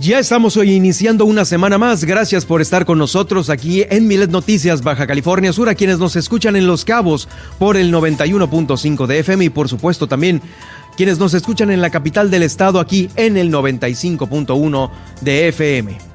Ya 0.00 0.18
estamos 0.18 0.56
hoy 0.56 0.72
iniciando 0.72 1.26
una 1.26 1.44
semana 1.44 1.76
más. 1.76 2.04
Gracias 2.04 2.46
por 2.46 2.62
estar 2.62 2.86
con 2.86 2.96
nosotros 2.96 3.50
aquí 3.50 3.84
en 3.90 4.08
Milet 4.08 4.30
Noticias 4.30 4.80
Baja 4.82 5.06
California 5.06 5.52
Sur, 5.52 5.68
a 5.68 5.74
quienes 5.74 5.98
nos 5.98 6.16
escuchan 6.16 6.56
en 6.56 6.66
Los 6.66 6.86
Cabos 6.86 7.28
por 7.58 7.76
el 7.76 7.92
91.5 7.92 9.06
de 9.06 9.18
FM 9.18 9.44
y 9.44 9.50
por 9.50 9.68
supuesto 9.68 10.06
también 10.06 10.40
quienes 10.96 11.18
nos 11.18 11.34
escuchan 11.34 11.70
en 11.70 11.82
la 11.82 11.90
capital 11.90 12.30
del 12.30 12.44
estado 12.44 12.80
aquí 12.80 13.10
en 13.14 13.36
el 13.36 13.52
95.1 13.52 14.90
de 15.20 15.48
FM. 15.48 16.09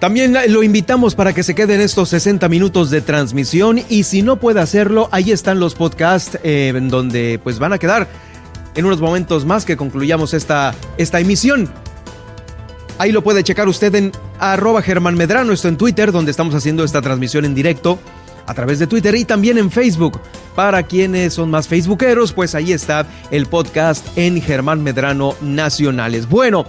También 0.00 0.34
lo 0.48 0.62
invitamos 0.62 1.14
para 1.14 1.34
que 1.34 1.42
se 1.42 1.54
queden 1.54 1.82
estos 1.82 2.08
60 2.08 2.48
minutos 2.48 2.88
de 2.88 3.02
transmisión 3.02 3.82
y 3.90 4.04
si 4.04 4.22
no 4.22 4.36
puede 4.36 4.58
hacerlo, 4.58 5.10
ahí 5.12 5.30
están 5.30 5.60
los 5.60 5.74
podcasts 5.74 6.38
eh, 6.42 6.72
en 6.74 6.88
donde 6.88 7.38
pues 7.42 7.58
van 7.58 7.74
a 7.74 7.78
quedar 7.78 8.08
en 8.74 8.86
unos 8.86 8.98
momentos 9.02 9.44
más 9.44 9.66
que 9.66 9.76
concluyamos 9.76 10.32
esta, 10.32 10.74
esta 10.96 11.20
emisión. 11.20 11.68
Ahí 12.96 13.12
lo 13.12 13.22
puede 13.22 13.44
checar 13.44 13.68
usted 13.68 13.94
en 13.94 14.12
arroba 14.38 14.80
Germán 14.80 15.16
Medrano, 15.16 15.52
esto 15.52 15.68
en 15.68 15.76
Twitter, 15.76 16.12
donde 16.12 16.30
estamos 16.30 16.54
haciendo 16.54 16.82
esta 16.82 17.02
transmisión 17.02 17.44
en 17.44 17.54
directo 17.54 17.98
a 18.46 18.54
través 18.54 18.78
de 18.78 18.86
Twitter 18.86 19.14
y 19.16 19.26
también 19.26 19.58
en 19.58 19.70
Facebook. 19.70 20.18
Para 20.56 20.82
quienes 20.82 21.34
son 21.34 21.50
más 21.50 21.68
facebookeros, 21.68 22.32
pues 22.32 22.54
ahí 22.54 22.72
está 22.72 23.06
el 23.30 23.44
podcast 23.44 24.06
en 24.16 24.40
Germán 24.40 24.82
Medrano 24.82 25.34
Nacionales. 25.42 26.26
Bueno, 26.26 26.64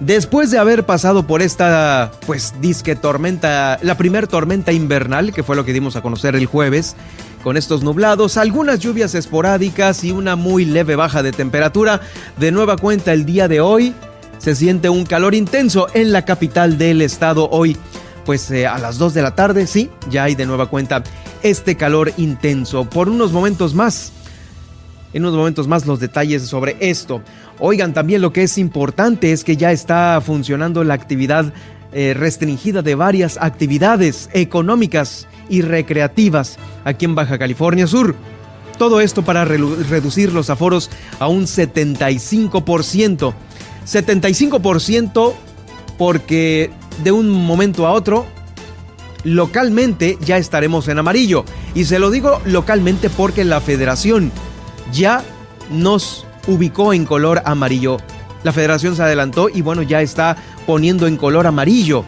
Después 0.00 0.50
de 0.50 0.58
haber 0.58 0.84
pasado 0.84 1.26
por 1.26 1.42
esta, 1.42 2.12
pues, 2.26 2.54
disque 2.60 2.94
tormenta, 2.94 3.78
la 3.82 3.96
primer 3.96 4.28
tormenta 4.28 4.72
invernal, 4.72 5.32
que 5.32 5.42
fue 5.42 5.56
lo 5.56 5.64
que 5.64 5.72
dimos 5.72 5.96
a 5.96 6.02
conocer 6.02 6.36
el 6.36 6.46
jueves, 6.46 6.94
con 7.42 7.56
estos 7.56 7.82
nublados, 7.82 8.36
algunas 8.36 8.80
lluvias 8.80 9.14
esporádicas 9.14 10.04
y 10.04 10.12
una 10.12 10.36
muy 10.36 10.64
leve 10.64 10.96
baja 10.96 11.22
de 11.22 11.32
temperatura, 11.32 12.00
de 12.36 12.52
nueva 12.52 12.76
cuenta 12.76 13.12
el 13.12 13.24
día 13.24 13.48
de 13.48 13.60
hoy 13.60 13.94
se 14.38 14.54
siente 14.54 14.88
un 14.88 15.04
calor 15.04 15.34
intenso 15.34 15.88
en 15.94 16.12
la 16.12 16.24
capital 16.24 16.78
del 16.78 17.02
estado 17.02 17.48
hoy. 17.50 17.76
Pues 18.24 18.50
eh, 18.50 18.66
a 18.66 18.78
las 18.78 18.98
2 18.98 19.14
de 19.14 19.22
la 19.22 19.34
tarde, 19.34 19.66
sí, 19.66 19.90
ya 20.10 20.24
hay 20.24 20.34
de 20.34 20.46
nueva 20.46 20.66
cuenta 20.66 21.02
este 21.42 21.76
calor 21.76 22.12
intenso. 22.16 22.84
Por 22.84 23.08
unos 23.08 23.32
momentos 23.32 23.74
más, 23.74 24.12
en 25.12 25.22
unos 25.22 25.36
momentos 25.36 25.68
más 25.68 25.86
los 25.86 26.00
detalles 26.00 26.42
sobre 26.42 26.76
esto. 26.80 27.22
Oigan, 27.58 27.92
también 27.92 28.22
lo 28.22 28.32
que 28.32 28.42
es 28.42 28.58
importante 28.58 29.32
es 29.32 29.44
que 29.44 29.56
ya 29.56 29.72
está 29.72 30.20
funcionando 30.24 30.84
la 30.84 30.94
actividad 30.94 31.52
eh, 31.92 32.14
restringida 32.14 32.82
de 32.82 32.94
varias 32.94 33.38
actividades 33.40 34.28
económicas 34.32 35.26
y 35.48 35.62
recreativas 35.62 36.58
aquí 36.84 37.06
en 37.06 37.14
Baja 37.14 37.38
California 37.38 37.86
Sur. 37.86 38.14
Todo 38.76 39.00
esto 39.00 39.24
para 39.24 39.44
reducir 39.44 40.32
los 40.32 40.50
aforos 40.50 40.90
a 41.18 41.28
un 41.28 41.44
75%. 41.44 43.34
75% 43.86 45.32
porque 45.96 46.70
de 47.02 47.10
un 47.10 47.30
momento 47.30 47.86
a 47.86 47.92
otro 47.92 48.26
localmente 49.24 50.18
ya 50.20 50.36
estaremos 50.36 50.88
en 50.88 50.98
amarillo. 50.98 51.44
Y 51.74 51.84
se 51.86 51.98
lo 51.98 52.10
digo 52.10 52.40
localmente 52.44 53.10
porque 53.10 53.44
la 53.44 53.60
federación 53.60 54.30
ya 54.92 55.22
nos 55.70 56.26
ubicó 56.46 56.92
en 56.92 57.04
color 57.04 57.42
amarillo. 57.44 57.98
La 58.42 58.52
federación 58.52 58.96
se 58.96 59.02
adelantó 59.02 59.48
y 59.48 59.62
bueno, 59.62 59.82
ya 59.82 60.00
está 60.00 60.36
poniendo 60.66 61.06
en 61.06 61.16
color 61.16 61.46
amarillo. 61.46 62.04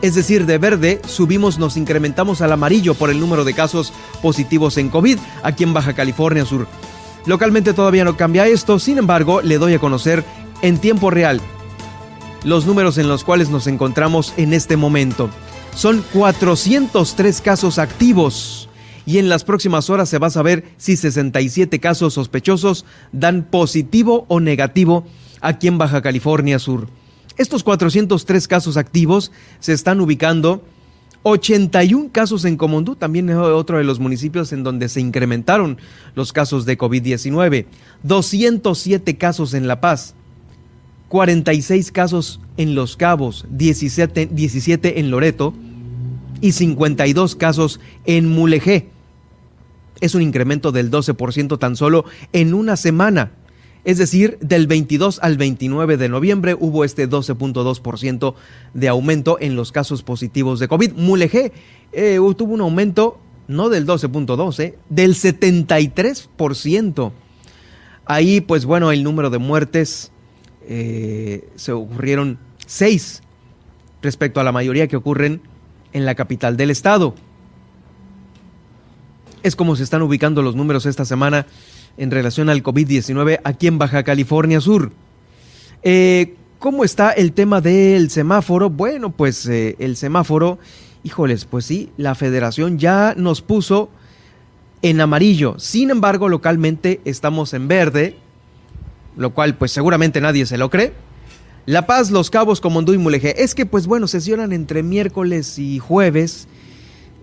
Es 0.00 0.14
decir, 0.16 0.46
de 0.46 0.58
verde 0.58 1.00
subimos, 1.06 1.58
nos 1.58 1.76
incrementamos 1.76 2.40
al 2.40 2.52
amarillo 2.52 2.94
por 2.94 3.10
el 3.10 3.20
número 3.20 3.44
de 3.44 3.54
casos 3.54 3.92
positivos 4.20 4.76
en 4.76 4.88
COVID 4.88 5.18
aquí 5.44 5.62
en 5.62 5.72
Baja 5.72 5.92
California 5.92 6.44
Sur. 6.44 6.66
Localmente 7.24 7.72
todavía 7.72 8.04
no 8.04 8.16
cambia 8.16 8.48
esto, 8.48 8.80
sin 8.80 8.98
embargo, 8.98 9.42
le 9.42 9.58
doy 9.58 9.74
a 9.74 9.78
conocer 9.78 10.24
en 10.60 10.78
tiempo 10.78 11.10
real 11.10 11.40
los 12.44 12.66
números 12.66 12.98
en 12.98 13.08
los 13.08 13.22
cuales 13.22 13.50
nos 13.50 13.68
encontramos 13.68 14.34
en 14.36 14.52
este 14.52 14.76
momento. 14.76 15.30
Son 15.74 16.04
403 16.12 17.40
casos 17.40 17.78
activos 17.78 18.61
y 19.06 19.18
en 19.18 19.28
las 19.28 19.44
próximas 19.44 19.90
horas 19.90 20.08
se 20.08 20.18
va 20.18 20.28
a 20.28 20.30
saber 20.30 20.64
si 20.76 20.96
67 20.96 21.80
casos 21.80 22.14
sospechosos 22.14 22.84
dan 23.12 23.44
positivo 23.44 24.24
o 24.28 24.40
negativo 24.40 25.04
aquí 25.40 25.68
en 25.68 25.78
Baja 25.78 26.02
California 26.02 26.58
Sur. 26.58 26.88
Estos 27.36 27.62
403 27.62 28.46
casos 28.46 28.76
activos 28.76 29.32
se 29.58 29.72
están 29.72 30.00
ubicando 30.00 30.62
81 31.24 32.10
casos 32.10 32.44
en 32.44 32.56
Comondú, 32.56 32.96
también 32.96 33.30
es 33.30 33.36
otro 33.36 33.78
de 33.78 33.84
los 33.84 34.00
municipios 34.00 34.52
en 34.52 34.64
donde 34.64 34.88
se 34.88 35.00
incrementaron 35.00 35.78
los 36.14 36.32
casos 36.32 36.66
de 36.66 36.76
COVID-19, 36.76 37.66
207 38.02 39.16
casos 39.16 39.54
en 39.54 39.68
La 39.68 39.80
Paz, 39.80 40.14
46 41.08 41.92
casos 41.92 42.40
en 42.56 42.74
Los 42.74 42.96
Cabos, 42.96 43.46
17, 43.50 44.26
17 44.32 44.98
en 44.98 45.10
Loreto 45.10 45.54
y 46.42 46.52
52 46.52 47.36
casos 47.36 47.80
en 48.04 48.28
Mulegé 48.28 48.90
es 50.02 50.14
un 50.14 50.20
incremento 50.20 50.72
del 50.72 50.90
12% 50.90 51.58
tan 51.58 51.76
solo 51.76 52.04
en 52.32 52.52
una 52.52 52.76
semana. 52.76 53.30
Es 53.84 53.98
decir, 53.98 54.38
del 54.40 54.66
22 54.66 55.20
al 55.22 55.36
29 55.38 55.96
de 55.96 56.08
noviembre 56.08 56.56
hubo 56.58 56.84
este 56.84 57.08
12.2% 57.08 58.34
de 58.74 58.88
aumento 58.88 59.38
en 59.40 59.54
los 59.56 59.70
casos 59.72 60.02
positivos 60.02 60.58
de 60.58 60.68
COVID. 60.68 60.92
Mulegé 60.94 61.52
eh, 61.92 62.18
tuvo 62.36 62.54
un 62.54 62.60
aumento 62.60 63.18
no 63.46 63.68
del 63.68 63.86
12.2, 63.86 64.58
eh, 64.60 64.78
del 64.88 65.14
73%. 65.14 67.12
Ahí, 68.04 68.40
pues 68.40 68.64
bueno, 68.64 68.90
el 68.90 69.04
número 69.04 69.30
de 69.30 69.38
muertes 69.38 70.10
eh, 70.66 71.48
se 71.54 71.70
ocurrieron 71.70 72.38
seis 72.66 73.22
respecto 74.00 74.40
a 74.40 74.44
la 74.44 74.50
mayoría 74.50 74.88
que 74.88 74.96
ocurren 74.96 75.42
en 75.92 76.04
la 76.04 76.14
capital 76.14 76.56
del 76.56 76.70
estado. 76.70 77.14
Es 79.42 79.56
como 79.56 79.76
se 79.76 79.82
están 79.82 80.02
ubicando 80.02 80.42
los 80.42 80.54
números 80.54 80.86
esta 80.86 81.04
semana 81.04 81.46
en 81.96 82.10
relación 82.10 82.48
al 82.48 82.62
COVID-19 82.62 83.40
aquí 83.44 83.66
en 83.66 83.78
Baja 83.78 84.02
California 84.02 84.60
Sur. 84.60 84.92
Eh, 85.82 86.36
¿Cómo 86.58 86.84
está 86.84 87.10
el 87.10 87.32
tema 87.32 87.60
del 87.60 88.08
semáforo? 88.10 88.70
Bueno, 88.70 89.10
pues 89.10 89.46
eh, 89.46 89.74
el 89.80 89.96
semáforo, 89.96 90.60
híjoles, 91.02 91.44
pues 91.44 91.64
sí, 91.64 91.90
la 91.96 92.14
federación 92.14 92.78
ya 92.78 93.14
nos 93.16 93.42
puso 93.42 93.90
en 94.82 95.00
amarillo. 95.00 95.56
Sin 95.58 95.90
embargo, 95.90 96.28
localmente 96.28 97.00
estamos 97.04 97.52
en 97.52 97.66
verde, 97.66 98.16
lo 99.16 99.30
cual 99.30 99.56
pues 99.56 99.72
seguramente 99.72 100.20
nadie 100.20 100.46
se 100.46 100.56
lo 100.56 100.70
cree. 100.70 100.92
La 101.64 101.86
Paz, 101.86 102.10
Los 102.10 102.30
Cabos, 102.30 102.60
Comondú 102.60 102.92
y 102.92 102.98
Mulegé. 102.98 103.42
Es 103.42 103.54
que 103.54 103.66
pues 103.66 103.86
bueno, 103.86 104.08
sesionan 104.08 104.52
entre 104.52 104.82
miércoles 104.82 105.58
y 105.58 105.78
jueves 105.78 106.48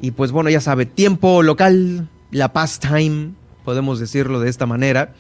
y 0.02 0.12
pues 0.12 0.32
bueno, 0.32 0.50
ya 0.50 0.62
sabe, 0.62 0.86
tiempo 0.86 1.44
local, 1.44 2.08
la 2.32 2.54
pastime, 2.54 3.32
podemos 3.66 4.00
decirlo 4.00 4.40
de 4.40 4.50
esta 4.50 4.66
manera, 4.66 5.14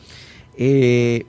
eh, 0.58 1.26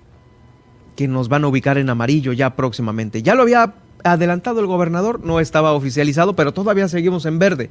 que 0.94 1.09
nos 1.09 1.29
van 1.29 1.44
a 1.44 1.49
ubicar 1.49 1.79
en 1.79 1.91
amarillo 1.91 2.32
ya 2.32 2.55
próximamente. 2.55 3.23
Ya 3.23 3.35
lo 3.35 3.43
había 3.43 3.75
adelantado 4.05 4.61
el 4.61 4.67
gobernador, 4.67 5.25
no 5.25 5.41
estaba 5.41 5.73
oficializado, 5.73 6.37
pero 6.37 6.53
todavía 6.53 6.88
seguimos 6.88 7.26
en 7.26 7.38
verde. 7.41 7.70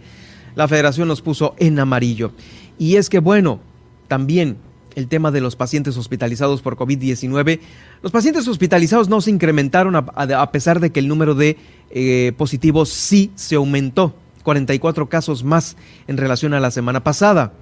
La 0.55 0.67
federación 0.67 1.07
nos 1.07 1.21
puso 1.21 1.55
en 1.59 1.79
amarillo. 1.79 2.33
Y 2.77 2.97
es 2.97 3.09
que 3.09 3.19
bueno, 3.19 3.61
también 4.09 4.57
el 4.95 5.07
tema 5.07 5.31
de 5.31 5.41
los 5.41 5.55
pacientes 5.55 5.97
hospitalizados 5.97 6.61
por 6.61 6.75
COVID-19. 6.75 7.59
Los 8.01 8.11
pacientes 8.11 8.47
hospitalizados 8.47 9.09
no 9.09 9.21
se 9.21 9.31
incrementaron 9.31 9.95
a, 9.95 10.51
pesar 10.51 10.79
de 10.79 10.91
que 10.91 10.99
el 10.99 11.07
número 11.07 11.35
de 11.35 11.57
eh, 11.91 12.33
positivos 12.37 12.89
sí 12.89 13.31
se 13.35 13.55
aumentó. 13.55 14.15
44 14.43 15.09
casos 15.09 15.43
más 15.43 15.75
en 16.07 16.17
relación 16.17 16.53
a 16.53 16.59
la 16.59 16.71
semana 16.71 17.03
pasada. 17.03 17.53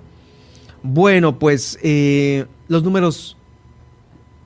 Bueno, 0.84 1.40
pues 1.40 1.80
eh, 1.82 2.46
los 2.68 2.84
números 2.84 3.36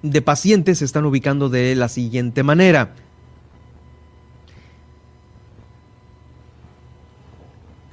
de 0.01 0.21
pacientes 0.21 0.79
se 0.79 0.85
están 0.85 1.05
ubicando 1.05 1.49
de 1.49 1.75
la 1.75 1.89
siguiente 1.89 2.43
manera. 2.43 2.95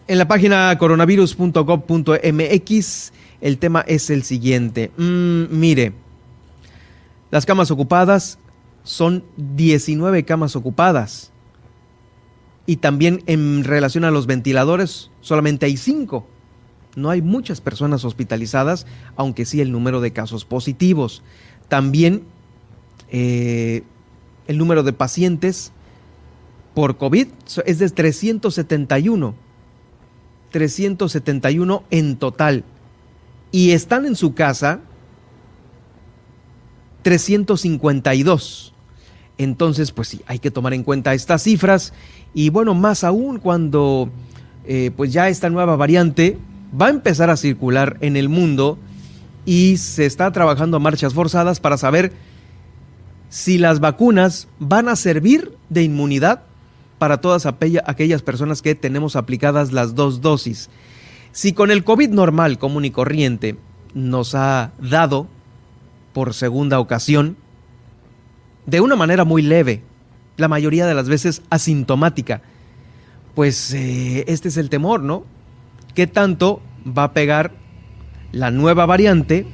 En 0.06 0.16
la 0.16 0.26
página 0.26 0.74
coronavirus.gov.mx 0.78 3.12
el 3.40 3.58
tema 3.58 3.84
es 3.86 4.10
el 4.10 4.22
siguiente. 4.22 4.90
Mm, 4.96 5.44
mire, 5.50 5.92
las 7.30 7.46
camas 7.46 7.70
ocupadas 7.70 8.38
son 8.82 9.24
19 9.36 10.24
camas 10.24 10.56
ocupadas. 10.56 11.30
Y 12.66 12.76
también 12.76 13.22
en 13.26 13.64
relación 13.64 14.04
a 14.04 14.10
los 14.10 14.26
ventiladores, 14.26 15.10
solamente 15.20 15.66
hay 15.66 15.76
5. 15.76 16.26
No 16.96 17.10
hay 17.10 17.22
muchas 17.22 17.60
personas 17.60 18.04
hospitalizadas, 18.04 18.86
aunque 19.16 19.44
sí 19.44 19.60
el 19.60 19.72
número 19.72 20.00
de 20.00 20.12
casos 20.12 20.44
positivos. 20.44 21.22
También 21.68 22.24
eh, 23.10 23.84
el 24.46 24.58
número 24.58 24.82
de 24.82 24.92
pacientes 24.92 25.72
por 26.74 26.96
COVID 26.96 27.28
es 27.64 27.78
de 27.78 27.88
371. 27.90 29.34
371 30.50 31.84
en 31.90 32.16
total. 32.16 32.64
Y 33.50 33.72
están 33.72 34.06
en 34.06 34.16
su 34.16 34.34
casa 34.34 34.80
352. 37.02 38.74
Entonces, 39.38 39.92
pues 39.92 40.08
sí, 40.08 40.20
hay 40.26 40.38
que 40.40 40.50
tomar 40.50 40.74
en 40.74 40.82
cuenta 40.82 41.14
estas 41.14 41.42
cifras. 41.42 41.92
Y 42.34 42.50
bueno, 42.50 42.74
más 42.74 43.04
aún 43.04 43.38
cuando 43.38 44.10
eh, 44.66 44.90
pues 44.96 45.12
ya 45.12 45.28
esta 45.28 45.48
nueva 45.48 45.76
variante 45.76 46.38
va 46.78 46.86
a 46.86 46.90
empezar 46.90 47.30
a 47.30 47.36
circular 47.36 47.96
en 48.00 48.16
el 48.16 48.28
mundo 48.28 48.78
y 49.46 49.78
se 49.78 50.04
está 50.04 50.30
trabajando 50.32 50.76
a 50.76 50.80
marchas 50.80 51.14
forzadas 51.14 51.60
para 51.60 51.78
saber 51.78 52.12
si 53.30 53.56
las 53.56 53.80
vacunas 53.80 54.48
van 54.58 54.88
a 54.88 54.96
servir 54.96 55.52
de 55.70 55.84
inmunidad 55.84 56.42
para 56.98 57.20
todas 57.20 57.46
aquellas 57.46 58.22
personas 58.22 58.60
que 58.60 58.74
tenemos 58.74 59.16
aplicadas 59.16 59.72
las 59.72 59.94
dos 59.94 60.20
dosis. 60.20 60.68
Si 61.32 61.52
con 61.52 61.70
el 61.70 61.84
COVID 61.84 62.10
normal, 62.10 62.58
común 62.58 62.84
y 62.84 62.90
corriente, 62.90 63.56
nos 63.94 64.34
ha 64.34 64.72
dado 64.80 65.28
por 66.12 66.34
segunda 66.34 66.80
ocasión, 66.80 67.36
de 68.66 68.80
una 68.80 68.96
manera 68.96 69.24
muy 69.24 69.42
leve, 69.42 69.82
la 70.36 70.48
mayoría 70.48 70.86
de 70.86 70.94
las 70.94 71.08
veces 71.08 71.42
asintomática, 71.50 72.42
pues 73.34 73.72
eh, 73.72 74.24
este 74.28 74.48
es 74.48 74.56
el 74.56 74.68
temor, 74.68 75.02
¿no? 75.02 75.24
¿Qué 75.94 76.06
tanto 76.06 76.60
va 76.86 77.04
a 77.04 77.12
pegar 77.12 77.52
la 78.32 78.50
nueva 78.50 78.86
variante 78.86 79.46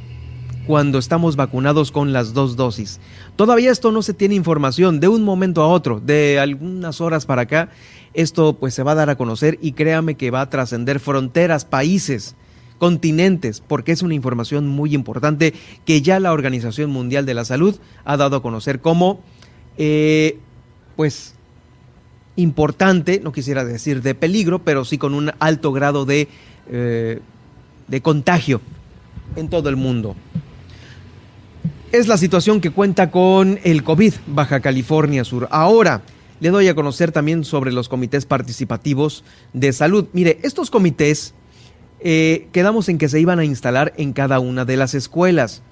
cuando 0.66 0.98
estamos 0.98 1.36
vacunados 1.36 1.90
con 1.92 2.12
las 2.12 2.32
dos 2.32 2.56
dosis. 2.56 3.00
Todavía 3.36 3.70
esto 3.70 3.92
no 3.92 4.02
se 4.02 4.14
tiene 4.14 4.34
información 4.34 5.00
de 5.00 5.08
un 5.08 5.22
momento 5.22 5.62
a 5.62 5.68
otro, 5.68 6.00
de 6.00 6.38
algunas 6.38 7.00
horas 7.00 7.26
para 7.26 7.42
acá, 7.42 7.68
esto 8.14 8.54
pues 8.54 8.74
se 8.74 8.82
va 8.82 8.92
a 8.92 8.96
dar 8.96 9.10
a 9.10 9.16
conocer 9.16 9.58
y 9.60 9.72
créame 9.72 10.14
que 10.14 10.30
va 10.30 10.40
a 10.40 10.50
trascender 10.50 11.00
fronteras, 11.00 11.64
países, 11.64 12.36
continentes, 12.78 13.62
porque 13.66 13.92
es 13.92 14.02
una 14.02 14.14
información 14.14 14.68
muy 14.68 14.94
importante 14.94 15.54
que 15.84 16.02
ya 16.02 16.20
la 16.20 16.32
Organización 16.32 16.90
Mundial 16.90 17.26
de 17.26 17.34
la 17.34 17.44
Salud 17.44 17.76
ha 18.04 18.16
dado 18.16 18.36
a 18.36 18.42
conocer 18.42 18.80
como 18.80 19.20
eh, 19.76 20.38
pues 20.96 21.34
importante, 22.36 23.20
no 23.22 23.32
quisiera 23.32 23.64
decir 23.64 24.02
de 24.02 24.14
peligro, 24.14 24.60
pero 24.60 24.84
sí 24.84 24.98
con 24.98 25.14
un 25.14 25.32
alto 25.38 25.72
grado 25.72 26.04
de, 26.04 26.28
eh, 26.68 27.20
de 27.86 28.00
contagio 28.00 28.60
en 29.36 29.48
todo 29.48 29.68
el 29.68 29.76
mundo 29.76 30.16
es 31.94 32.08
la 32.08 32.16
situación 32.16 32.60
que 32.60 32.70
cuenta 32.70 33.12
con 33.12 33.60
el 33.62 33.84
COVID 33.84 34.14
Baja 34.26 34.58
California 34.58 35.22
Sur. 35.22 35.46
Ahora, 35.52 36.02
le 36.40 36.50
doy 36.50 36.66
a 36.66 36.74
conocer 36.74 37.12
también 37.12 37.44
sobre 37.44 37.70
los 37.70 37.88
comités 37.88 38.26
participativos 38.26 39.22
de 39.52 39.72
salud. 39.72 40.06
Mire, 40.12 40.40
estos 40.42 40.72
comités 40.72 41.34
eh, 42.00 42.48
quedamos 42.50 42.88
en 42.88 42.98
que 42.98 43.08
se 43.08 43.20
iban 43.20 43.38
a 43.38 43.44
instalar 43.44 43.92
en 43.96 44.12
cada 44.12 44.40
una 44.40 44.64
de 44.64 44.76
las 44.76 44.94
escuelas 44.94 45.62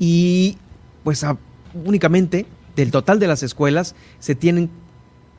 y 0.00 0.58
pues 1.04 1.24
únicamente 1.84 2.44
del 2.74 2.90
total 2.90 3.20
de 3.20 3.28
las 3.28 3.44
escuelas 3.44 3.94
se 4.18 4.34
tienen 4.34 4.68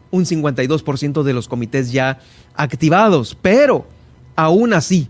un 0.10 0.24
52% 0.24 1.24
de 1.24 1.34
los 1.34 1.50
comités 1.50 1.92
ya 1.92 2.20
activados, 2.56 3.38
pero 3.42 3.86
aún 4.38 4.72
así, 4.72 5.10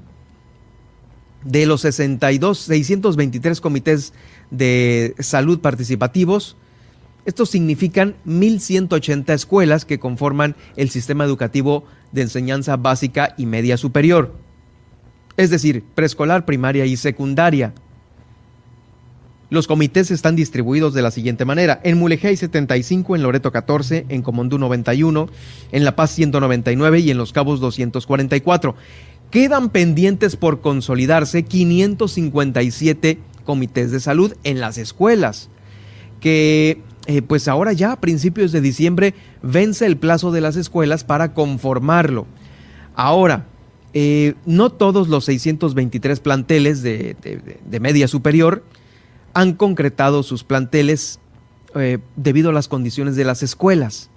de 1.44 1.68
los 1.68 1.82
62, 1.82 2.58
623 2.58 3.62
comités 3.62 4.14
de 4.54 5.16
salud 5.20 5.60
participativos. 5.60 6.56
Estos 7.26 7.50
significan 7.50 8.16
1.180 8.26 9.34
escuelas 9.34 9.86
que 9.86 10.00
conforman 10.00 10.56
el 10.78 10.90
sistema 10.90 11.26
educativo 11.26 11.86
de 12.12 12.22
enseñanza 12.22 12.78
básica 12.78 13.34
y 13.38 13.46
media 13.46 13.78
superior, 13.78 14.36
es 15.36 15.50
decir, 15.50 15.84
preescolar, 15.96 16.46
primaria 16.46 16.86
y 16.86 16.96
secundaria. 16.96 17.74
Los 19.50 19.68
comités 19.68 20.12
están 20.12 20.36
distribuidos 20.36 20.94
de 20.94 21.02
la 21.02 21.12
siguiente 21.12 21.46
manera. 21.46 21.80
En 21.84 21.98
Mulegé 21.98 22.30
hay 22.30 22.38
75, 22.38 23.16
en 23.16 23.24
Loreto 23.24 23.52
14, 23.52 24.06
en 24.10 24.22
Comondú 24.22 24.58
91, 24.58 25.30
en 25.72 25.86
La 25.86 25.96
Paz 25.96 26.12
199 26.12 27.00
y 27.00 27.12
en 27.12 27.18
Los 27.18 27.34
Cabos 27.34 27.60
244. 27.60 28.76
Quedan 29.30 29.70
pendientes 29.70 30.36
por 30.36 30.62
consolidarse 30.62 31.44
557 31.44 33.20
comités 33.44 33.92
de 33.92 34.00
salud 34.00 34.34
en 34.44 34.60
las 34.60 34.78
escuelas, 34.78 35.50
que 36.20 36.82
eh, 37.06 37.22
pues 37.22 37.48
ahora 37.48 37.74
ya 37.74 37.92
a 37.92 38.00
principios 38.00 38.52
de 38.52 38.62
diciembre 38.62 39.14
vence 39.42 39.86
el 39.86 39.98
plazo 39.98 40.32
de 40.32 40.42
las 40.42 40.56
escuelas 40.56 41.04
para 41.04 41.34
conformarlo. 41.34 42.26
Ahora, 42.96 43.46
eh, 43.94 44.36
no 44.46 44.72
todos 44.72 45.10
los 45.10 45.26
623 45.26 46.20
planteles 46.22 46.82
de, 46.82 47.16
media 47.80 48.08
superior 48.08 48.64
han 49.34 49.54
concretado 49.54 50.24
sus 50.24 50.44
planteles 50.44 51.20
eh, 51.76 52.00
debido 52.16 52.52
a 52.52 52.54
las 52.54 52.68
condiciones 52.68 53.16
de 53.16 53.26
las 53.26 53.44
escuelas. 53.44 54.10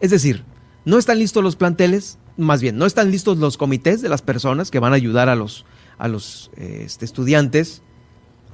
Es 0.00 0.10
decir, 0.10 0.44
no 0.86 0.98
están 0.98 1.18
listos 1.18 1.44
los 1.44 1.56
planteles, 1.56 2.18
más 2.38 2.62
bien, 2.62 2.78
no 2.78 2.86
están 2.86 3.10
listos 3.10 3.36
los 3.38 3.58
comités 3.58 4.00
de 4.00 4.08
las 4.08 4.22
personas 4.22 4.70
que 4.70 4.78
van 4.78 4.92
a 4.92 4.96
ayudar 4.96 5.28
a 5.28 5.36
los, 5.36 5.66
a 5.98 6.08
los 6.08 6.50
este, 6.56 7.04
estudiantes 7.04 7.82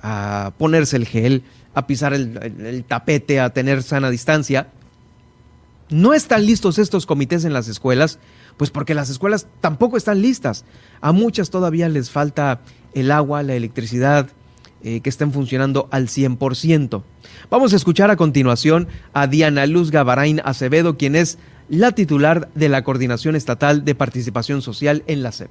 a 0.09 0.53
ponerse 0.57 0.97
el 0.97 1.05
gel, 1.05 1.43
a 1.75 1.89
pisar 1.89 2.15
el, 2.15 2.85
tapete, 2.87 3.41
a 3.41 3.51
tener 3.51 3.83
sana 3.83 4.09
distancia. 4.09 4.69
No 5.91 6.15
están 6.15 6.47
listos 6.47 6.79
estos 6.79 7.07
comités 7.07 7.45
en 7.45 7.53
las 7.53 7.67
escuelas, 7.67 8.21
pues 8.57 8.71
porque 8.71 8.95
las 8.95 9.11
escuelas 9.11 9.49
tampoco 9.61 9.97
están 9.97 10.23
listas. 10.23 10.65
A 11.01 11.11
muchas 11.11 11.51
todavía 11.51 11.89
les 11.89 12.11
falta 12.11 12.61
el 12.95 13.11
agua, 13.11 13.43
la 13.43 13.55
electricidad, 13.55 14.29
eh, 14.85 15.01
que 15.01 15.11
estén 15.11 15.33
funcionando 15.33 15.89
al 15.91 16.07
100%. 16.07 17.03
Vamos 17.51 17.73
a 17.73 17.77
escuchar 17.77 18.09
a 18.13 18.17
continuación 18.17 18.87
a 19.13 19.27
Diana 19.27 19.67
Luz 19.67 19.91
Gavarain 19.91 20.41
Acevedo, 20.45 20.97
quien 20.97 21.17
es 21.17 21.37
la 21.69 21.91
titular 21.93 22.49
de 22.55 22.69
la 22.69 22.85
Coordinación 22.85 23.35
Estatal 23.35 23.85
de 23.85 23.97
Participación 23.97 24.63
Social 24.63 25.03
en 25.09 25.25
la 25.25 25.33
SEP. 25.33 25.51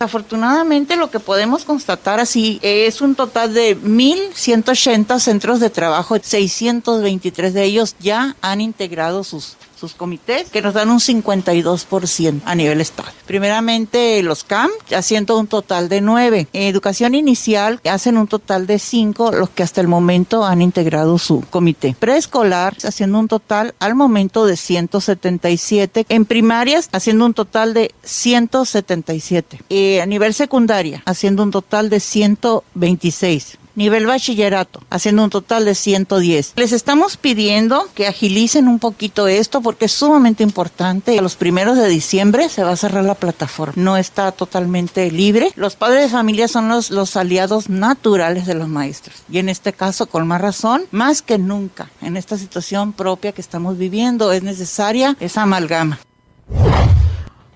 Afortunadamente 0.00 0.96
lo 0.96 1.10
que 1.10 1.18
podemos 1.18 1.64
constatar 1.64 2.20
así 2.20 2.60
es 2.62 3.00
un 3.00 3.16
total 3.16 3.52
de 3.52 3.76
1.180 3.76 5.18
centros 5.18 5.58
de 5.58 5.70
trabajo, 5.70 6.16
623 6.20 7.52
de 7.52 7.64
ellos 7.64 7.96
ya 7.98 8.36
han 8.40 8.60
integrado 8.60 9.24
sus 9.24 9.56
sus 9.78 9.94
comités, 9.94 10.50
que 10.50 10.62
nos 10.62 10.74
dan 10.74 10.90
un 10.90 10.98
52% 10.98 12.42
a 12.44 12.54
nivel 12.54 12.80
estado. 12.80 13.10
Primeramente 13.26 14.22
los 14.22 14.44
CAM, 14.44 14.70
haciendo 14.94 15.38
un 15.38 15.46
total 15.46 15.88
de 15.88 16.00
9. 16.00 16.48
educación 16.52 17.14
inicial 17.14 17.80
hacen 17.88 18.16
un 18.16 18.26
total 18.26 18.66
de 18.66 18.78
5, 18.78 19.32
los 19.32 19.50
que 19.50 19.62
hasta 19.62 19.80
el 19.80 19.88
momento 19.88 20.44
han 20.44 20.62
integrado 20.62 21.18
su 21.18 21.42
comité. 21.48 21.94
Preescolar 21.98 22.76
haciendo 22.84 23.18
un 23.18 23.28
total 23.28 23.74
al 23.78 23.94
momento 23.94 24.46
de 24.46 24.56
177. 24.56 26.06
En 26.08 26.24
primarias 26.24 26.88
haciendo 26.92 27.26
un 27.26 27.34
total 27.34 27.74
de 27.74 27.92
177. 28.02 29.60
Eh, 29.68 30.00
a 30.00 30.06
nivel 30.06 30.34
secundaria 30.34 31.02
haciendo 31.06 31.42
un 31.42 31.50
total 31.50 31.90
de 31.90 32.00
126 32.00 33.58
nivel 33.78 34.06
bachillerato, 34.06 34.82
haciendo 34.90 35.24
un 35.24 35.30
total 35.30 35.64
de 35.64 35.74
110. 35.74 36.54
Les 36.56 36.72
estamos 36.72 37.16
pidiendo 37.16 37.88
que 37.94 38.08
agilicen 38.08 38.68
un 38.68 38.80
poquito 38.80 39.28
esto 39.28 39.62
porque 39.62 39.86
es 39.86 39.92
sumamente 39.92 40.42
importante. 40.42 41.18
A 41.18 41.22
los 41.22 41.36
primeros 41.36 41.78
de 41.78 41.88
diciembre 41.88 42.48
se 42.48 42.64
va 42.64 42.72
a 42.72 42.76
cerrar 42.76 43.04
la 43.04 43.14
plataforma. 43.14 43.74
No 43.76 43.96
está 43.96 44.32
totalmente 44.32 45.10
libre. 45.10 45.52
Los 45.54 45.76
padres 45.76 46.02
de 46.02 46.08
familia 46.08 46.48
son 46.48 46.68
los, 46.68 46.90
los 46.90 47.16
aliados 47.16 47.70
naturales 47.70 48.46
de 48.46 48.54
los 48.54 48.68
maestros. 48.68 49.22
Y 49.30 49.38
en 49.38 49.48
este 49.48 49.72
caso, 49.72 50.06
con 50.06 50.26
más 50.26 50.40
razón, 50.40 50.82
más 50.90 51.22
que 51.22 51.38
nunca, 51.38 51.88
en 52.02 52.16
esta 52.16 52.36
situación 52.36 52.92
propia 52.92 53.32
que 53.32 53.40
estamos 53.40 53.78
viviendo, 53.78 54.32
es 54.32 54.42
necesaria 54.42 55.16
esa 55.20 55.42
amalgama. 55.42 56.00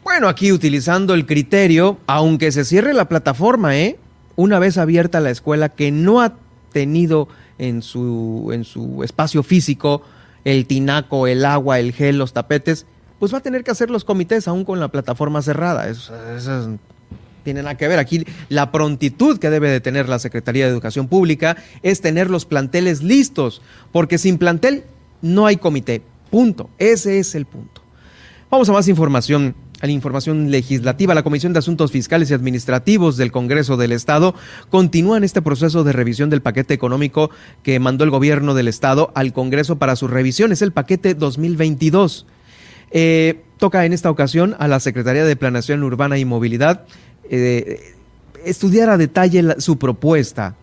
Bueno, 0.05 0.29
aquí 0.29 0.53
utilizando 0.53 1.15
el 1.15 1.27
criterio, 1.27 1.99
aunque 2.07 2.53
se 2.53 2.65
cierre 2.65 2.93
la 2.93 3.09
plataforma, 3.09 3.77
¿eh? 3.77 3.99
Una 4.37 4.59
vez 4.59 4.79
abierta 4.79 5.21
la 5.21 5.31
escuela 5.31 5.69
que 5.69 5.91
no 5.91 6.21
ha 6.21 6.35
tenido 6.73 7.29
en 7.59 7.83
su, 7.83 8.51
en 8.53 8.65
su 8.65 9.03
espacio 9.05 9.43
físico 9.43 10.03
el 10.45 10.67
tinaco, 10.67 11.27
el 11.27 11.45
agua, 11.45 11.79
el 11.79 11.93
gel, 11.93 12.19
los 12.19 12.33
tapetes, 12.33 12.87
pues 13.19 13.33
va 13.33 13.39
a 13.39 13.43
tener 13.43 13.63
que 13.63 13.71
hacer 13.71 13.91
los 13.91 14.05
comités 14.05 14.49
aún 14.49 14.65
con 14.65 14.81
la 14.81 14.89
plataforma 14.89 15.43
cerrada. 15.43 15.89
Eso, 15.89 16.13
eso 16.37 16.77
tiene 17.45 17.63
nada 17.63 17.77
que 17.77 17.87
ver. 17.87 17.99
Aquí 17.99 18.25
la 18.49 18.73
prontitud 18.73 19.39
que 19.39 19.51
debe 19.51 19.71
de 19.71 19.81
tener 19.81 20.09
la 20.09 20.19
Secretaría 20.19 20.65
de 20.65 20.73
Educación 20.73 21.09
Pública 21.09 21.57
es 21.83 22.01
tener 22.01 22.31
los 22.31 22.45
planteles 22.45 23.03
listos, 23.03 23.63
porque 23.93 24.19
sin 24.19 24.39
plantel 24.39 24.85
no 25.21 25.47
hay 25.47 25.57
comité. 25.57 26.03
Punto. 26.31 26.71
Ese 26.79 27.19
es 27.19 27.35
el 27.35 27.47
punto. 27.47 27.83
Vamos 28.51 28.69
a 28.69 28.73
más 28.73 28.89
información. 28.89 29.55
A 29.83 29.87
la 29.87 29.93
información 29.93 30.53
legislativa, 30.53 31.13
la 31.13 31.25
Comisión 31.25 31.53
de 31.53 31.59
Asuntos 31.59 31.91
Fiscales 31.91 32.31
y 32.31 32.35
Administrativos 32.35 33.17
del 33.17 33.33
Congreso 33.33 33.77
del 33.77 33.91
Estado 33.91 34.33
continúa 34.71 35.17
en 35.17 35.25
este 35.25 35.43
proceso 35.43 35.83
de 35.83 35.91
revisión 35.91 36.31
del 36.31 36.41
paquete 36.41 36.73
económico 36.73 37.31
que 37.65 37.81
mandó 37.81 38.05
el 38.05 38.11
gobierno 38.11 38.55
del 38.55 38.69
Estado 38.69 39.11
al 39.17 39.33
Congreso 39.33 39.79
para 39.81 39.97
su 39.97 40.07
revisión. 40.07 40.53
Es 40.53 40.63
el 40.63 40.71
paquete 40.71 41.17
2022. 41.17 42.27
Eh, 42.93 43.43
toca 43.57 43.85
en 43.85 43.93
esta 43.93 44.09
ocasión 44.09 44.55
a 44.61 44.69
la 44.69 44.79
Secretaría 44.79 45.25
de 45.25 45.35
Planeación 45.35 45.83
Urbana 45.83 46.17
y 46.17 46.25
Movilidad 46.25 46.85
eh, 47.29 47.97
estudiar 48.45 48.89
a 48.89 48.97
detalle 48.97 49.57
su 49.59 49.79
propuesta. 49.79 50.55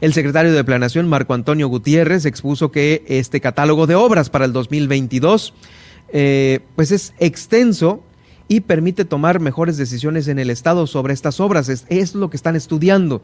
El 0.00 0.14
secretario 0.14 0.52
de 0.52 0.64
Planeación, 0.64 1.08
Marco 1.08 1.34
Antonio 1.34 1.68
Gutiérrez, 1.68 2.26
expuso 2.26 2.72
que 2.72 3.04
este 3.06 3.40
catálogo 3.40 3.86
de 3.86 3.94
obras 3.94 4.30
para 4.30 4.46
el 4.46 4.52
2022 4.52 5.54
eh, 6.08 6.58
pues 6.74 6.90
es 6.90 7.14
extenso 7.20 8.02
y 8.48 8.60
permite 8.60 9.04
tomar 9.04 9.40
mejores 9.40 9.76
decisiones 9.76 10.28
en 10.28 10.38
el 10.38 10.50
Estado 10.50 10.86
sobre 10.86 11.14
estas 11.14 11.40
obras. 11.40 11.68
Es, 11.68 12.14
lo 12.14 12.30
que 12.30 12.36
están 12.36 12.56
estudiando. 12.56 13.22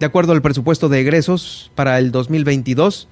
De 0.00 0.06
acuerdo 0.06 0.32
al 0.32 0.42
presupuesto 0.42 0.88
de 0.88 1.00
egresos 1.00 1.70
para 1.74 1.98
el 1.98 2.12
2022, 2.12 3.08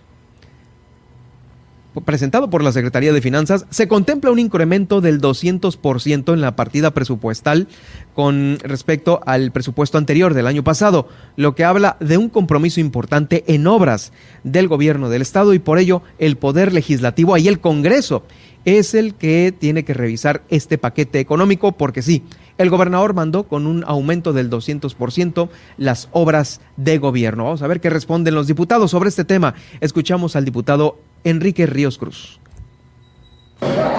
presentado 2.04 2.50
por 2.50 2.62
la 2.62 2.72
Secretaría 2.72 3.12
de 3.12 3.20
Finanzas, 3.20 3.66
se 3.70 3.88
contempla 3.88 4.30
un 4.30 4.38
incremento 4.38 5.00
del 5.00 5.20
200% 5.20 6.32
en 6.32 6.40
la 6.40 6.56
partida 6.56 6.92
presupuestal 6.92 7.68
con 8.14 8.58
respecto 8.62 9.20
al 9.24 9.52
presupuesto 9.52 9.96
anterior 9.96 10.34
del 10.34 10.46
año 10.46 10.64
pasado, 10.64 11.08
lo 11.36 11.54
que 11.54 11.64
habla 11.64 11.96
de 12.00 12.18
un 12.18 12.28
compromiso 12.28 12.80
importante 12.80 13.44
en 13.46 13.66
obras 13.66 14.12
del 14.42 14.68
gobierno 14.68 15.08
del 15.08 15.22
Estado 15.22 15.54
y 15.54 15.58
por 15.58 15.78
ello 15.78 16.02
el 16.18 16.36
Poder 16.36 16.72
Legislativo 16.72 17.36
y 17.38 17.48
el 17.48 17.60
Congreso 17.60 18.24
es 18.64 18.94
el 18.94 19.14
que 19.14 19.54
tiene 19.56 19.84
que 19.84 19.94
revisar 19.94 20.42
este 20.48 20.78
paquete 20.78 21.20
económico 21.20 21.72
porque 21.72 22.02
sí, 22.02 22.22
el 22.56 22.70
gobernador 22.70 23.14
mandó 23.14 23.44
con 23.44 23.66
un 23.66 23.84
aumento 23.86 24.32
del 24.32 24.50
200% 24.50 25.48
las 25.76 26.08
obras 26.12 26.60
de 26.76 26.98
gobierno. 26.98 27.44
Vamos 27.44 27.62
a 27.62 27.66
ver 27.66 27.80
qué 27.80 27.90
responden 27.90 28.34
los 28.34 28.46
diputados 28.46 28.90
sobre 28.90 29.08
este 29.08 29.24
tema. 29.24 29.54
Escuchamos 29.80 30.36
al 30.36 30.44
diputado 30.44 30.98
Enrique 31.24 31.66
Ríos 31.66 31.98
Cruz. 31.98 32.38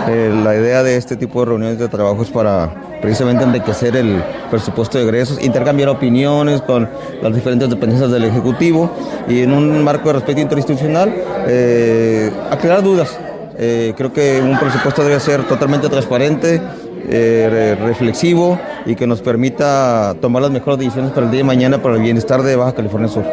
Eh, 0.08 0.32
la 0.44 0.56
idea 0.56 0.84
de 0.84 0.98
este 0.98 1.16
tipo 1.16 1.40
de 1.40 1.48
reuniones 1.48 1.80
de 1.80 1.88
trabajo 1.88 2.22
es 2.22 2.30
para 2.30 3.00
precisamente 3.02 3.44
enriquecer 3.44 3.96
el 3.96 4.24
presupuesto 4.52 5.00
de 5.00 5.04
egresos, 5.04 5.44
intercambiar 5.44 5.90
opiniones 5.90 6.62
con 6.62 6.88
las 7.22 7.34
diferentes 7.34 7.70
dependencias 7.70 8.12
del 8.12 8.24
Ejecutivo 8.24 8.92
y 9.28 9.42
en 9.42 9.52
un 9.52 9.84
marco 9.84 10.10
de 10.10 10.14
respeto 10.14 10.42
interinstitucional 10.42 11.14
eh, 11.48 12.32
aclarar 12.52 12.84
dudas. 12.84 13.18
Eh, 13.58 13.94
creo 13.96 14.12
que 14.12 14.42
un 14.42 14.60
presupuesto 14.60 15.04
debe 15.04 15.20
ser 15.20 15.44
totalmente 15.48 15.90
transparente, 15.90 16.62
reflexivo 17.08 18.60
y 18.86 18.96
que 18.96 19.06
nos 19.06 19.22
permita 19.22 20.16
tomar 20.20 20.42
las 20.42 20.52
mejores 20.52 20.80
decisiones 20.80 21.12
para 21.12 21.28
el 21.28 21.32
día 21.32 21.42
de 21.42 21.44
mañana 21.44 21.82
para 21.82 21.96
el 21.96 22.02
bienestar 22.02 22.42
de 22.42 22.56
Baja 22.56 22.74
California 22.74 23.08
Sur. 23.08 23.24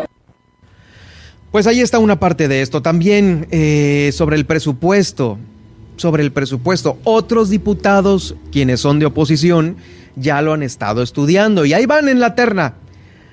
Pues 1.52 1.66
ahí 1.66 1.82
está 1.82 1.98
una 1.98 2.18
parte 2.18 2.48
de 2.48 2.62
esto. 2.62 2.80
También 2.80 3.46
eh, 3.50 4.10
sobre 4.14 4.36
el 4.36 4.46
presupuesto, 4.46 5.38
sobre 5.96 6.22
el 6.22 6.32
presupuesto, 6.32 6.96
otros 7.04 7.50
diputados, 7.50 8.34
quienes 8.50 8.80
son 8.80 8.98
de 8.98 9.04
oposición, 9.04 9.76
ya 10.16 10.40
lo 10.40 10.54
han 10.54 10.62
estado 10.62 11.02
estudiando 11.02 11.66
y 11.66 11.74
ahí 11.74 11.84
van 11.84 12.08
en 12.08 12.20
la 12.20 12.34
terna. 12.34 12.76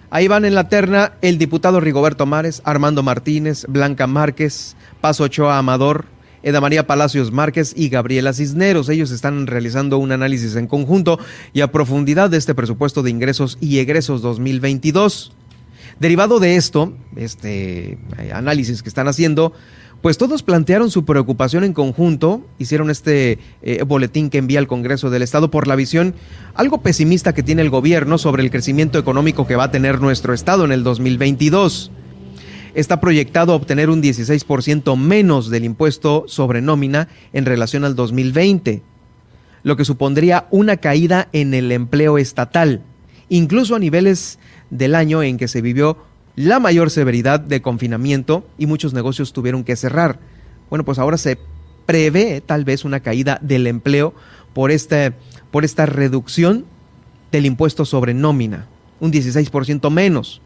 Ahí 0.10 0.27
van 0.27 0.43
en 0.43 0.53
la 0.53 0.67
terna 0.67 1.13
el 1.22 1.38
diputado 1.38 1.79
Rigoberto 1.79 2.25
Mares, 2.25 2.62
Armando 2.65 3.03
Martínez, 3.03 3.65
Blanca 3.69 4.05
Márquez, 4.05 4.75
Paso 5.00 5.24
Ochoa 5.24 5.58
Amador, 5.58 6.03
Eda 6.43 6.62
María 6.62 6.88
Palacios 6.88 7.31
Márquez 7.31 7.74
y 7.75 7.89
Gabriela 7.89 8.34
Cisneros. 8.34 8.89
Ellos 8.89 9.12
están 9.12 9.48
realizando 9.48 9.98
un 9.98 10.12
análisis 10.12 10.55
en 10.55 10.67
conjunto 10.67 11.19
y 11.53 11.62
a 11.62 11.72
profundidad 11.72 12.29
de 12.29 12.38
este 12.38 12.55
presupuesto 12.55 13.03
de 13.03 13.12
ingresos 13.12 13.58
y 13.62 13.79
egresos 13.79 14.22
2022. 14.22 15.34
Derivado 16.00 16.39
de 16.39 16.55
esto, 16.55 16.93
este 17.15 17.98
eh, 18.17 18.31
análisis 18.34 18.81
que 18.81 18.89
están 18.89 19.08
haciendo, 19.08 19.53
pues 20.01 20.17
todos 20.17 20.43
plantearon 20.43 20.91
su 20.91 21.03
preocupación 21.03 21.65
en 21.65 21.74
conjunto, 21.74 22.41
hicieron 22.58 22.89
este 22.89 23.38
eh, 23.62 23.84
boletín 23.84 24.29
que 24.29 24.38
envía 24.38 24.60
al 24.60 24.67
Congreso 24.67 25.10
del 25.10 25.24
Estado 25.24 25.51
por 25.51 25.67
la 25.67 25.75
visión 25.75 26.15
algo 26.53 26.81
pesimista 26.81 27.34
que 27.34 27.43
tiene 27.43 27.63
el 27.63 27.69
gobierno 27.69 28.17
sobre 28.17 28.43
el 28.43 28.51
crecimiento 28.51 28.98
económico 28.98 29.46
que 29.46 29.58
va 29.58 29.65
a 29.65 29.72
tener 29.72 30.00
nuestro 30.00 30.34
Estado 30.34 30.63
en 30.63 30.72
el 30.72 30.84
2022. 30.84 31.91
Está 32.74 33.00
proyectado 33.00 33.56
obtener 33.56 33.90
un 33.90 34.02
16% 34.02 34.96
menos 34.96 35.50
del 35.50 35.66
impuesto 35.66 36.26
sobre 36.28 36.62
nómina 36.62 37.08
en 37.34 37.46
relación 37.46 37.84
al 37.84 37.96
2020, 37.96 38.84
lo 39.64 39.76
que 39.76 39.86
supondría 39.86 40.48
una 40.52 40.78
caída 40.78 41.30
en 41.34 41.54
el 41.54 41.72
empleo 41.72 42.18
estatal, 42.18 42.84
incluso 43.28 43.76
a 43.76 43.80
niveles 43.80 44.40
del 44.70 44.96
año 44.96 45.24
en 45.24 45.38
que 45.38 45.48
se 45.48 45.62
vivió 45.62 45.98
la 46.36 46.60
mayor 46.60 46.90
severidad 46.90 47.40
de 47.40 47.62
confinamiento 47.62 48.48
y 48.58 48.66
muchos 48.66 48.94
negocios 48.94 49.34
tuvieron 49.34 49.64
que 49.64 49.76
cerrar. 49.76 50.20
Bueno, 50.70 50.86
pues 50.86 51.00
ahora 51.00 51.18
se 51.18 51.38
prevé 51.86 52.42
tal 52.42 52.66
vez 52.66 52.86
una 52.86 53.00
caída 53.00 53.40
del 53.42 53.66
empleo 53.68 54.14
por, 54.54 54.72
este, 54.72 55.14
por 55.52 55.66
esta 55.66 55.86
reducción 55.86 56.66
del 57.32 57.46
impuesto 57.46 57.84
sobre 57.84 58.14
nómina, 58.14 58.68
un 59.00 59.12
16% 59.12 59.90
menos. 59.90 60.42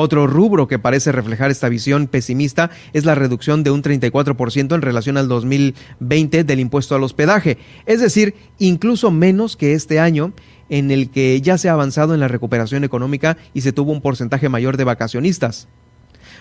Otro 0.00 0.28
rubro 0.28 0.68
que 0.68 0.78
parece 0.78 1.10
reflejar 1.10 1.50
esta 1.50 1.68
visión 1.68 2.06
pesimista 2.06 2.70
es 2.92 3.04
la 3.04 3.16
reducción 3.16 3.64
de 3.64 3.72
un 3.72 3.82
34% 3.82 4.72
en 4.72 4.80
relación 4.80 5.16
al 5.16 5.26
2020 5.26 6.44
del 6.44 6.60
impuesto 6.60 6.94
al 6.94 7.02
hospedaje, 7.02 7.58
es 7.84 8.00
decir, 8.00 8.36
incluso 8.60 9.10
menos 9.10 9.56
que 9.56 9.72
este 9.72 9.98
año 9.98 10.34
en 10.68 10.92
el 10.92 11.10
que 11.10 11.40
ya 11.40 11.58
se 11.58 11.68
ha 11.68 11.72
avanzado 11.72 12.14
en 12.14 12.20
la 12.20 12.28
recuperación 12.28 12.84
económica 12.84 13.38
y 13.54 13.62
se 13.62 13.72
tuvo 13.72 13.90
un 13.90 14.00
porcentaje 14.00 14.48
mayor 14.48 14.76
de 14.76 14.84
vacacionistas. 14.84 15.66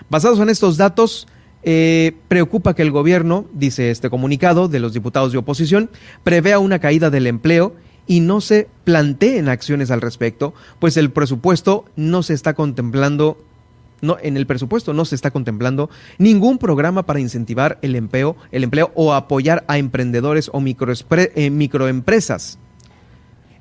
Basados 0.07 0.37
en 0.37 0.49
estos 0.49 0.77
datos, 0.77 1.27
eh, 1.63 2.11
preocupa 2.27 2.75
que 2.75 2.83
el 2.83 2.91
gobierno, 2.91 3.47
dice 3.53 3.89
este 3.89 4.11
comunicado 4.11 4.67
de 4.67 4.79
los 4.79 4.93
diputados 4.93 5.31
de 5.31 5.39
oposición, 5.39 5.89
prevea 6.23 6.59
una 6.59 6.77
caída 6.77 7.09
del 7.09 7.25
empleo 7.25 7.73
y 8.05 8.19
no 8.19 8.39
se 8.39 8.69
planteen 8.83 9.49
acciones 9.49 9.89
al 9.89 10.01
respecto, 10.01 10.53
pues 10.77 10.95
el 10.95 11.11
presupuesto 11.11 11.85
no 11.95 12.21
se 12.21 12.35
está 12.35 12.53
contemplando 12.53 13.46
no, 14.01 14.17
en 14.21 14.37
el 14.37 14.45
presupuesto 14.45 14.93
no 14.93 15.05
se 15.05 15.15
está 15.15 15.31
contemplando 15.31 15.89
ningún 16.17 16.57
programa 16.57 17.05
para 17.05 17.19
incentivar 17.19 17.79
el 17.81 17.95
empleo, 17.95 18.35
el 18.51 18.63
empleo 18.63 18.91
o 18.95 19.13
apoyar 19.13 19.63
a 19.67 19.77
emprendedores 19.77 20.49
o 20.53 20.63
eh, 20.63 21.49
microempresas. 21.49 22.59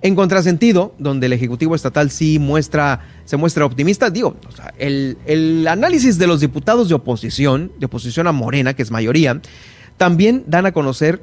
En 0.02 0.14
contrasentido, 0.14 0.94
donde 0.98 1.26
el 1.26 1.32
Ejecutivo 1.32 1.74
Estatal 1.74 2.10
sí 2.10 2.38
muestra, 2.38 3.00
se 3.24 3.36
muestra 3.36 3.64
optimista, 3.64 4.10
digo, 4.10 4.36
el, 4.78 5.16
el 5.26 5.66
análisis 5.66 6.18
de 6.18 6.26
los 6.26 6.40
diputados 6.40 6.88
de 6.88 6.94
oposición, 6.94 7.72
de 7.78 7.86
oposición 7.86 8.26
a 8.26 8.32
Morena, 8.32 8.74
que 8.74 8.82
es 8.82 8.90
mayoría, 8.90 9.40
también 9.96 10.44
dan 10.46 10.66
a 10.66 10.72
conocer 10.72 11.22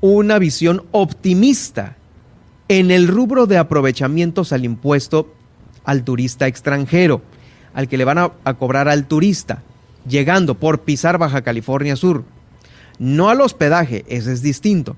una 0.00 0.38
visión 0.38 0.84
optimista 0.92 1.96
en 2.68 2.90
el 2.90 3.08
rubro 3.08 3.46
de 3.46 3.56
aprovechamientos 3.56 4.52
al 4.52 4.64
impuesto 4.64 5.32
al 5.84 6.04
turista 6.04 6.46
extranjero, 6.46 7.22
al 7.74 7.88
que 7.88 7.98
le 7.98 8.04
van 8.04 8.18
a, 8.18 8.54
cobrar 8.54 8.88
al 8.88 9.06
turista, 9.06 9.62
llegando 10.08 10.54
por 10.54 10.80
pisar 10.82 11.18
Baja 11.18 11.42
California 11.42 11.96
Sur. 11.96 12.24
No 12.98 13.28
al 13.28 13.40
hospedaje, 13.40 14.04
ese 14.08 14.32
es 14.32 14.42
distinto. 14.42 14.96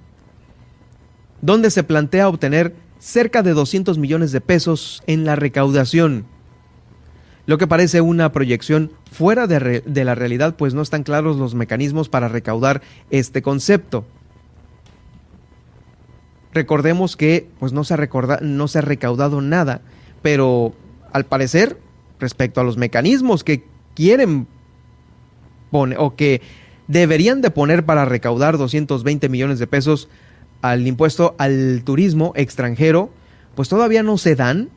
Donde 1.41 1.71
se 1.71 1.83
plantea 1.83 2.29
obtener 2.29 2.75
cerca 2.99 3.43
de 3.43 3.53
200 3.53 3.99
millones 3.99 4.33
de 4.33 4.41
pesos 4.41 5.03
en 5.07 5.25
la 5.25 5.37
recaudación, 5.37 6.27
lo 7.47 7.59
que 7.59 7.67
parece 7.67 8.01
una 8.01 8.33
proyección 8.33 8.93
fuera 9.11 9.47
de, 9.47 10.05
la 10.05 10.15
realidad, 10.15 10.57
pues 10.57 10.75
no 10.75 10.83
están 10.83 11.05
claros 11.05 11.37
los 11.37 11.55
mecanismos 11.55 12.09
para 12.09 12.29
recaudar 12.29 12.83
este 13.11 13.41
concepto. 13.41 14.05
Recordemos 16.53 17.17
que 17.17 17.49
pues 17.59 17.73
no 17.73 17.85
se 17.85 17.95
ha 17.95 18.81
recaudado 18.83 19.41
nada, 19.41 19.81
pero 20.23 20.75
al 21.13 21.25
parecer, 21.25 21.79
respecto 22.19 22.61
a 22.61 22.65
los 22.65 22.77
mecanismos 22.77 23.45
que 23.45 23.65
quieren 23.95 24.47
poner 25.71 25.99
o 25.99 26.15
que 26.17 26.43
deberían 26.89 27.43
de 27.43 27.51
poner 27.51 27.85
para 27.85 28.05
recaudar 28.05 28.59
220 28.59 29.29
millones 29.29 29.59
de 29.59 29.67
pesos, 29.67 30.09
al 30.63 30.87
impuesto 30.87 31.35
al 31.39 31.83
turismo 31.85 32.33
extranjero, 32.37 33.11
pues 33.55 33.69
todavía 33.69 34.03
no 34.03 34.19
se 34.19 34.37
dan 34.37 34.71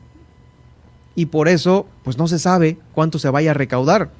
y 1.14 1.26
por 1.26 1.48
eso 1.48 1.86
pues 2.02 2.18
no 2.18 2.28
se 2.28 2.38
sabe 2.38 2.78
cuánto 2.92 3.18
se 3.18 3.30
vaya 3.30 3.52
a 3.52 3.54
recaudar. 3.54 4.10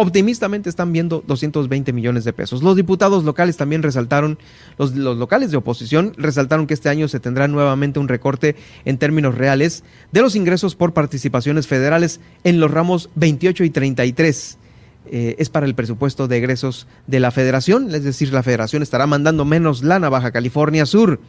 Optimistamente 0.00 0.70
están 0.70 0.92
viendo 0.92 1.22
220 1.26 1.92
millones 1.92 2.24
de 2.24 2.32
pesos. 2.32 2.62
Los 2.62 2.76
diputados 2.76 3.24
locales 3.24 3.56
también 3.56 3.82
resaltaron, 3.82 4.38
los, 4.78 4.94
locales 4.94 5.50
de 5.50 5.58
oposición 5.58 6.14
resaltaron 6.16 6.66
que 6.66 6.74
este 6.74 6.88
año 6.88 7.06
se 7.08 7.20
tendrá 7.20 7.48
nuevamente 7.48 7.98
un 7.98 8.08
recorte 8.08 8.56
en 8.84 8.98
términos 8.98 9.36
reales 9.36 9.84
de 10.10 10.22
los 10.22 10.36
ingresos 10.36 10.74
por 10.74 10.92
participaciones 10.94 11.66
federales 11.66 12.20
en 12.44 12.60
los 12.60 12.70
ramos 12.70 13.10
28 13.14 13.64
y 13.64 13.70
33. 13.70 14.58
Eh, 15.06 15.36
es 15.38 15.48
para 15.48 15.66
el 15.66 15.74
presupuesto 15.74 16.28
de 16.28 16.36
egresos 16.38 16.86
de 17.06 17.20
la 17.20 17.30
federación, 17.30 17.94
es 17.94 18.04
decir, 18.04 18.32
la 18.32 18.42
federación 18.42 18.82
estará 18.82 19.06
mandando 19.06 19.44
menos 19.44 19.82
lana 19.82 20.06
a 20.06 20.10
Baja 20.10 20.30
California 20.30 20.86
Sur. 20.86 21.20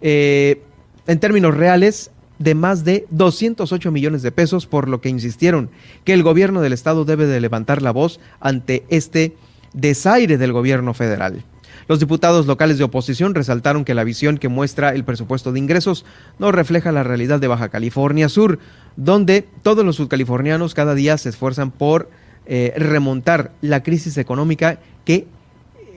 Eh, 0.00 0.62
en 1.06 1.20
términos 1.20 1.56
reales, 1.56 2.10
de 2.38 2.54
más 2.54 2.84
de 2.84 3.06
208 3.10 3.90
millones 3.90 4.22
de 4.22 4.32
pesos, 4.32 4.66
por 4.66 4.88
lo 4.88 5.00
que 5.00 5.08
insistieron 5.08 5.70
que 6.04 6.14
el 6.14 6.22
gobierno 6.22 6.60
del 6.60 6.72
estado 6.72 7.04
debe 7.04 7.26
de 7.26 7.40
levantar 7.40 7.82
la 7.82 7.90
voz 7.90 8.20
ante 8.40 8.84
este 8.88 9.36
desaire 9.72 10.38
del 10.38 10.52
gobierno 10.52 10.94
federal. 10.94 11.44
Los 11.88 12.00
diputados 12.00 12.46
locales 12.46 12.76
de 12.76 12.84
oposición 12.84 13.34
resaltaron 13.34 13.84
que 13.84 13.94
la 13.94 14.04
visión 14.04 14.36
que 14.36 14.48
muestra 14.48 14.94
el 14.94 15.04
presupuesto 15.04 15.52
de 15.52 15.58
ingresos 15.58 16.04
no 16.38 16.52
refleja 16.52 16.92
la 16.92 17.02
realidad 17.02 17.40
de 17.40 17.48
Baja 17.48 17.70
California 17.70 18.28
Sur, 18.28 18.58
donde 18.96 19.48
todos 19.62 19.84
los 19.86 19.96
subcalifornianos 19.96 20.74
cada 20.74 20.94
día 20.94 21.16
se 21.16 21.30
esfuerzan 21.30 21.70
por 21.70 22.10
eh, 22.46 22.74
remontar 22.76 23.52
la 23.62 23.82
crisis 23.82 24.18
económica 24.18 24.80
que 25.04 25.26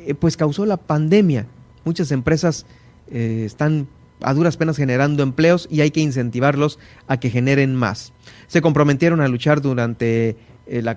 eh, 0.06 0.14
pues 0.14 0.38
causó 0.38 0.66
la 0.66 0.78
pandemia. 0.78 1.48
Muchas 1.84 2.12
empresas 2.12 2.66
eh, 3.12 3.44
están 3.46 3.88
a 4.22 4.34
duras 4.34 4.58
penas 4.58 4.78
generando 4.78 5.24
empleos 5.24 5.68
y 5.72 5.82
hay 5.82 5.92
que 5.92 6.02
incentivarlos 6.02 6.80
a 7.08 7.18
que 7.18 7.30
generen 7.30 7.76
más. 7.76 8.14
Se 8.48 8.62
comprometieron 8.62 9.22
a 9.22 9.28
luchar 9.28 9.62
durante 9.62 10.38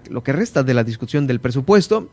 lo 0.09 0.23
que 0.23 0.33
resta 0.33 0.63
de 0.63 0.75
la 0.75 0.85
discusión 0.85 1.27
del 1.27 1.41
presupuesto 1.41 2.09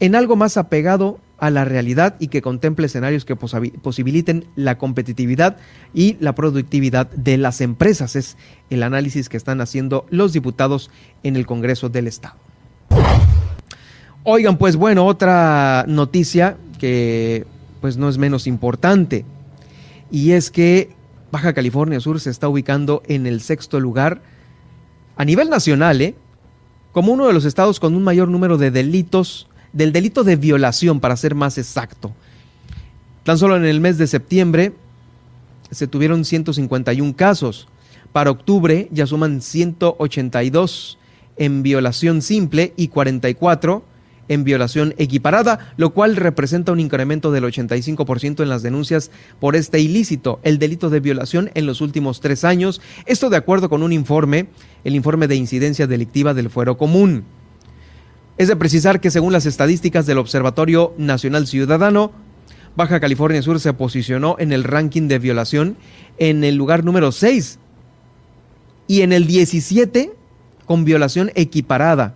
en 0.00 0.14
algo 0.14 0.36
más 0.36 0.56
apegado 0.56 1.18
a 1.38 1.50
la 1.50 1.64
realidad 1.64 2.16
y 2.18 2.28
que 2.28 2.42
contemple 2.42 2.86
escenarios 2.86 3.24
que 3.24 3.36
posibiliten 3.36 4.46
la 4.56 4.78
competitividad 4.78 5.56
y 5.94 6.16
la 6.20 6.34
productividad 6.34 7.10
de 7.10 7.36
las 7.36 7.60
empresas. 7.60 8.16
Es 8.16 8.36
el 8.70 8.82
análisis 8.82 9.28
que 9.28 9.36
están 9.36 9.60
haciendo 9.60 10.06
los 10.10 10.32
diputados 10.32 10.90
en 11.22 11.36
el 11.36 11.46
Congreso 11.46 11.88
del 11.88 12.06
Estado. 12.06 12.36
Oigan, 14.24 14.58
pues 14.58 14.76
bueno, 14.76 15.06
otra 15.06 15.84
noticia 15.88 16.56
que 16.78 17.46
pues 17.80 17.96
no 17.96 18.08
es 18.08 18.18
menos 18.18 18.46
importante 18.46 19.24
y 20.10 20.32
es 20.32 20.50
que 20.50 20.90
Baja 21.30 21.52
California 21.52 22.00
Sur 22.00 22.20
se 22.20 22.30
está 22.30 22.48
ubicando 22.48 23.02
en 23.06 23.26
el 23.26 23.40
sexto 23.40 23.80
lugar 23.80 24.22
a 25.16 25.24
nivel 25.24 25.50
nacional, 25.50 26.00
¿eh? 26.00 26.14
como 26.92 27.12
uno 27.12 27.26
de 27.26 27.32
los 27.32 27.44
estados 27.44 27.80
con 27.80 27.94
un 27.94 28.02
mayor 28.02 28.28
número 28.28 28.56
de 28.56 28.70
delitos 28.70 29.48
del 29.72 29.92
delito 29.92 30.24
de 30.24 30.36
violación, 30.36 31.00
para 31.00 31.16
ser 31.16 31.34
más 31.34 31.58
exacto. 31.58 32.12
Tan 33.24 33.36
solo 33.36 33.56
en 33.56 33.64
el 33.64 33.80
mes 33.80 33.98
de 33.98 34.06
septiembre 34.06 34.72
se 35.70 35.86
tuvieron 35.86 36.24
151 36.24 37.14
casos. 37.14 37.68
Para 38.12 38.30
octubre 38.30 38.88
ya 38.90 39.06
suman 39.06 39.42
182 39.42 40.98
en 41.36 41.62
violación 41.62 42.22
simple 42.22 42.72
y 42.76 42.88
44 42.88 43.82
en 44.28 44.44
violación 44.44 44.94
equiparada, 44.98 45.72
lo 45.76 45.90
cual 45.90 46.16
representa 46.16 46.72
un 46.72 46.80
incremento 46.80 47.32
del 47.32 47.44
85% 47.44 48.42
en 48.42 48.48
las 48.48 48.62
denuncias 48.62 49.10
por 49.40 49.56
este 49.56 49.80
ilícito, 49.80 50.40
el 50.42 50.58
delito 50.58 50.90
de 50.90 51.00
violación 51.00 51.50
en 51.54 51.66
los 51.66 51.80
últimos 51.80 52.20
tres 52.20 52.44
años. 52.44 52.80
Esto 53.06 53.30
de 53.30 53.36
acuerdo 53.36 53.68
con 53.68 53.82
un 53.82 53.92
informe, 53.92 54.48
el 54.84 54.94
informe 54.94 55.28
de 55.28 55.36
incidencia 55.36 55.86
delictiva 55.86 56.34
del 56.34 56.50
Fuero 56.50 56.78
Común. 56.78 57.24
Es 58.36 58.48
de 58.48 58.56
precisar 58.56 59.00
que 59.00 59.10
según 59.10 59.32
las 59.32 59.46
estadísticas 59.46 60.06
del 60.06 60.18
Observatorio 60.18 60.94
Nacional 60.96 61.46
Ciudadano, 61.46 62.12
Baja 62.76 63.00
California 63.00 63.42
Sur 63.42 63.58
se 63.58 63.72
posicionó 63.72 64.36
en 64.38 64.52
el 64.52 64.62
ranking 64.62 65.08
de 65.08 65.18
violación 65.18 65.76
en 66.18 66.44
el 66.44 66.54
lugar 66.54 66.84
número 66.84 67.10
6 67.10 67.58
y 68.86 69.02
en 69.02 69.12
el 69.12 69.26
17 69.26 70.12
con 70.64 70.84
violación 70.84 71.32
equiparada. 71.34 72.14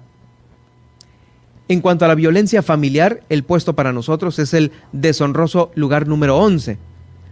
En 1.69 1.81
cuanto 1.81 2.05
a 2.05 2.09
la 2.09 2.15
violencia 2.15 2.63
familiar, 2.63 3.23
el 3.29 3.45
puesto 3.45 3.75
para 3.75 3.93
nosotros 3.93 4.39
es 4.39 4.53
el 4.53 4.73
deshonroso 4.93 5.71
lugar 5.75 6.09
número 6.09 6.37
11, 6.39 6.79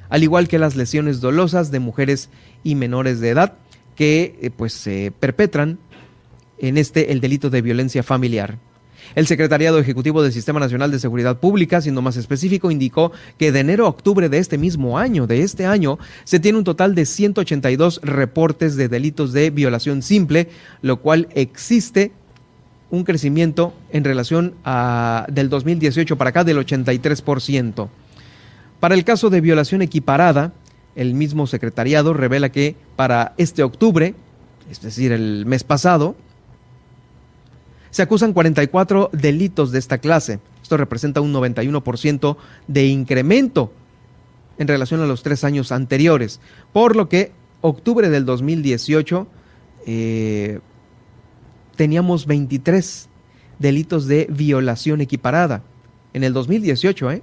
al 0.09 0.23
igual 0.23 0.49
que 0.49 0.59
las 0.59 0.77
lesiones 0.77 1.21
dolosas 1.21 1.71
de 1.71 1.81
mujeres 1.81 2.31
y 2.63 2.75
menores 2.75 3.21
de 3.21 3.31
edad 3.31 3.55
que 3.97 4.39
eh, 4.41 4.51
pues 4.51 4.73
se 4.73 5.13
perpetran 5.19 5.79
en 6.59 6.79
este 6.79 7.13
el 7.13 7.21
delito 7.21 7.51
de 7.51 7.63
violencia 7.63 8.03
familiar. 8.03 8.59
El 9.15 9.27
Secretariado 9.27 9.79
Ejecutivo 9.79 10.23
del 10.23 10.33
Sistema 10.33 10.61
Nacional 10.61 10.91
de 10.91 10.99
Seguridad 10.99 11.39
Pública, 11.39 11.81
siendo 11.81 12.03
más 12.03 12.17
específico, 12.17 12.71
indicó 12.71 13.13
que 13.39 13.51
de 13.51 13.61
enero 13.61 13.87
a 13.87 13.89
octubre 13.89 14.29
de 14.29 14.39
este 14.39 14.59
mismo 14.59 14.99
año, 14.99 15.27
de 15.27 15.43
este 15.43 15.67
año, 15.67 15.99
se 16.25 16.39
tiene 16.39 16.59
un 16.59 16.65
total 16.65 16.95
de 16.95 17.07
182 17.07 18.01
reportes 18.03 18.77
de 18.77 18.89
delitos 18.89 19.33
de 19.33 19.51
violación 19.51 20.03
simple, 20.03 20.49
lo 20.83 21.01
cual 21.01 21.29
existe 21.35 22.13
un 22.91 23.05
crecimiento 23.05 23.73
en 23.91 24.05
relación 24.05 24.55
a 24.65 25.27
del 25.31 25.49
2018 25.49 26.17
para 26.17 26.31
acá 26.31 26.45
del 26.45 26.59
83%. 26.59 27.89
Para 28.81 28.95
el 28.95 29.05
caso 29.05 29.31
de 29.31 29.41
violación 29.41 29.83
equiparada, 29.83 30.53
el 30.97 31.15
mismo 31.15 31.47
secretariado 31.47 32.15
revela 32.15 32.51
que 32.51 32.77
para 32.97 33.35
este 33.37 33.63
octubre, 33.63 34.15
es 34.71 34.81
decir, 34.81 35.13
el 35.13 35.47
mes 35.47 35.65
pasado, 35.65 36.17
se 37.91 38.03
acusan 38.03 38.33
44 38.33 39.11
delitos 39.13 39.73
de 39.73 39.79
esta 39.79 39.99
clase. 39.99 40.41
Esto 40.63 40.77
representa 40.77 41.21
un 41.21 41.33
91% 41.33 42.37
de 42.69 42.87
incremento 42.87 43.73
en 44.59 44.69
relación 44.69 45.01
a 45.01 45.07
los 45.07 45.23
tres 45.23 45.45
años 45.45 45.73
anteriores, 45.73 46.41
por 46.73 46.97
lo 46.97 47.09
que 47.09 47.33
octubre 47.61 48.09
del 48.11 48.25
2018 48.25 49.27
eh, 49.87 50.61
teníamos 51.81 52.27
23 52.27 53.09
delitos 53.59 54.07
de 54.07 54.27
violación 54.29 55.01
equiparada. 55.01 55.63
En 56.13 56.25
el 56.25 56.35
2018, 56.35 57.11
¿eh? 57.11 57.23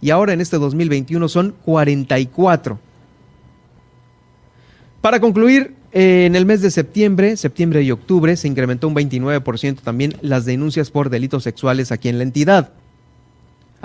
Y 0.00 0.10
ahora 0.10 0.32
en 0.32 0.40
este 0.40 0.58
2021 0.58 1.28
son 1.28 1.56
44. 1.64 2.78
Para 5.00 5.18
concluir, 5.18 5.74
en 5.90 6.36
el 6.36 6.46
mes 6.46 6.62
de 6.62 6.70
septiembre, 6.70 7.36
septiembre 7.36 7.82
y 7.82 7.90
octubre, 7.90 8.36
se 8.36 8.46
incrementó 8.46 8.86
un 8.86 8.94
29% 8.94 9.80
también 9.80 10.14
las 10.20 10.44
denuncias 10.44 10.92
por 10.92 11.10
delitos 11.10 11.42
sexuales 11.42 11.90
aquí 11.90 12.08
en 12.08 12.18
la 12.18 12.22
entidad, 12.22 12.74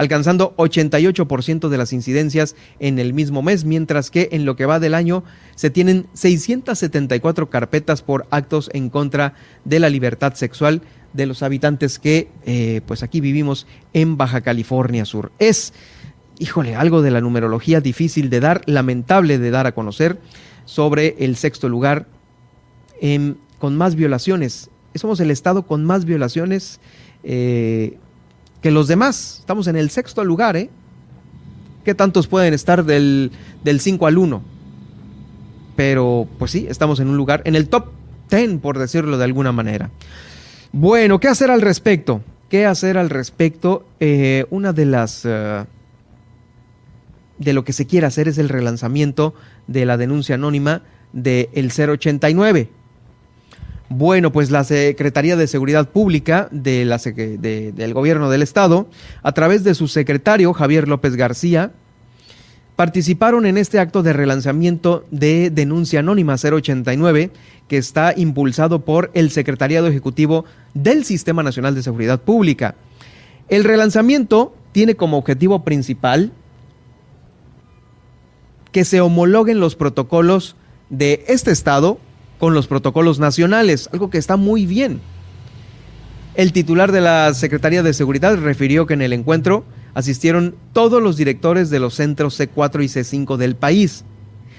alcanzando 0.02 0.56
88% 0.58 1.70
de 1.70 1.78
las 1.78 1.94
incidencias 1.94 2.56
en 2.80 2.98
el 2.98 3.14
mismo 3.14 3.44
mes, 3.44 3.66
mientras 3.66 4.10
que 4.10 4.30
en 4.32 4.46
lo 4.46 4.56
que 4.56 4.66
va 4.66 4.80
del 4.80 4.96
año 4.96 5.24
se 5.54 5.70
tienen 5.70 6.08
674 6.14 7.52
carpetas 7.52 8.02
por 8.02 8.26
actos 8.32 8.72
en 8.74 8.90
contra 8.90 9.36
de 9.64 9.80
la 9.80 9.92
libertad 9.92 10.34
sexual 10.34 10.82
de 11.14 11.28
los 11.28 11.44
habitantes 11.44 12.00
que 12.00 12.30
eh, 12.48 12.82
pues 12.88 13.04
aquí 13.04 13.22
vivimos 13.22 13.68
en 13.94 14.18
Baja 14.18 14.42
California 14.42 15.06
Sur. 15.06 15.32
Es, 15.38 15.72
híjole, 16.40 16.74
algo 16.74 17.04
de 17.04 17.12
la 17.12 17.22
numerología 17.22 17.80
difícil 17.80 18.32
de 18.32 18.40
dar, 18.40 18.64
lamentable 18.66 19.38
de 19.38 19.52
dar 19.52 19.68
a 19.68 19.74
conocer 19.74 20.18
sobre 20.66 21.16
el 21.20 21.36
sexto 21.36 21.70
lugar 21.70 22.08
con 23.60 23.78
más 23.78 23.94
violaciones. 23.94 24.72
Somos 24.96 25.20
el 25.20 25.30
estado 25.30 25.68
con 25.68 25.86
más 25.86 26.06
violaciones 26.06 26.80
eh, 27.24 28.00
que 28.62 28.71
los 28.71 28.88
demás. 28.88 29.38
Estamos 29.39 29.67
en 29.67 29.76
el 29.76 29.89
sexto 29.89 30.24
lugar, 30.24 30.56
¿eh? 30.56 30.69
¿Qué 31.84 31.95
tantos 31.95 32.28
pueden 32.28 32.54
estar 32.54 32.86
del, 32.86 33.32
del 33.63 33.80
5 33.80 34.08
al 34.08 34.17
1? 34.17 34.41
Pero, 35.76 36.28
pues 36.38 36.52
sí, 36.52 36.67
estamos 36.69 37.00
en 37.00 37.08
un 37.08 37.17
lugar, 37.17 37.41
en 37.45 37.56
el 37.56 37.67
top 37.67 37.88
10, 38.30 38.60
por 38.60 38.78
decirlo 38.78 39.17
de 39.17 39.24
alguna 39.24 39.52
manera. 39.52 39.89
Bueno, 40.71 41.19
¿qué 41.19 41.28
hacer 41.28 41.50
al 41.50 41.62
respecto? 41.62 42.21
¿Qué 42.50 42.65
hacer 42.65 42.97
al 42.97 43.10
respecto? 43.10 43.86
Eh, 44.00 44.45
una 44.50 44.74
de 44.74 44.86
las... 44.86 45.26
Eh, 45.26 45.65
de 47.39 47.54
lo 47.54 47.63
que 47.65 47.74
se 47.74 47.88
quiere 47.88 48.06
hacer 48.06 48.28
es 48.28 48.38
el 48.38 48.50
relanzamiento 48.50 49.34
de 49.65 49.86
la 49.86 49.97
denuncia 49.97 50.36
anónima 50.36 50.84
del 51.12 51.71
089. 51.71 52.69
Bueno, 53.94 54.32
pues 54.32 54.52
la 54.52 54.64
Secretaría 54.64 55.36
de 55.36 55.48
Seguridad 55.48 55.90
Pública 55.90 56.48
del 56.50 56.98
Gobierno 57.94 58.30
del 58.30 58.42
Estado, 58.42 58.88
a 59.22 59.34
través 59.34 59.66
de 59.66 59.76
su 59.76 59.90
secretario 59.90 60.54
Javier 60.54 60.88
López 60.88 61.18
García, 61.18 61.74
participaron 62.78 63.46
en 63.46 63.58
este 63.58 63.80
acto 63.80 64.02
de 64.02 64.14
relanzamiento 64.14 65.04
de 65.12 65.50
denuncia 65.50 66.00
anónima 66.00 66.38
089 66.38 67.32
que 67.68 67.78
está 67.78 68.14
impulsado 68.16 68.86
por 68.86 69.12
el 69.14 69.30
Secretariado 69.30 69.88
Ejecutivo 69.88 70.46
del 70.74 71.04
Sistema 71.04 71.44
Nacional 71.44 71.76
de 71.76 71.84
Seguridad 71.84 72.22
Pública. 72.22 72.76
El 73.50 73.66
relanzamiento 73.66 74.56
tiene 74.72 74.96
como 74.96 75.18
objetivo 75.18 75.66
principal 75.66 76.32
que 78.72 78.86
se 78.86 79.02
homologuen 79.02 79.60
los 79.60 79.76
protocolos 79.76 80.56
de 80.90 81.26
este 81.28 81.52
estado 81.52 82.00
con 82.42 82.56
los 82.56 82.66
protocolos 82.66 83.20
nacionales, 83.20 83.88
algo 83.94 84.10
que 84.10 84.18
está 84.18 84.36
muy 84.36 84.66
bien. 84.66 85.00
El 86.34 86.54
titular 86.54 86.92
de 86.92 87.00
la 87.00 87.36
Secretaría 87.36 87.84
de 87.84 87.94
Seguridad 87.94 88.36
refirió 88.36 88.88
que 88.88 88.96
en 88.96 89.04
el 89.04 89.14
encuentro 89.14 89.64
asistieron 89.94 90.56
todos 90.74 91.04
los 91.04 91.18
directores 91.18 91.70
de 91.70 91.80
los 91.80 91.94
centros 91.94 92.40
C4 92.40 92.84
y 92.84 92.88
C5 92.88 93.38
del 93.38 93.56
país. 93.56 94.06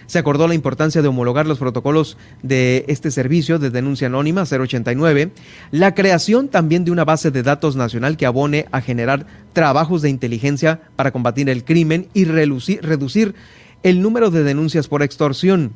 Se 0.06 0.20
acordó 0.20 0.46
la 0.46 0.54
importancia 0.54 1.02
de 1.02 1.08
homologar 1.08 1.46
los 1.46 1.58
protocolos 1.58 2.18
de 2.44 2.84
este 2.86 3.10
servicio 3.10 3.58
de 3.58 3.70
denuncia 3.70 4.06
anónima 4.06 4.44
089, 4.44 5.32
la 5.72 5.92
creación 5.96 6.46
también 6.46 6.84
de 6.84 6.92
una 6.92 7.04
base 7.04 7.32
de 7.32 7.42
datos 7.42 7.74
nacional 7.74 8.16
que 8.16 8.26
abone 8.26 8.66
a 8.70 8.80
generar 8.80 9.26
trabajos 9.54 10.02
de 10.02 10.10
inteligencia 10.10 10.82
para 10.94 11.10
combatir 11.10 11.50
el 11.50 11.64
crimen 11.64 12.06
y 12.14 12.26
reducir 12.26 13.34
el 13.82 14.00
número 14.00 14.30
de 14.30 14.44
denuncias 14.44 14.86
por 14.86 15.02
extorsión. 15.02 15.72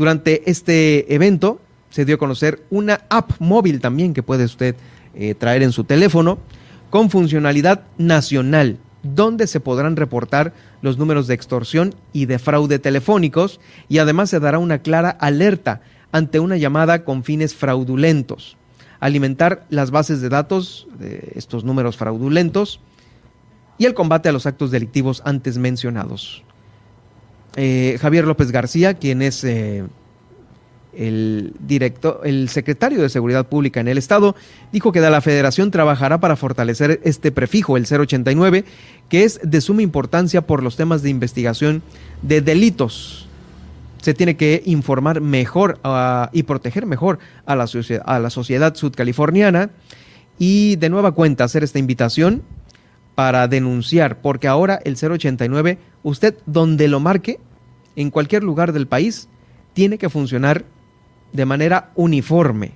Durante 0.00 0.50
este 0.50 1.14
evento 1.14 1.60
se 1.90 2.06
dio 2.06 2.14
a 2.14 2.18
conocer 2.18 2.64
una 2.70 3.02
app 3.10 3.32
móvil 3.38 3.82
también 3.82 4.14
que 4.14 4.22
puede 4.22 4.46
usted 4.46 4.74
eh, 5.14 5.34
traer 5.34 5.62
en 5.62 5.72
su 5.72 5.84
teléfono 5.84 6.38
con 6.88 7.10
funcionalidad 7.10 7.82
nacional, 7.98 8.78
donde 9.02 9.46
se 9.46 9.60
podrán 9.60 9.96
reportar 9.96 10.54
los 10.80 10.96
números 10.96 11.26
de 11.26 11.34
extorsión 11.34 11.94
y 12.14 12.24
de 12.24 12.38
fraude 12.38 12.78
telefónicos 12.78 13.60
y 13.90 13.98
además 13.98 14.30
se 14.30 14.40
dará 14.40 14.58
una 14.58 14.78
clara 14.78 15.10
alerta 15.10 15.82
ante 16.12 16.40
una 16.40 16.56
llamada 16.56 17.04
con 17.04 17.22
fines 17.22 17.54
fraudulentos. 17.54 18.56
Alimentar 19.00 19.66
las 19.68 19.90
bases 19.90 20.22
de 20.22 20.30
datos 20.30 20.88
de 20.98 21.32
estos 21.34 21.62
números 21.62 21.98
fraudulentos 21.98 22.80
y 23.76 23.84
el 23.84 23.92
combate 23.92 24.30
a 24.30 24.32
los 24.32 24.46
actos 24.46 24.70
delictivos 24.70 25.20
antes 25.26 25.58
mencionados. 25.58 26.42
Eh, 27.56 27.98
Javier 28.00 28.26
López 28.26 28.52
García, 28.52 28.94
quien 28.94 29.22
es 29.22 29.42
eh, 29.44 29.84
el 30.92 31.54
el 32.24 32.48
secretario 32.48 33.02
de 33.02 33.08
Seguridad 33.08 33.46
Pública 33.46 33.80
en 33.80 33.88
el 33.88 33.98
Estado, 33.98 34.36
dijo 34.72 34.92
que 34.92 35.00
la 35.00 35.20
Federación 35.20 35.70
trabajará 35.70 36.20
para 36.20 36.36
fortalecer 36.36 37.00
este 37.04 37.32
prefijo, 37.32 37.76
el 37.76 37.86
089, 37.86 38.64
que 39.08 39.24
es 39.24 39.40
de 39.42 39.60
suma 39.60 39.82
importancia 39.82 40.46
por 40.46 40.62
los 40.62 40.76
temas 40.76 41.02
de 41.02 41.10
investigación 41.10 41.82
de 42.22 42.40
delitos. 42.40 43.28
Se 44.02 44.14
tiene 44.14 44.36
que 44.36 44.62
informar 44.64 45.20
mejor 45.20 45.78
ah, 45.84 46.30
y 46.32 46.44
proteger 46.44 46.86
mejor 46.86 47.18
a 47.44 47.54
la, 47.54 47.66
a 48.04 48.18
la 48.18 48.30
sociedad 48.30 48.74
sudcaliforniana 48.74 49.70
y 50.38 50.76
de 50.76 50.88
nueva 50.88 51.12
cuenta 51.12 51.44
hacer 51.44 51.62
esta 51.62 51.78
invitación 51.78 52.42
para 53.14 53.46
denunciar, 53.48 54.22
porque 54.22 54.48
ahora 54.48 54.80
el 54.84 54.96
089, 54.96 55.78
usted 56.02 56.36
donde 56.46 56.88
lo 56.88 57.00
marque, 57.00 57.38
en 57.96 58.10
cualquier 58.10 58.42
lugar 58.42 58.72
del 58.72 58.86
país, 58.86 59.28
tiene 59.72 59.98
que 59.98 60.08
funcionar 60.08 60.64
de 61.32 61.46
manera 61.46 61.90
uniforme 61.94 62.72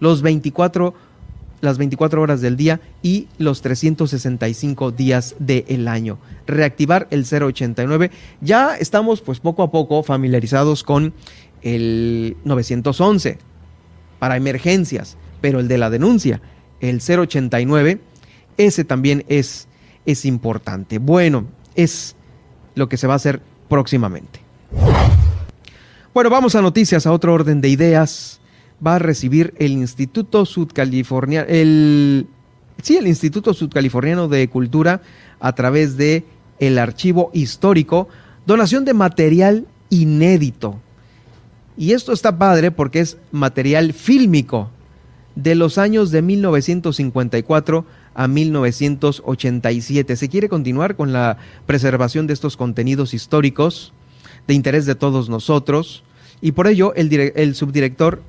los 0.00 0.22
24, 0.22 0.94
las 1.60 1.78
24 1.78 2.20
horas 2.20 2.40
del 2.40 2.56
día 2.56 2.80
y 3.02 3.28
los 3.38 3.62
365 3.62 4.90
días 4.90 5.34
del 5.38 5.88
año. 5.88 6.18
Reactivar 6.46 7.06
el 7.10 7.24
089. 7.24 8.10
Ya 8.40 8.76
estamos 8.76 9.20
pues 9.22 9.40
poco 9.40 9.62
a 9.62 9.70
poco 9.70 10.02
familiarizados 10.02 10.82
con 10.82 11.14
el 11.62 12.36
911 12.44 13.38
para 14.18 14.36
emergencias, 14.36 15.16
pero 15.40 15.60
el 15.60 15.68
de 15.68 15.78
la 15.78 15.90
denuncia, 15.90 16.40
el 16.80 17.00
089, 17.00 18.00
ese 18.56 18.84
también 18.84 19.24
es, 19.28 19.68
es 20.06 20.24
importante. 20.24 20.98
Bueno, 20.98 21.46
es 21.74 22.14
lo 22.74 22.88
que 22.88 22.96
se 22.96 23.06
va 23.06 23.14
a 23.14 23.16
hacer 23.16 23.40
próximamente. 23.68 24.40
Bueno, 26.12 26.30
vamos 26.30 26.54
a 26.54 26.62
noticias, 26.62 27.06
a 27.06 27.12
otro 27.12 27.34
orden 27.34 27.60
de 27.60 27.68
ideas. 27.68 28.40
Va 28.84 28.96
a 28.96 28.98
recibir 28.98 29.54
el 29.58 29.72
Instituto 29.72 30.46
Sudcaliforniano, 30.46 31.46
el, 31.48 32.26
sí, 32.82 32.96
el 32.96 33.06
Instituto 33.06 33.54
Sudcaliforniano 33.54 34.28
de 34.28 34.48
Cultura 34.48 35.00
a 35.40 35.54
través 35.54 35.96
de 35.96 36.24
el 36.58 36.78
archivo 36.78 37.30
histórico, 37.32 38.08
donación 38.46 38.84
de 38.84 38.94
material 38.94 39.66
inédito. 39.90 40.80
Y 41.76 41.92
esto 41.92 42.12
está 42.12 42.38
padre 42.38 42.70
porque 42.70 43.00
es 43.00 43.16
material 43.32 43.92
fílmico 43.92 44.70
de 45.34 45.54
los 45.54 45.78
años 45.78 46.10
de 46.10 46.22
1954 46.22 47.84
a 48.14 48.28
1987. 48.28 50.16
Se 50.16 50.28
quiere 50.28 50.48
continuar 50.48 50.96
con 50.96 51.12
la 51.12 51.36
preservación 51.66 52.26
de 52.26 52.32
estos 52.32 52.56
contenidos 52.56 53.14
históricos 53.14 53.92
de 54.46 54.54
interés 54.54 54.86
de 54.86 54.94
todos 54.94 55.28
nosotros 55.28 56.04
y 56.40 56.52
por 56.52 56.66
ello 56.66 56.92
el, 56.94 57.54
subdirector 57.54 58.22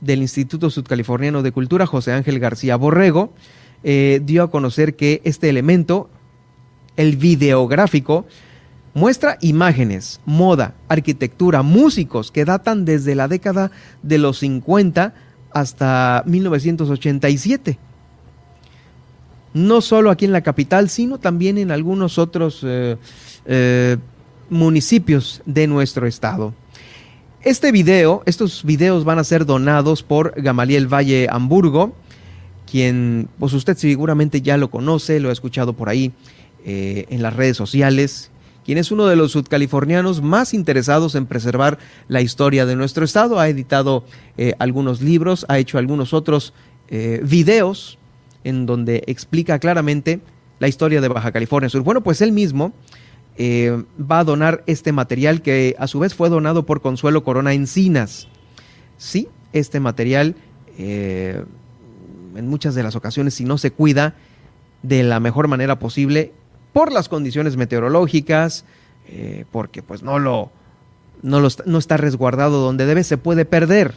del 0.00 0.22
Instituto 0.22 0.70
Sudcaliforniano 0.70 1.42
de 1.42 1.52
Cultura, 1.52 1.86
José 1.86 2.12
Ángel 2.12 2.38
García 2.38 2.76
Borrego, 2.76 3.32
eh, 3.84 4.20
dio 4.24 4.42
a 4.42 4.50
conocer 4.50 4.96
que 4.96 5.20
este 5.24 5.48
elemento, 5.48 6.08
el 6.96 7.16
videográfico, 7.16 8.26
muestra 8.94 9.38
imágenes, 9.40 10.20
moda, 10.24 10.74
arquitectura, 10.88 11.62
músicos 11.62 12.32
que 12.32 12.44
datan 12.44 12.84
desde 12.84 13.14
la 13.14 13.28
década 13.28 13.70
de 14.02 14.18
los 14.18 14.38
50 14.38 15.14
hasta 15.52 16.22
1987. 16.26 17.78
No 19.54 19.80
solo 19.80 20.10
aquí 20.10 20.24
en 20.24 20.32
la 20.32 20.42
capital, 20.42 20.88
sino 20.88 21.18
también 21.18 21.58
en 21.58 21.70
algunos 21.70 22.18
otros 22.18 22.60
eh, 22.62 22.96
eh, 23.46 23.96
municipios 24.50 25.42
de 25.46 25.66
nuestro 25.66 26.06
estado. 26.06 26.54
Este 27.42 27.72
video, 27.72 28.22
estos 28.26 28.64
videos 28.64 29.04
van 29.04 29.18
a 29.18 29.24
ser 29.24 29.46
donados 29.46 30.02
por 30.02 30.34
Gamaliel 30.36 30.92
Valle 30.92 31.28
Hamburgo, 31.30 31.94
quien, 32.70 33.28
pues 33.38 33.52
usted 33.54 33.76
seguramente 33.76 34.42
ya 34.42 34.56
lo 34.58 34.70
conoce, 34.70 35.20
lo 35.20 35.30
ha 35.30 35.32
escuchado 35.32 35.72
por 35.72 35.88
ahí 35.88 36.12
eh, 36.66 37.06
en 37.08 37.22
las 37.22 37.34
redes 37.34 37.56
sociales, 37.56 38.30
quien 38.66 38.76
es 38.76 38.90
uno 38.90 39.06
de 39.06 39.16
los 39.16 39.32
sudcalifornianos 39.32 40.20
más 40.20 40.52
interesados 40.52 41.14
en 41.14 41.24
preservar 41.24 41.78
la 42.08 42.20
historia 42.20 42.66
de 42.66 42.76
nuestro 42.76 43.04
estado. 43.04 43.40
Ha 43.40 43.48
editado 43.48 44.04
algunos 44.58 45.00
libros, 45.00 45.46
ha 45.48 45.58
hecho 45.58 45.78
algunos 45.78 46.12
otros 46.12 46.52
videos 46.90 47.98
en 48.44 48.66
donde 48.66 49.02
explica 49.06 49.58
claramente 49.58 50.20
la 50.58 50.68
historia 50.68 51.00
de 51.00 51.08
Baja 51.08 51.32
California 51.32 51.68
Sur. 51.68 51.82
Bueno, 51.82 52.02
pues 52.02 52.20
él 52.20 52.32
mismo 52.32 52.72
eh, 53.36 53.84
va 54.00 54.20
a 54.20 54.24
donar 54.24 54.64
este 54.66 54.92
material 54.92 55.42
que 55.42 55.76
a 55.78 55.86
su 55.86 56.00
vez 56.00 56.14
fue 56.14 56.28
donado 56.28 56.66
por 56.66 56.80
Consuelo 56.80 57.22
Corona 57.22 57.54
Encinas. 57.54 58.28
Sí, 58.96 59.28
este 59.52 59.80
material 59.80 60.34
eh, 60.76 61.44
en 62.34 62.48
muchas 62.48 62.74
de 62.74 62.82
las 62.82 62.96
ocasiones 62.96 63.34
si 63.34 63.44
no 63.44 63.58
se 63.58 63.70
cuida 63.70 64.14
de 64.82 65.02
la 65.02 65.20
mejor 65.20 65.48
manera 65.48 65.78
posible 65.78 66.32
por 66.72 66.92
las 66.92 67.08
condiciones 67.08 67.56
meteorológicas, 67.56 68.64
eh, 69.08 69.44
porque 69.50 69.82
pues 69.82 70.02
no 70.02 70.18
lo, 70.18 70.50
no, 71.22 71.46
no 71.64 71.78
está 71.78 71.96
resguardado 71.96 72.60
donde 72.60 72.86
debe, 72.86 73.02
se 73.04 73.18
puede 73.18 73.44
perder. 73.44 73.94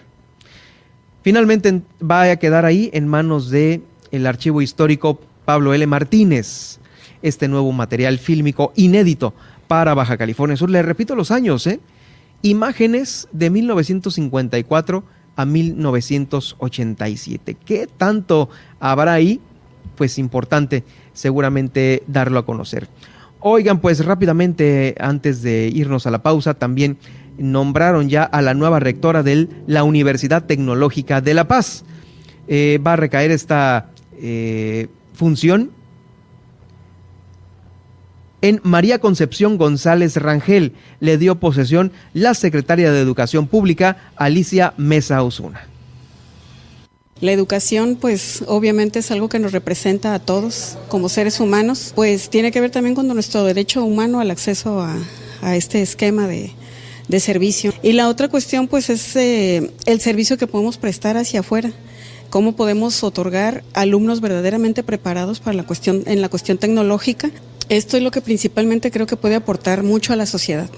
Finalmente 1.22 1.82
va 2.02 2.24
a 2.24 2.36
quedar 2.38 2.66
ahí 2.66 2.90
en 2.94 3.08
manos 3.08 3.50
de 3.50 3.82
el 4.12 4.28
archivo 4.28 4.62
histórico 4.62 5.20
Pablo 5.46 5.74
L. 5.74 5.88
Martínez 5.88 6.82
este 7.22 7.48
nuevo 7.48 7.72
material 7.72 8.20
fílmico 8.20 8.74
inédito 8.76 9.34
para 9.68 9.94
Baja 9.94 10.18
California 10.18 10.58
Sur. 10.58 10.70
Le 10.70 10.82
repito 10.82 11.16
los 11.16 11.32
años, 11.32 11.66
¿eh? 11.68 11.80
Imágenes 12.42 13.30
de 13.32 13.50
1954 13.50 15.06
a 15.36 15.46
1987. 15.46 17.56
¿Qué 17.64 17.88
tanto 17.88 18.50
habrá 18.80 19.14
ahí? 19.14 19.40
Pues 19.96 20.18
importante 20.18 20.84
seguramente 21.14 22.04
darlo 22.08 22.40
a 22.40 22.46
conocer. 22.46 22.88
Oigan, 23.40 23.80
pues 23.80 24.04
rápidamente, 24.06 24.96
antes 25.00 25.42
de 25.42 25.72
irnos 25.74 26.06
a 26.08 26.12
la 26.12 26.22
pausa, 26.22 26.54
también 26.54 26.98
nombraron 27.38 28.10
ya 28.10 28.24
a 28.24 28.42
la 28.42 28.54
nueva 28.54 28.80
rectora 28.80 29.24
de 29.24 29.48
la 29.68 29.84
Universidad 29.84 30.46
Tecnológica 30.46 31.22
de 31.22 31.34
La 31.34 31.48
Paz. 31.48 31.84
Eh, 32.48 32.80
va 32.86 32.94
a 32.94 32.98
recaer 32.98 33.32
esta 33.32 33.90
eh, 34.22 34.88
función 35.14 35.72
en 38.42 38.60
María 38.64 39.00
Concepción 39.00 39.58
González 39.58 40.16
Rangel. 40.18 40.74
Le 41.00 41.18
dio 41.18 41.40
posesión 41.40 41.92
la 42.14 42.34
secretaria 42.34 42.92
de 42.92 43.02
Educación 43.02 43.48
Pública, 43.48 44.12
Alicia 44.16 44.74
Mesa 44.78 45.24
Osuna. 45.24 45.68
La 47.20 47.32
educación, 47.32 47.98
pues 48.02 48.44
obviamente 48.48 49.00
es 49.00 49.12
algo 49.12 49.30
que 49.30 49.38
nos 49.38 49.52
representa 49.52 50.16
a 50.16 50.20
todos 50.20 50.78
como 50.88 51.08
seres 51.08 51.40
humanos, 51.40 51.94
pues 51.96 52.32
tiene 52.32 52.52
que 52.52 52.60
ver 52.62 52.72
también 52.72 52.96
con 52.96 53.08
nuestro 53.08 53.44
derecho 53.44 53.86
humano 53.86 54.20
al 54.20 54.32
acceso 54.32 54.82
a, 54.82 55.56
este 55.56 55.82
esquema 55.82 56.28
de, 56.28 56.52
servicio. 57.20 57.74
Y 57.84 57.94
la 57.94 58.08
otra 58.08 58.28
cuestión, 58.28 58.68
pues 58.68 58.90
es 58.90 59.16
eh, 59.16 59.72
el 59.86 60.00
servicio 60.00 60.38
que 60.38 60.48
podemos 60.48 60.78
prestar 60.78 61.18
hacia 61.18 61.42
afuera 61.42 61.72
cómo 62.32 62.56
podemos 62.56 63.04
otorgar 63.04 63.64
alumnos 63.74 64.20
verdaderamente 64.22 64.82
preparados 64.82 65.40
para 65.40 65.56
la 65.56 65.64
cuestión 65.64 66.02
en 66.08 66.22
la 66.22 66.30
cuestión 66.30 66.58
tecnológica 66.58 67.30
esto 67.72 67.96
es 67.96 68.04
lo 68.04 68.12
que 68.12 68.20
principalmente 68.20 68.92
creo 68.92 69.08
que 69.08 69.16
puede 69.16 69.36
aportar 69.36 69.82
mucho 69.82 70.12
a 70.12 70.18
la 70.18 70.26
sociedad. 70.26 70.70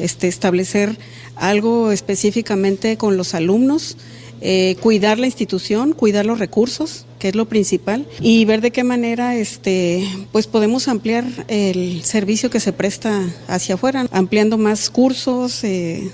Este, 0.00 0.26
establecer 0.26 0.98
algo 1.36 1.92
específicamente 1.92 2.96
con 2.96 3.16
los 3.16 3.34
alumnos 3.34 3.96
eh, 4.40 4.76
cuidar 4.80 5.20
la 5.20 5.26
institución, 5.26 5.92
cuidar 5.92 6.26
los 6.26 6.40
recursos, 6.40 7.06
que 7.20 7.28
es 7.28 7.36
lo 7.36 7.46
principal, 7.46 8.06
y 8.20 8.44
ver 8.44 8.60
de 8.60 8.72
qué 8.72 8.82
manera 8.82 9.36
este, 9.36 10.06
pues 10.32 10.48
podemos 10.48 10.88
ampliar 10.88 11.24
el 11.46 12.02
servicio 12.02 12.50
que 12.50 12.58
se 12.58 12.72
presta 12.72 13.22
hacia 13.46 13.76
afuera, 13.76 14.06
ampliando 14.10 14.58
más 14.58 14.90
cursos. 14.90 15.62
Eh, 15.62 16.10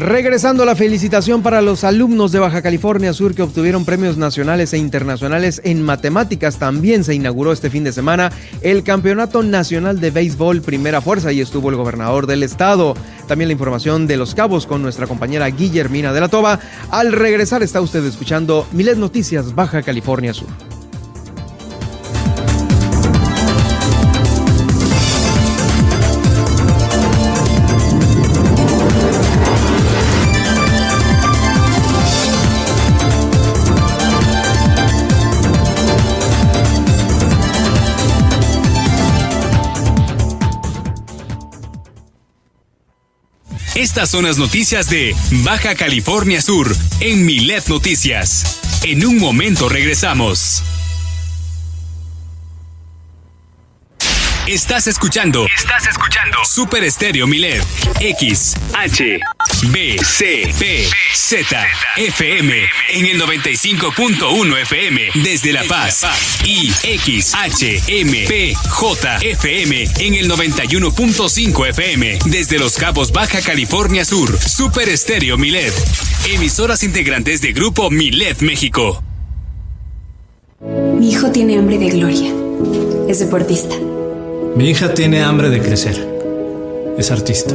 Regresando 0.00 0.62
a 0.62 0.66
la 0.66 0.76
felicitación 0.76 1.42
para 1.42 1.60
los 1.60 1.84
alumnos 1.84 2.32
de 2.32 2.38
Baja 2.38 2.62
California 2.62 3.12
Sur 3.12 3.34
que 3.34 3.42
obtuvieron 3.42 3.84
premios 3.84 4.16
nacionales 4.16 4.72
e 4.72 4.78
internacionales 4.78 5.60
en 5.62 5.82
matemáticas, 5.82 6.58
también 6.58 7.04
se 7.04 7.14
inauguró 7.14 7.52
este 7.52 7.68
fin 7.68 7.84
de 7.84 7.92
semana 7.92 8.32
el 8.62 8.82
Campeonato 8.82 9.42
Nacional 9.42 10.00
de 10.00 10.10
Béisbol 10.10 10.62
Primera 10.62 11.02
Fuerza 11.02 11.32
y 11.32 11.42
estuvo 11.42 11.68
el 11.68 11.76
gobernador 11.76 12.26
del 12.26 12.42
estado. 12.42 12.94
También 13.28 13.48
la 13.48 13.52
información 13.52 14.06
de 14.06 14.16
los 14.16 14.34
cabos 14.34 14.64
con 14.64 14.80
nuestra 14.80 15.06
compañera 15.06 15.50
Guillermina 15.50 16.14
de 16.14 16.20
la 16.20 16.28
Toba. 16.28 16.60
Al 16.90 17.12
regresar 17.12 17.62
está 17.62 17.82
usted 17.82 18.02
escuchando 18.06 18.66
Miles 18.72 18.96
Noticias 18.96 19.54
Baja 19.54 19.82
California 19.82 20.32
Sur. 20.32 20.79
Estas 43.80 44.10
son 44.10 44.26
las 44.26 44.36
noticias 44.36 44.90
de 44.90 45.16
Baja 45.42 45.74
California 45.74 46.42
Sur 46.42 46.76
en 47.00 47.24
Milet 47.24 47.66
Noticias. 47.68 48.60
En 48.82 49.06
un 49.06 49.16
momento 49.16 49.70
regresamos. 49.70 50.62
Estás 54.46 54.86
escuchando. 54.86 55.46
Estás 55.56 55.86
escuchando. 55.86 56.44
Super 56.44 56.84
Estéreo 56.84 57.26
Milet. 57.26 57.64
X, 58.00 58.54
H, 58.74 59.18
B, 59.68 59.98
C, 60.02 60.50
P, 60.58 60.88
Z, 61.14 61.44
FM. 61.96 62.54
En 62.94 63.06
el 63.06 63.20
95.1 63.20 64.62
FM. 64.62 65.10
Desde 65.22 65.52
La 65.52 65.62
Paz. 65.64 66.06
Y 66.44 66.72
X, 66.82 67.34
H, 67.34 67.82
M, 67.86 68.24
P, 68.26 68.54
J, 68.54 69.16
FM. 69.18 69.86
En 69.98 70.14
el 70.14 70.30
91.5 70.30 71.68
FM. 71.68 72.18
Desde 72.26 72.58
Los 72.58 72.76
Cabos, 72.76 73.12
Baja 73.12 73.42
California 73.42 74.04
Sur. 74.04 74.38
Super 74.38 74.88
Estéreo 74.88 75.36
Milet. 75.36 75.74
Emisoras 76.32 76.82
integrantes 76.82 77.42
de 77.42 77.52
Grupo 77.52 77.90
Milet 77.90 78.40
México. 78.40 79.02
Mi 80.98 81.10
hijo 81.10 81.30
tiene 81.32 81.58
hambre 81.58 81.78
de 81.78 81.90
gloria. 81.90 82.32
Es 83.08 83.18
deportista. 83.18 83.74
Mi 84.56 84.70
hija 84.70 84.94
tiene 84.94 85.22
hambre 85.22 85.50
de 85.50 85.60
crecer. 85.60 86.08
Es 86.98 87.10
artista. 87.10 87.54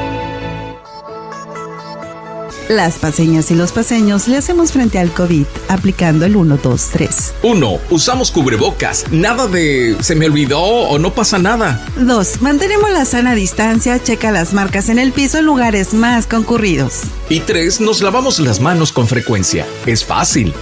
Las 2.71 2.99
paseñas 2.99 3.51
y 3.51 3.55
los 3.55 3.73
paseños 3.73 4.29
le 4.29 4.37
hacemos 4.37 4.71
frente 4.71 4.97
al 4.97 5.11
COVID 5.11 5.43
aplicando 5.67 6.25
el 6.25 6.37
1, 6.37 6.57
2, 6.63 6.89
3. 6.93 7.33
1. 7.43 7.79
Usamos 7.89 8.31
cubrebocas. 8.31 9.03
Nada 9.11 9.47
de 9.47 9.97
se 9.99 10.15
me 10.15 10.27
olvidó 10.27 10.61
o 10.61 10.97
no 10.97 11.13
pasa 11.13 11.37
nada. 11.37 11.85
2. 11.97 12.41
Mantenemos 12.41 12.89
la 12.91 13.03
sana 13.03 13.35
distancia, 13.35 14.01
checa 14.01 14.31
las 14.31 14.53
marcas 14.53 14.87
en 14.87 14.99
el 14.99 15.11
piso 15.11 15.39
en 15.39 15.47
lugares 15.47 15.93
más 15.93 16.27
concurridos. 16.27 17.01
Y 17.27 17.41
3. 17.41 17.81
Nos 17.81 18.01
lavamos 18.01 18.39
las 18.39 18.61
manos 18.61 18.93
con 18.93 19.05
frecuencia. 19.05 19.67
Es 19.85 20.05
fácil. 20.05 20.53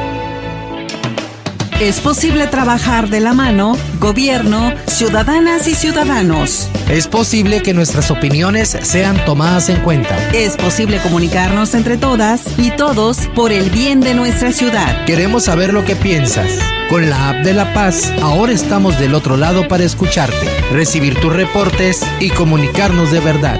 Es 1.81 1.99
posible 1.99 2.45
trabajar 2.45 3.09
de 3.09 3.19
la 3.19 3.33
mano, 3.33 3.75
gobierno, 3.99 4.71
ciudadanas 4.85 5.67
y 5.67 5.73
ciudadanos. 5.73 6.69
Es 6.91 7.07
posible 7.07 7.63
que 7.63 7.73
nuestras 7.73 8.11
opiniones 8.11 8.77
sean 8.83 9.17
tomadas 9.25 9.67
en 9.67 9.81
cuenta. 9.81 10.15
Es 10.31 10.57
posible 10.57 10.99
comunicarnos 10.99 11.73
entre 11.73 11.97
todas 11.97 12.43
y 12.59 12.69
todos 12.69 13.25
por 13.33 13.51
el 13.51 13.71
bien 13.71 13.99
de 13.99 14.13
nuestra 14.13 14.51
ciudad. 14.51 15.05
Queremos 15.05 15.45
saber 15.45 15.73
lo 15.73 15.83
que 15.83 15.95
piensas. 15.95 16.51
Con 16.87 17.09
la 17.09 17.29
app 17.29 17.37
de 17.37 17.55
La 17.55 17.73
Paz, 17.73 18.13
ahora 18.21 18.53
estamos 18.53 18.99
del 18.99 19.15
otro 19.15 19.35
lado 19.35 19.67
para 19.67 19.83
escucharte, 19.83 20.47
recibir 20.71 21.19
tus 21.19 21.33
reportes 21.33 22.05
y 22.19 22.29
comunicarnos 22.29 23.11
de 23.11 23.21
verdad. 23.21 23.59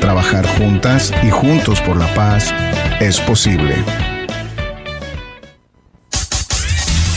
Trabajar 0.00 0.44
juntas 0.58 1.12
y 1.22 1.30
juntos 1.30 1.80
por 1.82 1.96
la 1.96 2.12
paz 2.14 2.52
es 2.98 3.20
posible. 3.20 3.76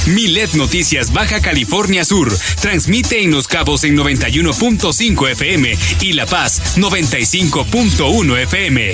Milet 0.08 0.54
Noticias 0.54 1.12
Baja 1.12 1.42
California 1.42 2.06
Sur 2.06 2.32
transmite 2.62 3.24
en 3.24 3.32
Los 3.32 3.48
Cabos 3.48 3.84
en 3.84 3.98
91.5 3.98 5.32
FM 5.32 5.76
y 6.02 6.14
La 6.14 6.26
Paz 6.26 6.78
95.1 6.78 8.38
FM. 8.44 8.94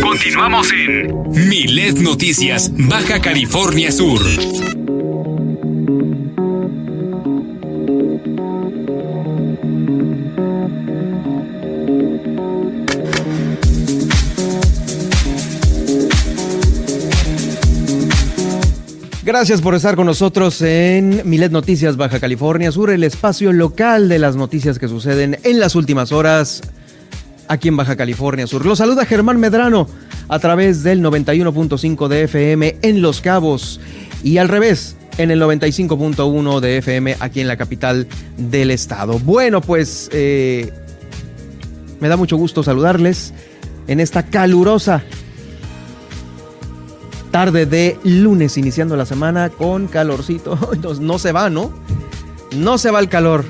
Continuamos 0.00 0.68
en 0.72 1.48
Milet 1.48 1.98
Noticias 1.98 2.70
Baja 2.76 3.20
California 3.20 3.90
Sur. 3.90 4.20
Gracias 19.32 19.60
por 19.60 19.76
estar 19.76 19.94
con 19.94 20.06
nosotros 20.06 20.60
en 20.60 21.22
Milet 21.24 21.52
Noticias 21.52 21.96
Baja 21.96 22.18
California 22.18 22.72
Sur, 22.72 22.90
el 22.90 23.04
espacio 23.04 23.52
local 23.52 24.08
de 24.08 24.18
las 24.18 24.34
noticias 24.34 24.80
que 24.80 24.88
suceden 24.88 25.38
en 25.44 25.60
las 25.60 25.76
últimas 25.76 26.10
horas 26.10 26.62
aquí 27.46 27.68
en 27.68 27.76
Baja 27.76 27.94
California 27.94 28.48
Sur. 28.48 28.66
Los 28.66 28.78
saluda 28.78 29.06
Germán 29.06 29.38
Medrano 29.38 29.86
a 30.26 30.40
través 30.40 30.82
del 30.82 31.00
91.5 31.00 32.08
de 32.08 32.24
FM 32.24 32.78
en 32.82 33.02
Los 33.02 33.20
Cabos 33.20 33.80
y 34.24 34.38
al 34.38 34.48
revés 34.48 34.96
en 35.16 35.30
el 35.30 35.40
95.1 35.40 36.58
de 36.58 36.78
FM 36.78 37.16
aquí 37.20 37.40
en 37.40 37.46
la 37.46 37.56
capital 37.56 38.08
del 38.36 38.72
estado. 38.72 39.20
Bueno, 39.20 39.60
pues 39.60 40.10
eh, 40.12 40.72
me 42.00 42.08
da 42.08 42.16
mucho 42.16 42.36
gusto 42.36 42.64
saludarles 42.64 43.32
en 43.86 44.00
esta 44.00 44.24
calurosa 44.24 45.04
tarde 47.30 47.66
de 47.66 47.98
lunes, 48.04 48.56
iniciando 48.56 48.96
la 48.96 49.06
semana 49.06 49.50
con 49.50 49.86
calorcito. 49.86 50.58
No, 51.00 51.18
se 51.18 51.32
va, 51.32 51.50
¿no? 51.50 51.70
No 52.56 52.78
se 52.78 52.90
va 52.90 53.00
el 53.00 53.08
calor. 53.08 53.44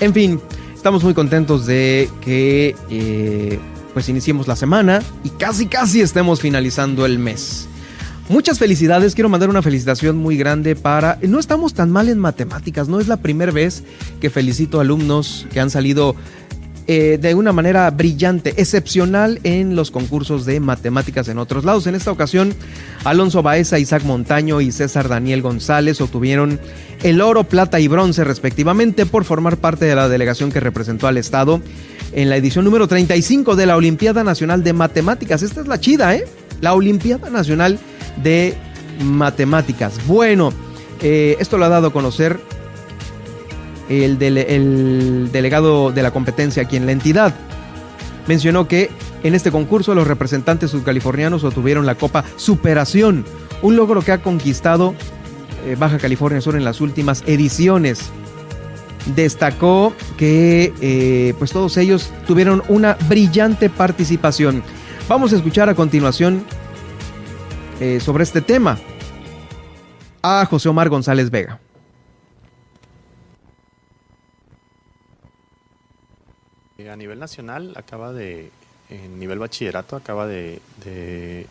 En 0.00 0.14
fin, 0.14 0.40
estamos 0.74 1.02
muy 1.02 1.14
contentos 1.14 1.66
de 1.66 2.08
que 2.20 2.76
eh, 2.90 3.58
pues 3.92 4.08
iniciemos 4.08 4.46
la 4.46 4.56
semana 4.56 5.02
y 5.24 5.30
casi 5.30 5.66
casi 5.66 6.00
estemos 6.00 6.40
finalizando 6.40 7.04
el 7.04 7.18
mes. 7.18 7.68
Muchas 8.28 8.58
felicidades, 8.58 9.14
quiero 9.14 9.30
mandar 9.30 9.48
una 9.48 9.62
felicitación 9.62 10.18
muy 10.18 10.36
grande 10.36 10.76
para... 10.76 11.18
No 11.22 11.38
estamos 11.38 11.72
tan 11.72 11.90
mal 11.90 12.10
en 12.10 12.18
matemáticas, 12.18 12.86
no 12.86 13.00
es 13.00 13.08
la 13.08 13.16
primera 13.16 13.52
vez 13.52 13.84
que 14.20 14.28
felicito 14.28 14.80
alumnos 14.80 15.46
que 15.50 15.60
han 15.60 15.70
salido 15.70 16.14
eh, 16.90 17.18
de 17.20 17.34
una 17.34 17.52
manera 17.52 17.90
brillante, 17.90 18.54
excepcional 18.56 19.40
en 19.42 19.76
los 19.76 19.90
concursos 19.90 20.46
de 20.46 20.58
matemáticas 20.58 21.28
en 21.28 21.36
otros 21.36 21.66
lados. 21.66 21.86
En 21.86 21.94
esta 21.94 22.10
ocasión, 22.10 22.54
Alonso 23.04 23.42
Baeza, 23.42 23.78
Isaac 23.78 24.04
Montaño 24.04 24.62
y 24.62 24.72
César 24.72 25.06
Daniel 25.06 25.42
González 25.42 26.00
obtuvieron 26.00 26.58
el 27.02 27.20
oro, 27.20 27.44
plata 27.44 27.78
y 27.78 27.88
bronce 27.88 28.24
respectivamente 28.24 29.04
por 29.04 29.24
formar 29.24 29.58
parte 29.58 29.84
de 29.84 29.94
la 29.94 30.08
delegación 30.08 30.50
que 30.50 30.60
representó 30.60 31.06
al 31.06 31.18
Estado 31.18 31.60
en 32.12 32.30
la 32.30 32.38
edición 32.38 32.64
número 32.64 32.88
35 32.88 33.54
de 33.54 33.66
la 33.66 33.76
Olimpiada 33.76 34.24
Nacional 34.24 34.64
de 34.64 34.72
Matemáticas. 34.72 35.42
Esta 35.42 35.60
es 35.60 35.68
la 35.68 35.78
chida, 35.78 36.16
¿eh? 36.16 36.24
La 36.62 36.72
Olimpiada 36.72 37.28
Nacional 37.28 37.78
de 38.22 38.54
Matemáticas. 39.04 40.06
Bueno, 40.06 40.54
eh, 41.02 41.36
esto 41.38 41.58
lo 41.58 41.66
ha 41.66 41.68
dado 41.68 41.88
a 41.88 41.92
conocer 41.92 42.40
el, 43.88 44.20
el 44.22 45.30
delegado 45.32 45.92
de 45.92 46.02
la 46.02 46.10
competencia 46.10 46.62
aquí 46.62 46.76
en 46.76 46.86
la 46.86 46.92
entidad. 46.92 47.34
Mencionó 48.26 48.68
que 48.68 48.90
en 49.22 49.34
este 49.34 49.50
concurso 49.50 49.94
los 49.94 50.06
representantes 50.06 50.70
subcalifornianos 50.70 51.44
obtuvieron 51.44 51.86
la 51.86 51.94
Copa 51.94 52.24
Superación, 52.36 53.24
un 53.62 53.76
logro 53.76 54.02
que 54.02 54.12
ha 54.12 54.18
conquistado 54.22 54.94
eh, 55.64 55.76
Baja 55.78 55.98
California 55.98 56.40
Sur 56.40 56.56
en 56.56 56.64
las 56.64 56.80
últimas 56.80 57.24
ediciones. 57.26 58.10
Destacó 59.16 59.94
que 60.18 60.72
eh, 60.80 61.34
pues 61.38 61.52
todos 61.52 61.76
ellos 61.78 62.10
tuvieron 62.26 62.62
una 62.68 62.96
brillante 63.08 63.70
participación. 63.70 64.62
Vamos 65.08 65.32
a 65.32 65.36
escuchar 65.36 65.68
a 65.70 65.74
continuación 65.74 66.44
eh, 67.80 68.00
sobre 68.00 68.24
este 68.24 68.42
tema 68.42 68.78
a 70.22 70.44
José 70.44 70.68
Omar 70.68 70.90
González 70.90 71.30
Vega. 71.30 71.60
A 76.90 76.96
nivel 76.96 77.18
nacional 77.18 77.74
acaba 77.76 78.12
de, 78.12 78.50
en 78.88 79.18
nivel 79.18 79.38
bachillerato 79.38 79.96
acaba 79.96 80.26
de, 80.26 80.60
de, 80.84 81.46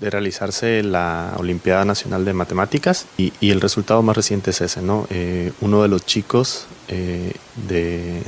realizarse 0.00 0.82
la 0.82 1.34
Olimpiada 1.38 1.84
Nacional 1.84 2.24
de 2.24 2.32
Matemáticas 2.32 3.06
y, 3.18 3.32
el 3.40 3.60
resultado 3.60 4.02
más 4.02 4.16
reciente 4.16 4.50
es 4.50 4.60
ese, 4.60 4.80
¿no? 4.80 5.06
Eh, 5.10 5.52
uno 5.60 5.82
de 5.82 5.88
los 5.88 6.04
chicos 6.06 6.66
eh, 6.88 7.32
de, 7.68 8.22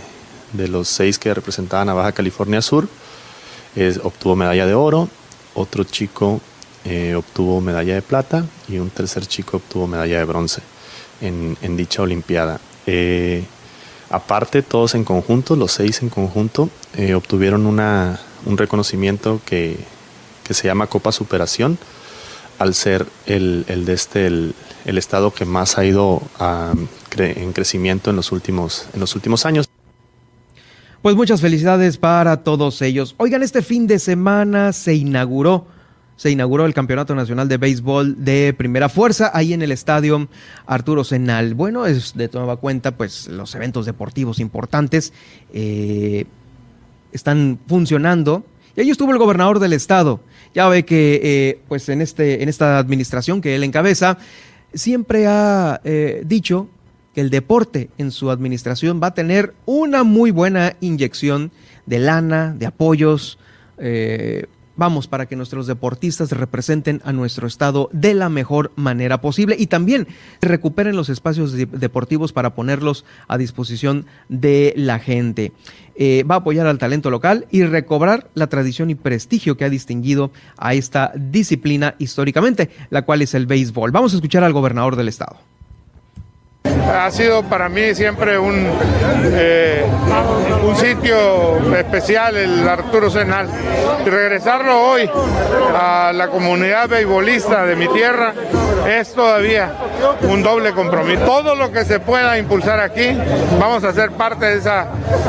de, 0.53 0.69
los 0.69 0.89
seis 0.89 1.19
que 1.19 1.33
representaban 1.33 1.89
a 1.89 1.95
Baja 1.95 2.13
California 2.13 2.61
Sur 2.61 2.89
obtuvo 4.03 4.35
medalla 4.35 4.67
de 4.67 4.75
oro, 4.75 5.09
otro 5.55 5.85
chico 5.85 6.41
eh, 6.85 7.15
obtuvo 7.15 7.61
medalla 7.61 7.95
de 7.95 8.03
plata 8.03 8.45
y 8.69 8.79
un 8.79 8.91
tercer 8.91 9.27
chico 9.27 9.59
obtuvo 9.59 9.87
medalla 9.87 10.19
de 10.19 10.25
bronce 10.25 10.63
en, 11.21 11.77
dicha 11.77 12.03
Olimpiada. 12.03 12.61
Aparte, 14.11 14.63
todos 14.63 14.95
en 14.95 15.05
conjunto, 15.05 15.57
los 15.57 15.73
seis 15.73 16.03
en 16.03 16.09
conjunto, 16.09 16.71
eh, 16.97 17.15
obtuvieron 17.15 17.67
una, 17.67 18.21
un 18.47 18.57
reconocimiento 18.57 19.41
que, 19.45 19.77
se 20.49 20.67
llama 20.67 20.87
Copa 20.87 21.13
Superación, 21.13 21.79
al 22.59 22.73
ser 22.73 23.07
el, 23.27 23.65
de 23.67 23.93
este, 23.93 24.27
el, 24.27 24.55
estado 24.87 25.33
que 25.33 25.45
más 25.45 25.77
ha 25.77 25.85
ido 25.85 26.23
en 27.19 27.53
crecimiento 27.53 28.09
en 28.09 28.17
los, 28.17 28.33
últimos, 28.33 28.87
en 28.95 29.01
los 29.01 29.15
últimos 29.15 29.45
años. 29.45 29.69
Pues 31.03 31.15
muchas 31.15 31.43
felicidades 31.43 31.99
para 31.99 32.43
todos 32.43 32.81
ellos. 32.81 33.15
Oigan, 33.19 33.43
este 33.43 33.63
fin 33.63 33.87
de 33.87 33.99
semana 33.99 34.73
se 34.73 34.95
inauguró 34.95 35.67
se 36.19 36.33
inauguró 36.33 36.67
el 36.67 36.75
Campeonato 36.75 37.15
Nacional 37.15 37.49
de 37.49 37.59
Béisbol 37.59 38.25
de 38.25 38.53
Primera 38.53 38.89
Fuerza 38.89 39.31
ahí 39.33 39.53
en 39.53 39.63
el 39.63 39.71
estadio 39.71 40.29
Arturo 40.67 41.05
Senal. 41.05 41.55
Bueno, 41.55 41.87
es 41.87 42.15
de 42.17 42.27
toda 42.27 42.57
cuenta, 42.57 42.97
pues 42.97 43.29
los 43.29 43.55
eventos 43.55 43.87
deportivos 43.87 44.41
importantes 44.41 45.13
eh, 45.55 46.25
están 47.13 47.61
funcionando. 47.69 48.45
Y 48.75 48.81
ahí 48.81 48.91
estuvo 48.91 49.13
el 49.13 49.19
gobernador 49.19 49.61
del 49.61 49.73
estado. 49.73 50.19
Ya 50.57 50.69
ve 50.69 50.85
que, 50.85 51.21
eh, 51.23 51.61
pues 51.69 51.89
en, 51.89 52.03
este, 52.03 52.43
en 52.43 52.49
esta 52.49 52.79
administración 52.79 53.41
que 53.41 53.55
él 53.55 53.63
encabeza, 53.63 54.19
siempre 54.75 55.29
ha 55.29 55.81
eh, 55.85 56.25
dicho 56.27 56.69
que 57.15 57.21
el 57.21 57.31
deporte 57.31 57.91
en 57.97 58.11
su 58.11 58.33
administración 58.33 59.01
va 59.01 59.09
a 59.09 59.15
tener 59.15 59.55
una 59.67 60.03
muy 60.03 60.33
buena 60.33 60.75
inyección 60.81 61.53
de 61.87 62.01
lana, 62.01 62.57
de 62.59 62.67
apoyos, 62.67 63.39
vamos, 64.79 65.09
para 65.09 65.27
que 65.27 65.37
nuestros 65.37 65.67
deportistas 65.67 66.33
representen 66.33 67.03
a 67.05 67.13
nuestro 67.13 67.47
estado 67.47 67.91
de 67.93 68.15
la 68.15 68.31
mejor 68.31 68.73
manera 68.77 69.21
posible 69.21 69.57
y 69.59 69.67
también 69.67 70.09
recuperen 70.41 70.97
los 70.97 71.11
espacios 71.11 71.53
deportivos 71.53 72.33
para 72.33 72.55
ponerlos 72.55 73.05
a 73.27 73.37
disposición 73.37 74.07
de 74.31 74.73
la 74.77 74.99
gente. 74.99 75.53
Eh, 75.97 76.23
va 76.23 76.37
a 76.37 76.39
apoyar 76.39 76.67
al 76.69 76.79
talento 76.79 77.11
local 77.11 77.47
y 77.51 77.65
recobrar 77.65 78.31
la 78.35 78.47
tradición 78.47 78.89
y 78.89 78.95
prestigio 78.95 79.57
que 79.57 79.65
ha 79.65 79.71
distinguido 79.71 80.31
a 80.57 80.75
esta 80.75 81.13
disciplina 81.17 81.97
históricamente, 81.99 82.71
la 82.89 83.03
cual 83.03 83.21
es 83.21 83.35
el 83.35 83.47
béisbol. 83.47 83.91
Vamos 83.91 84.13
a 84.13 84.17
escuchar 84.17 84.45
al 84.45 84.53
gobernador 84.53 84.95
del 84.95 85.09
estado. 85.09 85.58
Ha 86.65 87.11
sido 87.11 87.43
para 87.43 87.69
mí 87.69 87.95
siempre 87.95 88.39
un, 88.39 88.67
eh, 89.25 89.85
un 90.65 90.77
sitio 90.77 91.75
especial 91.77 92.37
el 92.37 92.69
Arturo 92.69 93.11
Senal. 93.11 93.49
Y 94.07 94.09
regresarlo 94.09 94.91
hoy 94.91 95.09
a 95.75 96.13
la 96.15 96.29
comunidad 96.29 96.89
beisbolista 96.89 97.65
de 97.67 97.77
mi 97.77 97.89
tierra 97.89 98.33
es 98.89 99.13
todavía 99.13 99.71
un 100.23 100.43
doble 100.43 100.73
compromiso. 100.73 101.25
Todo 101.25 101.55
lo 101.55 101.71
que 101.73 101.85
se 101.85 102.01
pueda 102.01 102.39
impulsar 102.39 102.81
aquí, 102.81 103.17
vamos 103.61 103.85
a 103.85 103.93
ser 103.93 104.13
parte 104.13 104.47
de, 104.47 104.59
esa, 104.59 104.87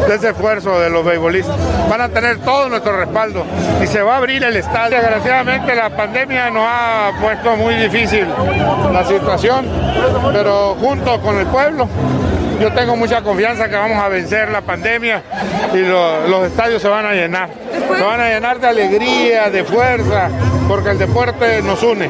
de 0.07 0.15
ese 0.15 0.29
esfuerzo 0.29 0.79
de 0.79 0.89
los 0.89 1.03
beisbolistas. 1.03 1.55
Van 1.89 2.01
a 2.01 2.09
tener 2.09 2.37
todo 2.39 2.69
nuestro 2.69 2.95
respaldo 2.95 3.43
y 3.83 3.87
se 3.87 4.01
va 4.01 4.15
a 4.15 4.17
abrir 4.17 4.43
el 4.43 4.55
estadio. 4.55 4.97
Desgraciadamente 4.97 5.75
la 5.75 5.89
pandemia 5.89 6.49
nos 6.49 6.63
ha 6.65 7.11
puesto 7.19 7.55
muy 7.57 7.75
difícil 7.75 8.27
la 8.93 9.03
situación, 9.05 9.65
pero 10.31 10.75
junto 11.19 11.21
con 11.21 11.37
el 11.37 11.47
pueblo. 11.47 11.87
Yo 12.59 12.73
tengo 12.73 12.95
mucha 12.95 13.21
confianza 13.21 13.69
que 13.69 13.75
vamos 13.75 13.97
a 13.97 14.09
vencer 14.09 14.49
la 14.49 14.61
pandemia 14.61 15.23
y 15.73 15.77
los 15.77 16.45
estadios 16.45 16.81
se 16.81 16.87
van 16.87 17.05
a 17.05 17.13
llenar. 17.13 17.49
Se 17.97 18.03
van 18.03 18.19
a 18.19 18.29
llenar 18.29 18.59
de 18.59 18.67
alegría, 18.67 19.49
de 19.49 19.63
fuerza, 19.63 20.29
porque 20.67 20.89
el 20.89 20.97
deporte 20.97 21.61
nos 21.61 21.81
une. 21.83 22.09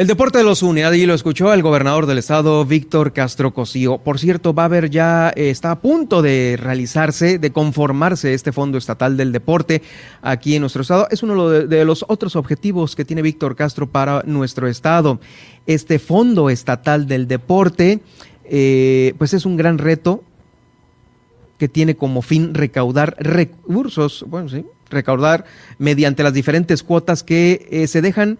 El 0.00 0.06
deporte 0.06 0.42
los 0.42 0.62
une, 0.62 0.86
ahí 0.86 1.04
lo 1.04 1.12
escuchó 1.12 1.52
el 1.52 1.60
gobernador 1.60 2.06
del 2.06 2.16
estado, 2.16 2.64
Víctor 2.64 3.12
Castro 3.12 3.52
Cosío. 3.52 3.98
Por 3.98 4.18
cierto, 4.18 4.54
va 4.54 4.62
a 4.62 4.64
haber 4.64 4.88
ya, 4.88 5.28
eh, 5.36 5.50
está 5.50 5.72
a 5.72 5.80
punto 5.82 6.22
de 6.22 6.56
realizarse, 6.58 7.38
de 7.38 7.52
conformarse 7.52 8.32
este 8.32 8.50
Fondo 8.50 8.78
Estatal 8.78 9.18
del 9.18 9.30
Deporte 9.30 9.82
aquí 10.22 10.54
en 10.54 10.62
nuestro 10.62 10.80
estado. 10.80 11.06
Es 11.10 11.22
uno 11.22 11.50
de 11.50 11.84
los 11.84 12.06
otros 12.08 12.34
objetivos 12.34 12.96
que 12.96 13.04
tiene 13.04 13.20
Víctor 13.20 13.56
Castro 13.56 13.90
para 13.90 14.22
nuestro 14.24 14.68
estado 14.68 15.20
este 15.66 15.98
Fondo 15.98 16.48
Estatal 16.48 17.06
del 17.06 17.28
Deporte, 17.28 18.00
eh, 18.46 19.12
pues 19.18 19.34
es 19.34 19.44
un 19.44 19.58
gran 19.58 19.76
reto 19.76 20.24
que 21.58 21.68
tiene 21.68 21.94
como 21.94 22.22
fin 22.22 22.54
recaudar 22.54 23.16
recursos, 23.18 24.24
bueno, 24.26 24.48
sí, 24.48 24.64
recaudar 24.88 25.44
mediante 25.76 26.22
las 26.22 26.32
diferentes 26.32 26.82
cuotas 26.82 27.22
que 27.22 27.68
eh, 27.70 27.86
se 27.86 28.00
dejan 28.00 28.38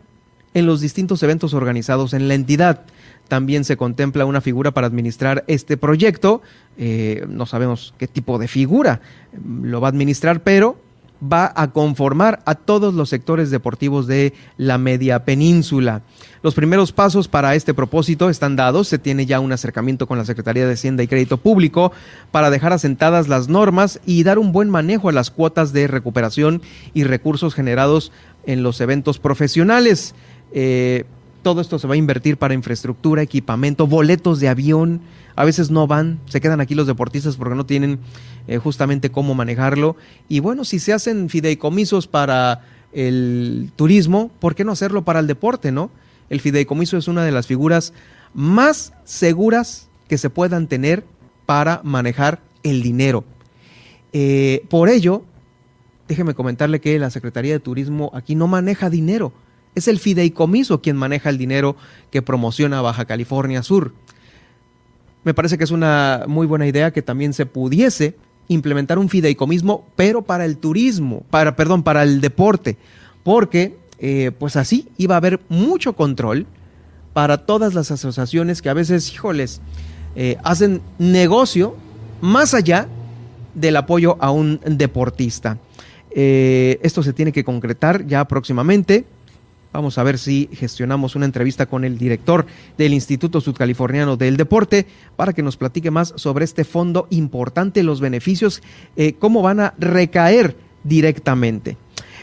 en 0.54 0.66
los 0.66 0.80
distintos 0.80 1.22
eventos 1.22 1.54
organizados 1.54 2.12
en 2.12 2.28
la 2.28 2.34
entidad. 2.34 2.82
También 3.28 3.64
se 3.64 3.76
contempla 3.76 4.24
una 4.24 4.40
figura 4.40 4.72
para 4.72 4.88
administrar 4.88 5.44
este 5.46 5.76
proyecto. 5.76 6.42
Eh, 6.76 7.24
no 7.28 7.46
sabemos 7.46 7.94
qué 7.98 8.08
tipo 8.08 8.38
de 8.38 8.48
figura 8.48 9.00
lo 9.62 9.80
va 9.80 9.88
a 9.88 9.90
administrar, 9.90 10.42
pero 10.42 10.78
va 11.20 11.52
a 11.54 11.70
conformar 11.70 12.40
a 12.46 12.54
todos 12.54 12.94
los 12.94 13.08
sectores 13.08 13.50
deportivos 13.50 14.06
de 14.06 14.32
la 14.56 14.78
media 14.78 15.24
península. 15.24 16.02
Los 16.42 16.54
primeros 16.54 16.92
pasos 16.92 17.28
para 17.28 17.54
este 17.54 17.74
propósito 17.74 18.30
están 18.30 18.56
dados. 18.56 18.88
Se 18.88 18.98
tiene 18.98 19.26
ya 19.26 19.40
un 19.40 19.52
acercamiento 19.52 20.06
con 20.06 20.16
la 20.16 20.24
Secretaría 20.24 20.66
de 20.66 20.72
Hacienda 20.72 21.02
y 21.02 21.08
Crédito 21.08 21.36
Público 21.36 21.92
para 22.30 22.50
dejar 22.50 22.72
asentadas 22.72 23.28
las 23.28 23.48
normas 23.48 24.00
y 24.06 24.22
dar 24.22 24.38
un 24.38 24.52
buen 24.52 24.70
manejo 24.70 25.08
a 25.08 25.12
las 25.12 25.30
cuotas 25.30 25.72
de 25.72 25.86
recuperación 25.86 26.62
y 26.94 27.04
recursos 27.04 27.54
generados 27.54 28.12
en 28.46 28.62
los 28.62 28.80
eventos 28.80 29.18
profesionales. 29.18 30.14
Eh, 30.52 31.04
todo 31.42 31.60
esto 31.60 31.78
se 31.78 31.86
va 31.86 31.94
a 31.94 31.96
invertir 31.96 32.36
para 32.36 32.54
infraestructura, 32.54 33.22
equipamiento, 33.22 33.86
boletos 33.86 34.40
de 34.40 34.48
avión. 34.48 35.00
A 35.36 35.44
veces 35.44 35.70
no 35.70 35.86
van, 35.86 36.20
se 36.26 36.40
quedan 36.40 36.60
aquí 36.60 36.74
los 36.74 36.86
deportistas 36.86 37.36
porque 37.36 37.54
no 37.54 37.64
tienen 37.64 37.98
eh, 38.46 38.58
justamente 38.58 39.10
cómo 39.10 39.34
manejarlo. 39.34 39.96
Y 40.28 40.40
bueno, 40.40 40.64
si 40.64 40.78
se 40.78 40.92
hacen 40.92 41.30
fideicomisos 41.30 42.06
para 42.06 42.62
el 42.92 43.70
turismo, 43.76 44.30
¿por 44.38 44.54
qué 44.54 44.64
no 44.64 44.72
hacerlo 44.72 45.02
para 45.02 45.20
el 45.20 45.26
deporte, 45.26 45.72
no? 45.72 45.90
El 46.28 46.40
fideicomiso 46.40 46.96
es 46.96 47.08
una 47.08 47.24
de 47.24 47.32
las 47.32 47.46
figuras 47.46 47.92
más 48.34 48.92
seguras 49.04 49.88
que 50.08 50.18
se 50.18 50.30
puedan 50.30 50.66
tener 50.66 51.04
para 51.46 51.80
manejar 51.84 52.40
el 52.62 52.82
dinero. 52.82 53.24
Eh, 54.12 54.64
por 54.68 54.88
ello, 54.88 55.24
déjeme 56.08 56.34
comentarle 56.34 56.80
que 56.80 56.98
la 56.98 57.10
Secretaría 57.10 57.52
de 57.52 57.60
Turismo 57.60 58.10
aquí 58.14 58.34
no 58.34 58.46
maneja 58.46 58.90
dinero. 58.90 59.32
Es 59.74 59.88
el 59.88 59.98
fideicomiso 59.98 60.80
quien 60.80 60.96
maneja 60.96 61.30
el 61.30 61.38
dinero 61.38 61.76
que 62.10 62.22
promociona 62.22 62.82
Baja 62.82 63.04
California 63.04 63.62
Sur. 63.62 63.94
Me 65.24 65.34
parece 65.34 65.58
que 65.58 65.64
es 65.64 65.70
una 65.70 66.24
muy 66.26 66.46
buena 66.46 66.66
idea 66.66 66.92
que 66.92 67.02
también 67.02 67.32
se 67.32 67.46
pudiese 67.46 68.16
implementar 68.48 68.98
un 68.98 69.08
fideicomismo, 69.08 69.86
pero 69.94 70.22
para 70.22 70.44
el 70.44 70.56
turismo, 70.56 71.24
para, 71.30 71.54
perdón, 71.54 71.82
para 71.82 72.02
el 72.02 72.20
deporte, 72.20 72.78
porque 73.22 73.76
eh, 73.98 74.32
pues 74.36 74.56
así 74.56 74.88
iba 74.96 75.14
a 75.14 75.18
haber 75.18 75.40
mucho 75.48 75.92
control 75.92 76.46
para 77.12 77.46
todas 77.46 77.74
las 77.74 77.90
asociaciones 77.90 78.62
que 78.62 78.70
a 78.70 78.74
veces, 78.74 79.12
híjoles, 79.12 79.60
eh, 80.16 80.36
hacen 80.42 80.80
negocio 80.98 81.76
más 82.20 82.54
allá 82.54 82.88
del 83.54 83.76
apoyo 83.76 84.16
a 84.20 84.30
un 84.30 84.60
deportista. 84.64 85.58
Eh, 86.10 86.80
esto 86.82 87.02
se 87.02 87.12
tiene 87.12 87.32
que 87.32 87.44
concretar 87.44 88.06
ya 88.06 88.24
próximamente. 88.26 89.04
Vamos 89.72 89.98
a 89.98 90.02
ver 90.02 90.18
si 90.18 90.48
gestionamos 90.52 91.14
una 91.14 91.26
entrevista 91.26 91.66
con 91.66 91.84
el 91.84 91.96
director 91.96 92.44
del 92.76 92.92
Instituto 92.92 93.40
Sudcaliforniano 93.40 94.16
del 94.16 94.36
Deporte 94.36 94.86
para 95.14 95.32
que 95.32 95.44
nos 95.44 95.56
platique 95.56 95.92
más 95.92 96.12
sobre 96.16 96.44
este 96.44 96.64
fondo 96.64 97.06
importante, 97.10 97.84
los 97.84 98.00
beneficios, 98.00 98.62
eh, 98.96 99.12
cómo 99.12 99.42
van 99.42 99.60
a 99.60 99.74
recaer 99.78 100.56
directamente. 100.82 101.76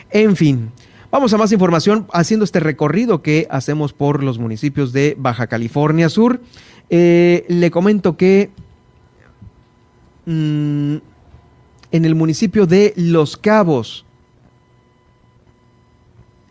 En 0.10 0.36
fin, 0.36 0.72
vamos 1.10 1.34
a 1.34 1.38
más 1.38 1.54
información 1.54 2.08
haciendo 2.12 2.44
este 2.44 2.60
recorrido 2.60 3.22
que 3.22 3.48
hacemos 3.50 3.94
por 3.94 4.24
los 4.24 4.40
municipios 4.40 4.92
de 4.92 5.16
Baja 5.18 5.48
California 5.48 6.10
Sur. 6.10 6.42
Eh, 6.90 7.46
le 7.48 7.72
comento 7.72 8.18
que 8.18 8.50
mm, 10.26 10.96
en 11.92 12.06
el 12.06 12.16
municipio 12.16 12.66
de 12.66 12.94
Los 12.98 13.38
Cabos 13.38 14.06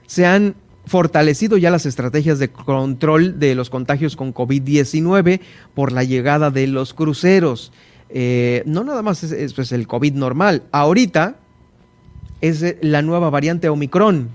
se 0.06 0.24
han 0.24 0.54
fortalecido 0.86 1.56
ya 1.58 1.70
las 1.70 1.84
estrategias 1.84 2.38
de 2.38 2.50
control 2.50 3.38
de 3.38 3.54
los 3.54 3.70
contagios 3.70 4.16
con 4.16 4.32
COVID-19 4.32 5.40
por 5.74 5.92
la 5.92 6.04
llegada 6.04 6.50
de 6.50 6.68
los 6.68 6.94
cruceros. 6.94 7.72
Eh, 8.08 8.62
no 8.66 8.84
nada 8.84 9.02
más 9.02 9.24
es, 9.24 9.52
pues, 9.52 9.72
el 9.72 9.88
COVID 9.88 10.14
normal. 10.14 10.62
Ahorita 10.70 11.36
es 12.40 12.76
la 12.80 13.02
nueva 13.02 13.30
variante 13.30 13.68
Omicron. 13.68 14.30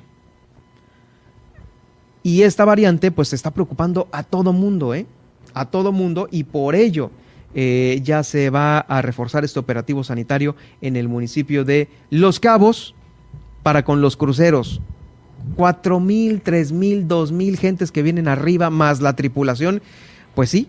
Y 2.23 2.43
esta 2.43 2.65
variante 2.65 3.09
pues 3.09 3.33
está 3.33 3.49
preocupando 3.49 4.07
a 4.11 4.21
todo 4.21 4.53
mundo, 4.53 4.93
¿eh? 4.93 5.07
A 5.55 5.65
todo 5.65 5.91
mundo 5.91 6.27
y 6.29 6.43
por 6.43 6.75
ello 6.75 7.09
eh, 7.55 7.99
ya 8.03 8.23
se 8.23 8.51
va 8.51 8.77
a 8.77 9.01
reforzar 9.01 9.43
este 9.43 9.59
operativo 9.59 10.03
sanitario 10.03 10.55
en 10.81 10.97
el 10.97 11.07
municipio 11.07 11.65
de 11.65 11.89
Los 12.11 12.39
Cabos 12.39 12.93
para 13.63 13.83
con 13.83 14.01
los 14.01 14.17
cruceros 14.17 14.81
cuatro 15.55 15.99
mil, 15.99 16.41
tres 16.41 16.71
mil, 16.71 17.07
dos 17.07 17.31
mil 17.31 17.57
gentes 17.57 17.91
que 17.91 18.01
vienen 18.01 18.27
arriba, 18.27 18.69
más 18.69 19.01
la 19.01 19.15
tripulación, 19.15 19.81
pues 20.35 20.49
sí, 20.49 20.67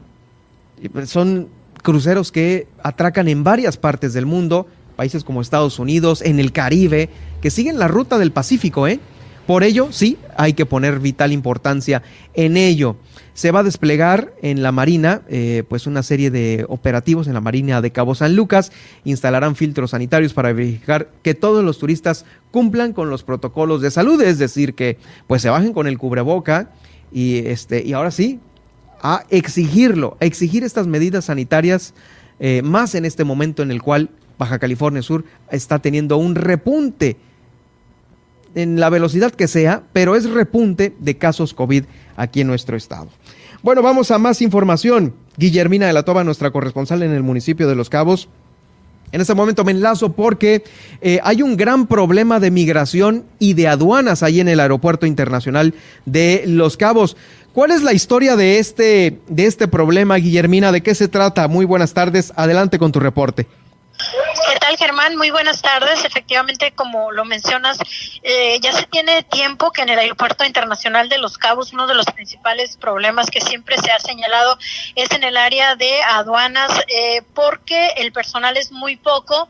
pues 0.93 1.11
son 1.11 1.49
cruceros 1.83 2.33
que 2.33 2.67
atracan 2.83 3.29
en 3.29 3.45
varias 3.45 3.77
partes 3.77 4.13
del 4.13 4.27
mundo, 4.27 4.67
países 4.97 5.25
como 5.25 5.41
Estados 5.41 5.79
Unidos, 5.79 6.23
en 6.23 6.39
el 6.39 6.53
Caribe, 6.53 7.09
que 7.41 7.51
siguen 7.51 7.79
la 7.79 7.89
ruta 7.89 8.19
del 8.19 8.33
Pacífico, 8.33 8.87
¿eh? 8.87 9.01
Por 9.47 9.65
ello, 9.65 9.89
sí, 9.91 10.19
hay 10.37 10.53
que 10.53 10.67
poner 10.67 11.01
vital 11.01 11.33
importancia 11.33 12.03
en 12.35 12.57
ello. 12.57 12.97
Se 13.35 13.51
va 13.51 13.61
a 13.61 13.65
desplegar 13.65 14.33
en 14.43 14.63
la 14.63 14.73
Marina 14.73 15.23
eh, 15.29 15.65
pues 15.69 15.87
una 15.87 16.03
serie 16.03 16.31
de 16.31 16.65
operativos 16.69 17.27
en 17.27 17.35
la 17.35 17.41
Marina 17.41 17.81
de 17.81 17.91
Cabo 17.91 18.15
San 18.15 18.37
Lucas. 18.37 18.73
Instalarán 19.05 19.57
filtros 19.57 19.91
sanitarios 19.93 20.33
para 20.33 20.53
verificar 20.53 21.09
que 21.23 21.35
todos 21.35 21.65
los 21.65 21.79
turistas 21.79 22.25
cumplan 22.51 22.93
con 22.93 23.11
los 23.11 23.25
protocolos 23.25 23.81
de 23.81 23.91
salud, 23.91 24.21
es 24.23 24.39
decir, 24.39 24.75
que 24.75 24.99
pues 25.27 25.43
se 25.43 25.51
bajen 25.51 25.73
con 25.73 25.87
el 25.87 25.99
cubreboca 25.99 26.71
y, 27.11 27.39
este, 27.47 27.83
y 27.85 27.95
ahora 27.95 28.11
sí, 28.11 28.39
a 29.03 29.25
exigirlo, 29.31 30.17
a 30.21 30.25
exigir 30.25 30.63
estas 30.63 30.87
medidas 30.87 31.25
sanitarias 31.25 31.95
eh, 32.39 32.63
más 32.63 32.95
en 32.95 33.05
este 33.05 33.25
momento 33.25 33.63
en 33.63 33.71
el 33.71 33.83
cual 33.83 34.11
Baja 34.39 34.59
California 34.59 35.03
Sur 35.03 35.25
está 35.51 35.81
teniendo 35.81 36.17
un 36.17 36.35
repunte 36.35 37.17
en 38.55 38.81
la 38.81 38.91
velocidad 38.91 39.33
que 39.33 39.49
sea, 39.49 39.83
pero 39.93 40.17
es 40.17 40.29
repunte 40.31 40.95
de 40.99 41.17
casos 41.17 41.55
COVID 41.55 41.85
aquí 42.17 42.41
en 42.41 42.47
nuestro 42.47 42.77
estado. 42.77 43.09
Bueno, 43.63 43.83
vamos 43.83 44.11
a 44.11 44.19
más 44.19 44.43
información. 44.43 45.15
Guillermina 45.37 45.87
de 45.87 45.93
la 45.93 46.03
Toba, 46.03 46.25
nuestra 46.25 46.51
corresponsal 46.51 47.03
en 47.03 47.13
el 47.13 47.23
municipio 47.23 47.69
de 47.69 47.77
Los 47.77 47.89
Cabos. 47.89 48.29
En 49.13 49.21
este 49.21 49.35
momento 49.35 49.63
me 49.63 49.73
enlazo 49.73 50.13
porque 50.13 50.65
eh, 51.03 51.21
hay 51.23 51.43
un 51.43 51.57
gran 51.57 51.87
problema 51.87 52.41
de 52.41 52.51
migración 52.51 53.25
y 53.39 53.53
de 53.53 53.69
aduanas 53.69 54.23
ahí 54.23 54.41
en 54.41 54.49
el 54.49 54.59
aeropuerto 54.59 55.05
internacional 55.07 55.75
de 56.07 56.45
Los 56.47 56.79
Cabos. 56.79 57.17
¿Cuál 57.53 57.71
es 57.71 57.83
la 57.83 57.93
historia 57.93 58.37
de 58.37 58.59
este, 58.59 59.21
de 59.29 59.47
este 59.47 59.69
problema, 59.69 60.17
Guillermina? 60.17 60.73
¿De 60.73 60.81
qué 60.81 60.95
se 60.95 61.09
trata? 61.09 61.47
Muy 61.47 61.67
buenas 61.67 61.93
tardes. 61.93 62.33
Adelante 62.37 62.79
con 62.79 62.91
tu 62.91 63.01
reporte. 63.01 63.47
¿Qué 64.11 64.59
tal, 64.59 64.77
Germán? 64.77 65.17
Muy 65.17 65.31
buenas 65.31 65.63
tardes. 65.63 66.05
Efectivamente, 66.05 66.73
como 66.73 67.13
lo 67.13 67.25
mencionas, 67.25 67.79
eh, 68.23 68.59
ya 68.61 68.73
se 68.73 68.87
tiene 68.87 69.23
tiempo 69.23 69.71
que 69.71 69.83
en 69.83 69.91
el 69.91 69.99
Aeropuerto 69.99 70.45
Internacional 70.45 71.09
de 71.09 71.19
Los 71.19 71.39
Cabos 71.39 71.73
uno 71.73 71.87
de 71.87 71.95
los 71.95 72.07
principales 72.07 72.77
problemas 72.77 73.31
que 73.31 73.41
siempre 73.41 73.77
se 73.79 73.91
ha 73.91 74.01
señalado 74.01 74.59
es 74.97 75.11
en 75.13 75.25
el 75.25 75.37
área 75.37 75.77
de 75.77 76.03
aduanas 76.03 76.71
eh, 76.89 77.23
porque 77.35 77.89
el 77.97 78.13
personal 78.13 78.57
es 78.57 78.73
muy 78.73 78.97
poco 78.97 79.49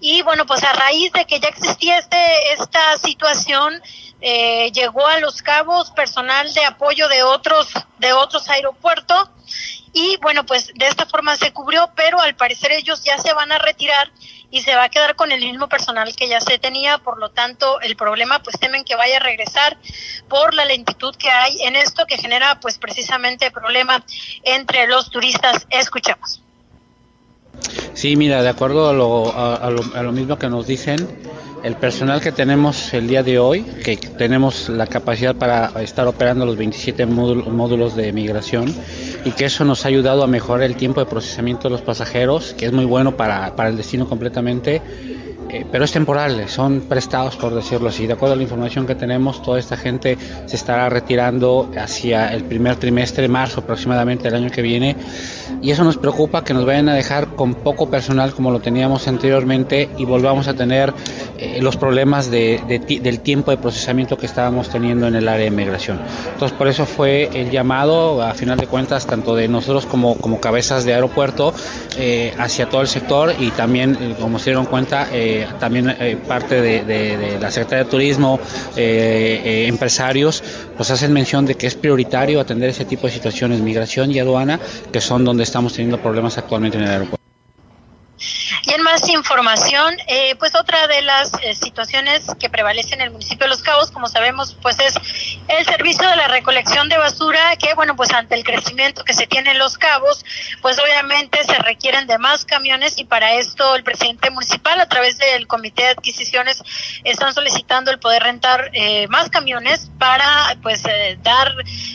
y 0.00 0.22
bueno, 0.22 0.46
pues 0.46 0.64
a 0.64 0.72
raíz 0.72 1.12
de 1.12 1.26
que 1.26 1.40
ya 1.40 1.48
existía 1.48 1.98
este, 1.98 2.52
esta 2.52 2.96
situación, 2.98 3.82
eh, 4.22 4.72
llegó 4.72 5.06
a 5.06 5.18
Los 5.18 5.42
Cabos 5.42 5.90
personal 5.90 6.52
de 6.54 6.64
apoyo 6.64 7.08
de 7.08 7.22
otros, 7.22 7.68
de 7.98 8.12
otros 8.14 8.48
aeropuertos 8.48 9.28
y 9.92 10.16
bueno, 10.22 10.46
pues 10.46 10.72
de 10.74 10.86
esta 10.86 11.06
forma 11.06 11.36
se 11.36 11.52
cubrió, 11.52 11.90
pero 11.96 12.20
al 12.20 12.34
parecer 12.36 12.72
ellos 12.72 13.02
ya 13.04 13.18
se 13.18 13.32
van 13.32 13.52
a 13.52 13.58
retirar 13.58 14.10
y 14.50 14.62
se 14.62 14.74
va 14.74 14.84
a 14.84 14.88
quedar 14.88 15.16
con 15.16 15.32
el 15.32 15.40
mismo 15.40 15.68
personal 15.68 16.14
que 16.14 16.28
ya 16.28 16.40
se 16.40 16.58
tenía, 16.58 16.98
por 16.98 17.18
lo 17.18 17.30
tanto 17.30 17.80
el 17.80 17.96
problema 17.96 18.42
pues 18.42 18.58
temen 18.58 18.84
que 18.84 18.96
vaya 18.96 19.16
a 19.16 19.20
regresar 19.20 19.76
por 20.28 20.54
la 20.54 20.64
lentitud 20.64 21.14
que 21.16 21.30
hay 21.30 21.62
en 21.62 21.76
esto 21.76 22.04
que 22.06 22.18
genera 22.18 22.58
pues 22.60 22.78
precisamente 22.78 23.50
problema 23.50 24.04
entre 24.42 24.86
los 24.86 25.10
turistas. 25.10 25.66
Escuchamos. 25.70 26.42
Sí, 27.94 28.16
mira, 28.16 28.42
de 28.42 28.48
acuerdo 28.48 28.88
a 28.88 28.92
lo, 28.92 29.36
a, 29.36 29.70
lo, 29.70 29.82
a 29.94 30.02
lo 30.02 30.12
mismo 30.12 30.38
que 30.38 30.48
nos 30.48 30.66
dicen, 30.66 31.06
el 31.62 31.76
personal 31.76 32.20
que 32.20 32.32
tenemos 32.32 32.92
el 32.94 33.06
día 33.06 33.22
de 33.22 33.38
hoy, 33.38 33.62
que 33.62 33.96
tenemos 33.96 34.68
la 34.68 34.86
capacidad 34.86 35.34
para 35.34 35.68
estar 35.82 36.06
operando 36.06 36.46
los 36.46 36.56
27 36.56 37.06
módulos 37.06 37.94
de 37.96 38.12
migración 38.12 38.74
y 39.24 39.30
que 39.32 39.46
eso 39.46 39.64
nos 39.64 39.84
ha 39.84 39.88
ayudado 39.88 40.22
a 40.22 40.26
mejorar 40.26 40.62
el 40.64 40.76
tiempo 40.76 41.00
de 41.00 41.06
procesamiento 41.06 41.68
de 41.68 41.72
los 41.72 41.82
pasajeros, 41.82 42.54
que 42.54 42.66
es 42.66 42.72
muy 42.72 42.84
bueno 42.84 43.16
para, 43.16 43.54
para 43.56 43.68
el 43.68 43.76
destino 43.76 44.08
completamente 44.08 44.80
eh, 45.60 45.66
pero 45.70 45.84
es 45.84 45.92
temporal, 45.92 46.48
son 46.48 46.80
prestados 46.82 47.36
por 47.36 47.54
decirlo 47.54 47.88
así. 47.88 48.06
De 48.06 48.14
acuerdo 48.14 48.34
a 48.34 48.36
la 48.36 48.42
información 48.42 48.86
que 48.86 48.94
tenemos, 48.94 49.42
toda 49.42 49.58
esta 49.58 49.76
gente 49.76 50.16
se 50.46 50.56
estará 50.56 50.88
retirando 50.88 51.70
hacia 51.76 52.32
el 52.32 52.44
primer 52.44 52.76
trimestre, 52.76 53.28
marzo 53.28 53.60
aproximadamente 53.60 54.24
del 54.24 54.34
año 54.34 54.50
que 54.50 54.62
viene, 54.62 54.96
y 55.62 55.70
eso 55.70 55.84
nos 55.84 55.96
preocupa 55.96 56.44
que 56.44 56.54
nos 56.54 56.64
vayan 56.64 56.88
a 56.88 56.94
dejar 56.94 57.34
con 57.34 57.54
poco 57.54 57.90
personal 57.90 58.32
como 58.32 58.50
lo 58.50 58.60
teníamos 58.60 59.06
anteriormente 59.08 59.90
y 59.98 60.04
volvamos 60.04 60.48
a 60.48 60.54
tener 60.54 60.92
eh, 61.38 61.58
los 61.60 61.76
problemas 61.76 62.30
de, 62.30 62.60
del 63.02 63.20
tiempo 63.20 63.50
de 63.50 63.58
procesamiento 63.58 64.16
que 64.16 64.26
estábamos 64.26 64.68
teniendo 64.68 65.06
en 65.06 65.16
el 65.16 65.28
área 65.28 65.44
de 65.44 65.50
migración. 65.50 66.00
Entonces, 66.32 66.56
por 66.56 66.68
eso 66.68 66.86
fue 66.86 67.30
el 67.34 67.50
llamado, 67.50 68.22
a 68.22 68.34
final 68.34 68.58
de 68.58 68.66
cuentas, 68.66 69.06
tanto 69.06 69.34
de 69.34 69.48
nosotros 69.48 69.86
como, 69.86 70.16
como 70.16 70.40
cabezas 70.40 70.84
de 70.84 70.94
aeropuerto, 70.94 71.52
eh, 71.98 72.32
hacia 72.38 72.68
todo 72.68 72.80
el 72.80 72.88
sector 72.88 73.34
y 73.38 73.50
también, 73.50 74.16
como 74.20 74.38
se 74.38 74.50
dieron 74.50 74.66
cuenta, 74.66 75.08
también 75.58 75.88
eh, 75.88 76.18
parte 76.26 76.60
de, 76.60 77.38
la 77.40 77.50
Secretaría 77.50 77.84
de 77.84 77.90
Turismo, 77.90 78.38
eh, 78.76 79.42
eh, 79.44 79.66
empresarios, 79.66 80.42
pues 80.76 80.90
hacen 80.90 81.12
mención 81.12 81.46
de 81.46 81.54
que 81.54 81.66
es 81.66 81.74
prioritario 81.74 82.40
atender 82.40 82.70
ese 82.70 82.84
tipo 82.84 83.06
de 83.06 83.12
situaciones, 83.12 83.60
migración 83.60 84.10
y 84.10 84.18
aduana, 84.18 84.60
que 84.92 85.00
son 85.00 85.24
donde 85.24 85.42
estamos 85.42 85.72
teniendo 85.72 85.98
problemas 86.00 86.38
actualmente 86.38 86.78
en 86.78 86.84
el 86.84 86.90
aeropuerto. 86.90 87.19
Y 88.62 88.72
en 88.72 88.82
más 88.82 89.08
información, 89.08 89.96
eh, 90.06 90.34
pues 90.36 90.54
otra 90.54 90.86
de 90.86 91.02
las 91.02 91.32
eh, 91.42 91.54
situaciones 91.54 92.24
que 92.38 92.50
prevalece 92.50 92.94
en 92.94 93.00
el 93.00 93.10
municipio 93.10 93.44
de 93.44 93.48
Los 93.48 93.62
Cabos, 93.62 93.90
como 93.90 94.08
sabemos, 94.08 94.56
pues 94.60 94.78
es 94.80 94.94
el 95.48 95.64
servicio 95.64 96.08
de 96.08 96.16
la 96.16 96.28
recolección 96.28 96.88
de 96.88 96.98
basura, 96.98 97.56
que 97.56 97.74
bueno, 97.74 97.96
pues 97.96 98.12
ante 98.12 98.34
el 98.34 98.44
crecimiento 98.44 99.04
que 99.04 99.14
se 99.14 99.26
tiene 99.26 99.52
en 99.52 99.58
Los 99.58 99.78
Cabos, 99.78 100.24
pues 100.60 100.78
obviamente 100.78 101.42
se 101.44 101.54
requieren 101.54 102.06
de 102.06 102.18
más 102.18 102.44
camiones 102.44 102.98
y 102.98 103.04
para 103.04 103.34
esto 103.34 103.74
el 103.76 103.82
presidente 103.82 104.30
municipal 104.30 104.78
a 104.80 104.88
través 104.88 105.18
del 105.18 105.46
comité 105.46 105.84
de 105.84 105.88
adquisiciones 105.90 106.62
están 107.04 107.32
solicitando 107.32 107.90
el 107.90 107.98
poder 107.98 108.22
rentar 108.22 108.70
eh, 108.72 109.08
más 109.08 109.30
camiones 109.30 109.90
para 109.98 110.56
pues 110.62 110.82
dar 111.22 111.54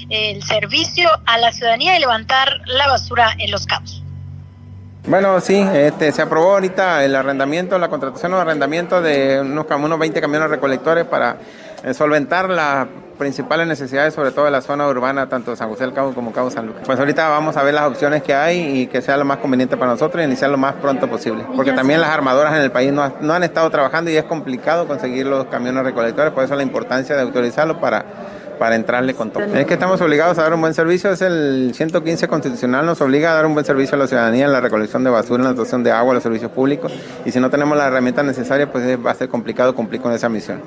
el 0.09 0.43
servicio 0.43 1.09
a 1.26 1.38
la 1.38 1.51
ciudadanía 1.51 1.95
y 1.95 1.99
levantar 1.99 2.61
la 2.66 2.88
basura 2.88 3.36
en 3.38 3.51
Los 3.51 3.66
Cabos. 3.66 4.05
Bueno, 5.08 5.39
sí, 5.39 5.64
este, 5.74 6.12
se 6.12 6.24
aprobó 6.24 6.53
ahorita 6.53 7.06
el 7.06 7.16
arrendamiento, 7.16 7.78
la 7.78 7.89
contratación 7.89 8.34
o 8.34 8.39
arrendamiento 8.39 9.03
de 9.03 9.39
unos, 9.39 9.68
unos 9.70 9.99
20 9.99 10.20
camiones 10.20 10.49
recolectores 10.49 11.06
para 11.06 11.38
eh, 11.84 11.93
solventar 11.93 12.49
las 12.49 12.88
principales 13.20 13.68
necesidades, 13.68 14.16
sobre 14.16 14.32
todo 14.32 14.45
de 14.45 14.51
la 14.51 14.62
zona 14.62 14.88
urbana, 14.88 15.30
tanto 15.30 15.51
de 15.51 15.58
San 15.58 15.70
José 15.70 15.84
del 15.84 15.93
Cabo 15.93 16.16
como 16.16 16.34
Cabo 16.34 16.49
San 16.49 16.66
Lucas. 16.66 16.82
Pues 16.88 16.97
ahorita 16.97 17.30
vamos 17.30 17.56
a 17.56 17.62
ver 17.62 17.76
las 17.76 17.86
opciones 17.86 18.24
que 18.24 18.34
hay 18.34 18.80
y 18.80 18.88
que 18.88 19.03
sea 19.03 19.16
lo 19.16 19.26
más 19.26 19.38
conveniente 19.38 19.78
para 19.78 19.91
nosotros 19.91 20.24
y 20.24 20.26
iniciar 20.26 20.49
lo 20.49 20.58
más 20.58 20.74
pronto 20.74 21.08
posible. 21.08 21.45
Porque 21.56 21.72
también 21.72 22.01
las 22.01 22.10
armadoras 22.10 22.56
en 22.56 22.62
el 22.62 22.72
país 22.72 22.91
no, 22.91 23.14
no 23.22 23.34
han 23.34 23.43
estado 23.43 23.70
trabajando 23.70 24.10
y 24.10 24.18
es 24.18 24.24
complicado 24.24 24.88
conseguir 24.88 25.28
los 25.28 25.45
camiones 25.45 25.84
recolectores, 25.84 26.34
por 26.34 26.43
eso 26.43 26.56
la 26.56 26.64
importancia 26.64 27.16
de 27.16 27.22
autorizarlo 27.22 27.80
para 27.80 28.06
para 28.58 28.76
entrarle 28.76 29.14
con 29.14 29.32
todo. 29.32 29.43
Es 29.43 29.66
que 29.66 29.74
estamos 29.74 30.01
obligados 30.01 30.38
a 30.38 30.43
dar 30.43 30.53
un 30.53 30.62
buen 30.62 30.74
servicio, 30.74 31.12
es 31.12 31.22
el 31.22 31.72
115 31.74 32.28
constitucional, 32.28 32.86
nos 32.86 33.01
obliga 33.01 33.32
a 33.32 33.36
dar 33.36 33.45
un 33.45 33.53
buen 33.53 33.66
servicio 33.66 33.95
a 33.95 33.99
la 33.99 34.08
ciudadanía 34.08 34.45
en 34.45 34.51
la 34.51 34.62
recolección 34.62 35.03
de 35.03 35.10
basura, 35.10 35.41
en 35.41 35.49
la 35.49 35.53
dotación 35.53 35.84
de 35.84 35.91
agua, 35.91 36.14
los 36.14 36.24
servicios 36.24 36.51
públicos, 36.51 36.91
y 37.26 37.32
si 37.32 37.39
no 37.39 37.49
tenemos 37.49 37.78
la 37.78 37.88
herramienta 37.88 38.24
necesaria, 38.24 38.72
pues 38.72 38.84
va 39.06 39.12
a 39.12 39.16
ser 39.16 39.30
complicado 39.30 39.76
cumplir 39.76 40.01
con 40.01 40.14
esa 40.14 40.30
misión. 40.30 40.62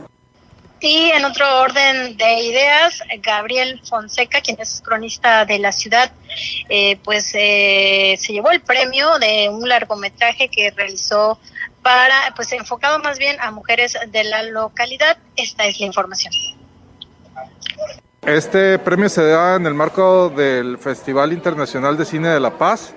Y 0.80 1.11
en 1.11 1.24
otro 1.24 1.61
orden 1.61 2.16
de 2.16 2.41
ideas, 2.41 3.03
Gabriel 3.20 3.80
Fonseca, 3.84 4.41
quien 4.41 4.61
es 4.61 4.80
cronista 4.84 5.45
de 5.45 5.59
la 5.59 5.72
ciudad, 5.72 6.12
eh, 6.68 6.97
pues 7.03 7.32
eh, 7.34 8.14
se 8.16 8.32
llevó 8.32 8.51
el 8.53 8.61
premio 8.61 9.18
de 9.18 9.49
un 9.49 9.68
largometraje 9.68 10.49
que 10.49 10.70
realizó 10.70 11.41
para, 11.82 12.32
pues 12.36 12.53
enfocado 12.53 13.01
más 13.01 13.18
bien 13.18 13.36
a 13.41 13.51
mujeres 13.51 13.99
de 14.09 14.24
la 14.24 14.45
localidad. 14.45 15.18
Esta 15.34 15.66
es 15.66 15.80
la 15.80 15.86
información. 15.86 16.32
Este 18.26 18.78
premio 18.80 19.08
se 19.08 19.24
da 19.24 19.54
en 19.54 19.64
el 19.64 19.74
marco 19.74 20.28
del 20.28 20.76
Festival 20.78 21.32
Internacional 21.32 21.96
de 21.96 22.04
Cine 22.04 22.28
de 22.28 22.40
La 22.40 22.58
Paz. 22.58 22.92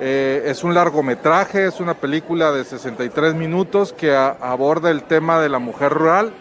Eh, 0.00 0.42
es 0.46 0.64
un 0.64 0.74
largometraje, 0.74 1.66
es 1.66 1.78
una 1.78 1.94
película 1.94 2.50
de 2.50 2.64
63 2.64 3.34
minutos 3.34 3.92
que 3.92 4.14
aborda 4.14 4.90
el 4.90 5.04
tema 5.04 5.40
de 5.40 5.48
la 5.48 5.60
mujer 5.60 5.92
rural. 5.92 6.32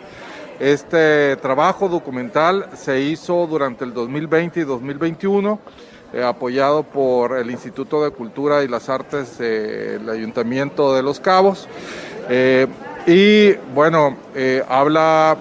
Este 0.60 1.38
trabajo 1.38 1.88
documental 1.88 2.68
se 2.76 3.00
hizo 3.00 3.46
durante 3.46 3.86
el 3.86 3.94
2020 3.94 4.60
y 4.60 4.64
2021, 4.64 5.60
eh, 6.12 6.24
apoyado 6.24 6.82
por 6.82 7.38
el 7.38 7.52
Instituto 7.52 8.04
de 8.04 8.10
Cultura 8.10 8.64
y 8.64 8.68
las 8.68 8.90
Artes 8.90 9.38
del 9.38 10.10
Ayuntamiento 10.10 10.96
de 10.96 11.04
Los 11.04 11.20
Cabos. 11.20 11.70
Eh, 12.28 12.66
y 13.06 13.54
bueno, 13.74 14.18
habla 14.68 15.38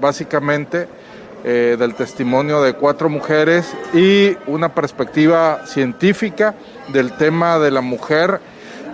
básicamente 0.00 0.97
eh, 1.44 1.76
del 1.78 1.94
testimonio 1.94 2.60
de 2.62 2.72
cuatro 2.72 3.08
mujeres 3.08 3.72
y 3.94 4.36
una 4.48 4.74
perspectiva 4.74 5.60
científica 5.66 6.56
del 6.88 7.12
tema 7.12 7.60
de 7.60 7.70
la 7.70 7.80
mujer 7.80 8.40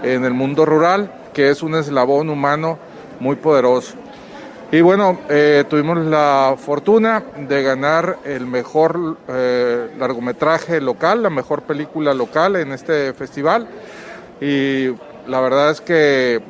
en 0.03 0.27
el 0.27 0.35
mundo 0.35 0.67
rural, 0.67 1.11
que 1.33 1.49
es 1.49 1.63
un 1.63 1.75
eslabón 1.75 2.29
humano 2.29 2.79
muy 3.19 3.37
poderoso. 3.37 3.95
Y 4.71 4.83
bueno, 4.83 5.21
eh, 5.31 5.65
tuvimos 5.71 5.97
la 6.05 6.55
fortuna 6.59 7.23
de 7.49 7.63
ganar 7.63 8.19
el 8.25 8.47
mejor 8.47 9.17
eh, 9.27 9.95
largometraje 9.99 10.83
local, 10.83 11.23
la 11.23 11.31
mejor 11.31 11.63
película 11.63 12.13
local 12.13 12.57
en 12.57 12.73
este 12.73 13.15
festival. 13.15 13.67
Y 14.43 14.89
la 15.27 15.41
verdad 15.41 15.71
es 15.71 15.81
que 15.81 16.43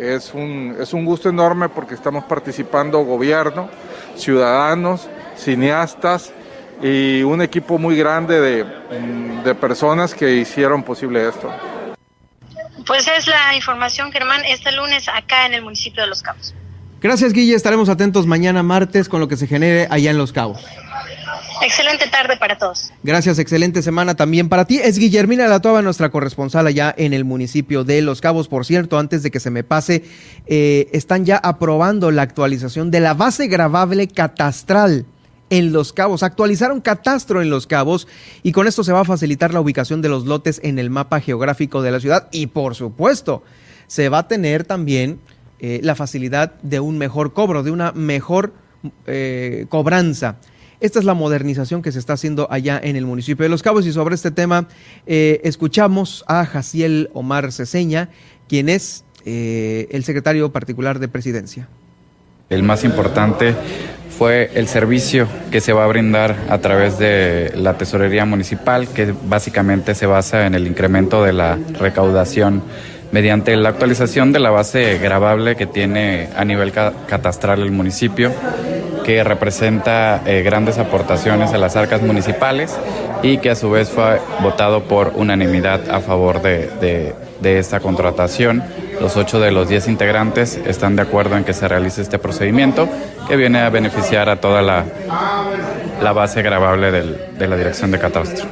es, 0.00 0.32
un, 0.32 0.76
es 0.80 0.94
un 0.94 1.04
gusto 1.04 1.28
enorme 1.28 1.68
porque 1.68 1.94
estamos 1.94 2.24
participando 2.24 3.04
gobierno, 3.04 3.68
ciudadanos, 4.16 5.10
cineastas 5.36 6.32
y 6.82 7.22
un 7.22 7.42
equipo 7.42 7.78
muy 7.78 7.96
grande 7.96 8.40
de, 8.40 9.54
personas 9.54 10.14
que 10.14 10.36
hicieron 10.36 10.82
posible 10.82 11.28
esto. 11.28 11.50
Pues 12.86 13.06
es 13.08 13.26
la 13.26 13.54
información, 13.54 14.12
Germán, 14.12 14.44
este 14.44 14.72
lunes 14.72 15.08
acá 15.08 15.46
en 15.46 15.54
el 15.54 15.62
municipio 15.62 16.02
de 16.02 16.08
Los 16.08 16.22
Cabos. 16.22 16.54
Gracias, 17.00 17.32
Guille. 17.32 17.54
Estaremos 17.54 17.88
atentos 17.88 18.26
mañana 18.26 18.62
martes 18.62 19.08
con 19.08 19.20
lo 19.20 19.28
que 19.28 19.36
se 19.36 19.46
genere 19.46 19.86
allá 19.90 20.10
en 20.10 20.18
Los 20.18 20.32
Cabos. 20.32 20.64
Excelente 21.62 22.08
tarde 22.08 22.36
para 22.36 22.58
todos. 22.58 22.92
Gracias, 23.02 23.38
excelente 23.38 23.82
semana 23.82 24.14
también 24.14 24.48
para 24.48 24.66
ti. 24.66 24.78
Es 24.78 24.98
Guillermina 24.98 25.48
Latoba, 25.48 25.82
nuestra 25.82 26.10
corresponsal 26.10 26.66
allá 26.66 26.94
en 26.96 27.14
el 27.14 27.24
municipio 27.24 27.84
de 27.84 28.02
Los 28.02 28.20
Cabos. 28.20 28.48
Por 28.48 28.66
cierto, 28.66 28.98
antes 28.98 29.22
de 29.22 29.30
que 29.30 29.40
se 29.40 29.50
me 29.50 29.64
pase, 29.64 30.04
eh, 30.46 30.88
están 30.92 31.24
ya 31.24 31.38
aprobando 31.38 32.10
la 32.10 32.22
actualización 32.22 32.90
de 32.90 33.00
la 33.00 33.14
base 33.14 33.46
grabable 33.46 34.08
catastral 34.08 35.06
en 35.50 35.72
Los 35.72 35.92
Cabos. 35.92 36.22
Actualizaron 36.22 36.80
catastro 36.80 37.42
en 37.42 37.50
Los 37.50 37.66
Cabos 37.66 38.08
y 38.42 38.52
con 38.52 38.66
esto 38.66 38.84
se 38.84 38.92
va 38.92 39.00
a 39.00 39.04
facilitar 39.04 39.54
la 39.54 39.60
ubicación 39.60 40.02
de 40.02 40.08
los 40.08 40.26
lotes 40.26 40.60
en 40.62 40.78
el 40.78 40.90
mapa 40.90 41.20
geográfico 41.20 41.82
de 41.82 41.90
la 41.90 42.00
ciudad 42.00 42.28
y 42.32 42.48
por 42.48 42.74
supuesto 42.74 43.42
se 43.86 44.08
va 44.08 44.18
a 44.18 44.28
tener 44.28 44.64
también 44.64 45.20
eh, 45.60 45.80
la 45.82 45.94
facilidad 45.94 46.54
de 46.62 46.80
un 46.80 46.98
mejor 46.98 47.32
cobro, 47.32 47.62
de 47.62 47.70
una 47.70 47.92
mejor 47.92 48.52
eh, 49.06 49.66
cobranza. 49.68 50.36
Esta 50.80 50.98
es 50.98 51.06
la 51.06 51.14
modernización 51.14 51.80
que 51.80 51.92
se 51.92 51.98
está 51.98 52.12
haciendo 52.14 52.48
allá 52.50 52.78
en 52.82 52.96
el 52.96 53.06
municipio 53.06 53.44
de 53.44 53.48
Los 53.48 53.62
Cabos 53.62 53.86
y 53.86 53.92
sobre 53.92 54.14
este 54.14 54.30
tema 54.30 54.68
eh, 55.06 55.40
escuchamos 55.44 56.24
a 56.26 56.44
Jaciel 56.44 57.08
Omar 57.14 57.52
Ceseña, 57.52 58.10
quien 58.48 58.68
es 58.68 59.04
el 59.24 60.04
secretario 60.04 60.52
particular 60.52 61.00
de 61.00 61.08
presidencia. 61.08 61.68
El 62.48 62.62
más 62.62 62.84
importante 62.84 63.56
fue 64.18 64.50
el 64.54 64.66
servicio 64.66 65.28
que 65.50 65.60
se 65.60 65.72
va 65.72 65.84
a 65.84 65.86
brindar 65.86 66.36
a 66.48 66.58
través 66.58 66.98
de 66.98 67.52
la 67.54 67.74
tesorería 67.74 68.24
municipal, 68.24 68.88
que 68.88 69.12
básicamente 69.24 69.94
se 69.94 70.06
basa 70.06 70.46
en 70.46 70.54
el 70.54 70.66
incremento 70.66 71.22
de 71.22 71.32
la 71.32 71.58
recaudación 71.78 72.62
mediante 73.16 73.56
la 73.56 73.70
actualización 73.70 74.30
de 74.30 74.40
la 74.40 74.50
base 74.50 74.98
grabable 74.98 75.56
que 75.56 75.64
tiene 75.64 76.28
a 76.36 76.44
nivel 76.44 76.70
catastral 76.70 77.62
el 77.62 77.70
municipio, 77.70 78.30
que 79.06 79.24
representa 79.24 80.20
eh, 80.26 80.42
grandes 80.42 80.76
aportaciones 80.76 81.54
a 81.54 81.56
las 81.56 81.76
arcas 81.76 82.02
municipales 82.02 82.76
y 83.22 83.38
que 83.38 83.48
a 83.48 83.54
su 83.54 83.70
vez 83.70 83.88
fue 83.88 84.20
votado 84.42 84.82
por 84.82 85.12
unanimidad 85.14 85.88
a 85.88 86.00
favor 86.00 86.42
de, 86.42 87.14
de 87.40 87.58
esta 87.58 87.80
contratación. 87.80 88.62
Los 89.00 89.16
ocho 89.16 89.40
de 89.40 89.50
los 89.50 89.66
diez 89.66 89.88
integrantes 89.88 90.60
están 90.66 90.94
de 90.94 91.00
acuerdo 91.00 91.38
en 91.38 91.44
que 91.44 91.54
se 91.54 91.66
realice 91.68 92.02
este 92.02 92.18
procedimiento 92.18 92.86
que 93.26 93.36
viene 93.36 93.60
a 93.60 93.70
beneficiar 93.70 94.28
a 94.28 94.42
toda 94.42 94.60
la, 94.60 94.84
la 96.02 96.12
base 96.12 96.42
grabable 96.42 96.90
del, 96.92 97.16
de 97.38 97.48
la 97.48 97.56
Dirección 97.56 97.90
de 97.92 97.98
Catastro. 97.98 98.46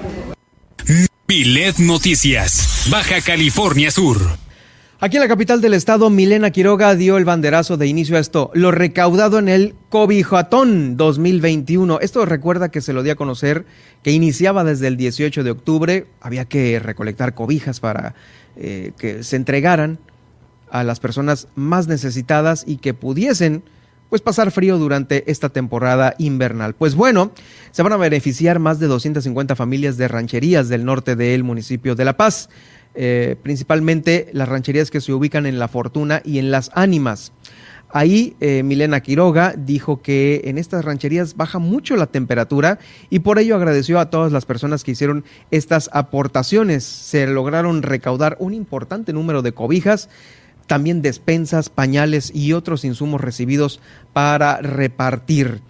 Milet 1.29 1.77
Noticias, 1.77 2.87
Baja 2.91 3.21
California 3.21 3.91
Sur. 3.91 4.44
Aquí 5.05 5.19
en 5.19 5.21
la 5.21 5.29
capital 5.29 5.61
del 5.61 5.75
estado, 5.75 6.09
Milena 6.09 6.51
Quiroga 6.51 6.95
dio 6.95 7.19
el 7.19 7.27
banderazo 7.27 7.77
de 7.77 7.87
inicio 7.87 8.17
a 8.17 8.21
esto, 8.21 8.51
lo 8.55 8.71
recaudado 8.71 9.39
en 9.39 9.51
el 9.51 9.75
Cobijatón 9.91 10.97
2021. 10.97 12.01
Esto 12.01 12.25
recuerda 12.25 12.71
que 12.71 12.81
se 12.81 12.95
lo 12.95 13.03
dio 13.03 13.13
a 13.13 13.17
conocer 13.17 13.67
que 14.03 14.13
iniciaba 14.13 14.65
desde 14.65 14.87
el 14.87 14.97
18 14.97 15.45
de 15.45 15.51
octubre. 15.51 16.07
Había 16.23 16.47
que 16.47 16.79
recolectar 16.79 17.35
cobijas 17.35 17.81
para 17.81 18.15
eh, 18.57 18.93
que 18.97 19.23
se 19.25 19.37
entregaran 19.37 19.99
a 20.71 20.85
las 20.85 21.01
personas 21.01 21.49
más 21.55 21.87
necesitadas 21.87 22.65
y 22.67 22.79
que 22.79 22.95
pudiesen 22.95 23.63
pues 24.09 24.23
pasar 24.23 24.53
frío 24.53 24.79
durante 24.79 25.31
esta 25.31 25.51
temporada 25.51 26.15
invernal. 26.17 26.75
Pues 26.75 26.95
bueno, 26.95 27.33
se 27.73 27.83
van 27.83 27.93
a 27.93 27.99
beneficiar 27.99 28.59
más 28.59 28.79
de 28.79 28.87
250 28.87 29.55
familias 29.55 29.99
de 29.99 30.09
rancherías 30.09 30.71
del 30.71 30.87
norte 30.87 31.15
del 31.15 31.45
municipio 31.45 31.95
de 31.95 32.05
La 32.07 32.17
Paz, 32.17 32.49
eh, 32.95 33.37
principalmente 33.43 34.29
las 34.33 34.49
rancherías 34.49 34.91
que 34.91 35.01
se 35.01 35.13
ubican 35.13 35.47
en 35.47 35.59
La 35.59 35.69
Fortuna 35.69 36.23
y 36.25 36.39
en 36.39 36.51
Las 36.51 36.71
Ánimas. 36.75 37.33
Ahí 37.97 38.35
eh, 38.41 38.65
Milena 38.65 39.01
Quiroga 39.01 39.55
dijo 39.57 40.03
que 40.03 40.43
en 40.47 40.59
estas 40.59 40.85
rancherías 40.85 41.37
baja 41.37 41.61
mucho 41.61 41.95
la 41.95 42.09
temperatura 42.09 42.81
y 43.09 43.21
por 43.21 43.39
ello 43.39 43.55
agradeció 43.55 44.01
a 44.01 44.11
todas 44.11 44.33
las 44.33 44.47
personas 44.47 44.83
que 44.83 44.91
hicieron 44.91 45.25
estas 45.53 45.91
aportaciones. 45.93 46.83
Se 46.83 47.29
lograron 47.29 47.83
recaudar 47.83 48.37
un 48.41 48.53
importante 48.53 49.13
número 49.13 49.43
de 49.43 49.53
cobijas, 49.53 50.09
también 50.67 51.03
despensas, 51.03 51.69
pañales 51.69 52.35
y 52.35 52.53
otros 52.53 52.85
insumos 52.85 53.21
recibidos 53.21 53.81
para 54.13 54.57
repartir. 54.57 55.61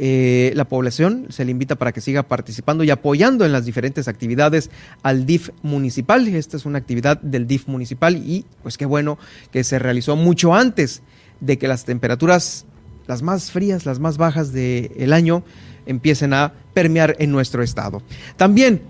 Eh, 0.00 0.52
la 0.54 0.64
población 0.68 1.26
se 1.28 1.44
le 1.44 1.50
invita 1.50 1.74
para 1.74 1.90
que 1.92 2.00
siga 2.00 2.22
participando 2.22 2.84
y 2.84 2.90
apoyando 2.90 3.44
en 3.44 3.50
las 3.50 3.64
diferentes 3.64 4.06
actividades 4.06 4.70
al 5.02 5.26
DIF 5.26 5.50
municipal. 5.62 6.28
Esta 6.28 6.56
es 6.56 6.66
una 6.66 6.78
actividad 6.78 7.20
del 7.20 7.48
DIF 7.48 7.66
municipal 7.66 8.16
y 8.16 8.44
pues 8.62 8.78
qué 8.78 8.86
bueno 8.86 9.18
que 9.50 9.64
se 9.64 9.80
realizó 9.80 10.14
mucho 10.14 10.54
antes 10.54 11.02
de 11.40 11.58
que 11.58 11.66
las 11.66 11.84
temperaturas, 11.84 12.64
las 13.08 13.22
más 13.22 13.50
frías, 13.50 13.86
las 13.86 13.98
más 13.98 14.18
bajas 14.18 14.52
del 14.52 15.12
año, 15.12 15.42
empiecen 15.84 16.32
a 16.32 16.52
permear 16.74 17.16
en 17.18 17.32
nuestro 17.32 17.64
estado. 17.64 18.00
También 18.36 18.82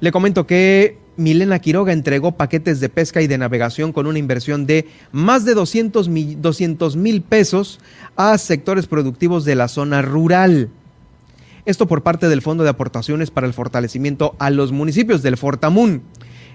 le 0.00 0.12
comento 0.12 0.46
que 0.46 0.98
Milena 1.20 1.58
Quiroga 1.58 1.92
entregó 1.92 2.32
paquetes 2.32 2.80
de 2.80 2.88
pesca 2.88 3.20
y 3.20 3.26
de 3.26 3.36
navegación 3.36 3.92
con 3.92 4.06
una 4.06 4.18
inversión 4.18 4.66
de 4.66 4.88
más 5.12 5.44
de 5.44 5.54
200 5.54 6.96
mil 6.96 7.22
pesos 7.22 7.78
a 8.16 8.38
sectores 8.38 8.86
productivos 8.86 9.44
de 9.44 9.54
la 9.54 9.68
zona 9.68 10.00
rural. 10.00 10.70
Esto 11.66 11.86
por 11.86 12.02
parte 12.02 12.30
del 12.30 12.40
Fondo 12.40 12.64
de 12.64 12.70
Aportaciones 12.70 13.30
para 13.30 13.46
el 13.46 13.52
Fortalecimiento 13.52 14.34
a 14.38 14.48
los 14.48 14.72
Municipios 14.72 15.22
del 15.22 15.36
Fortamun. 15.36 16.02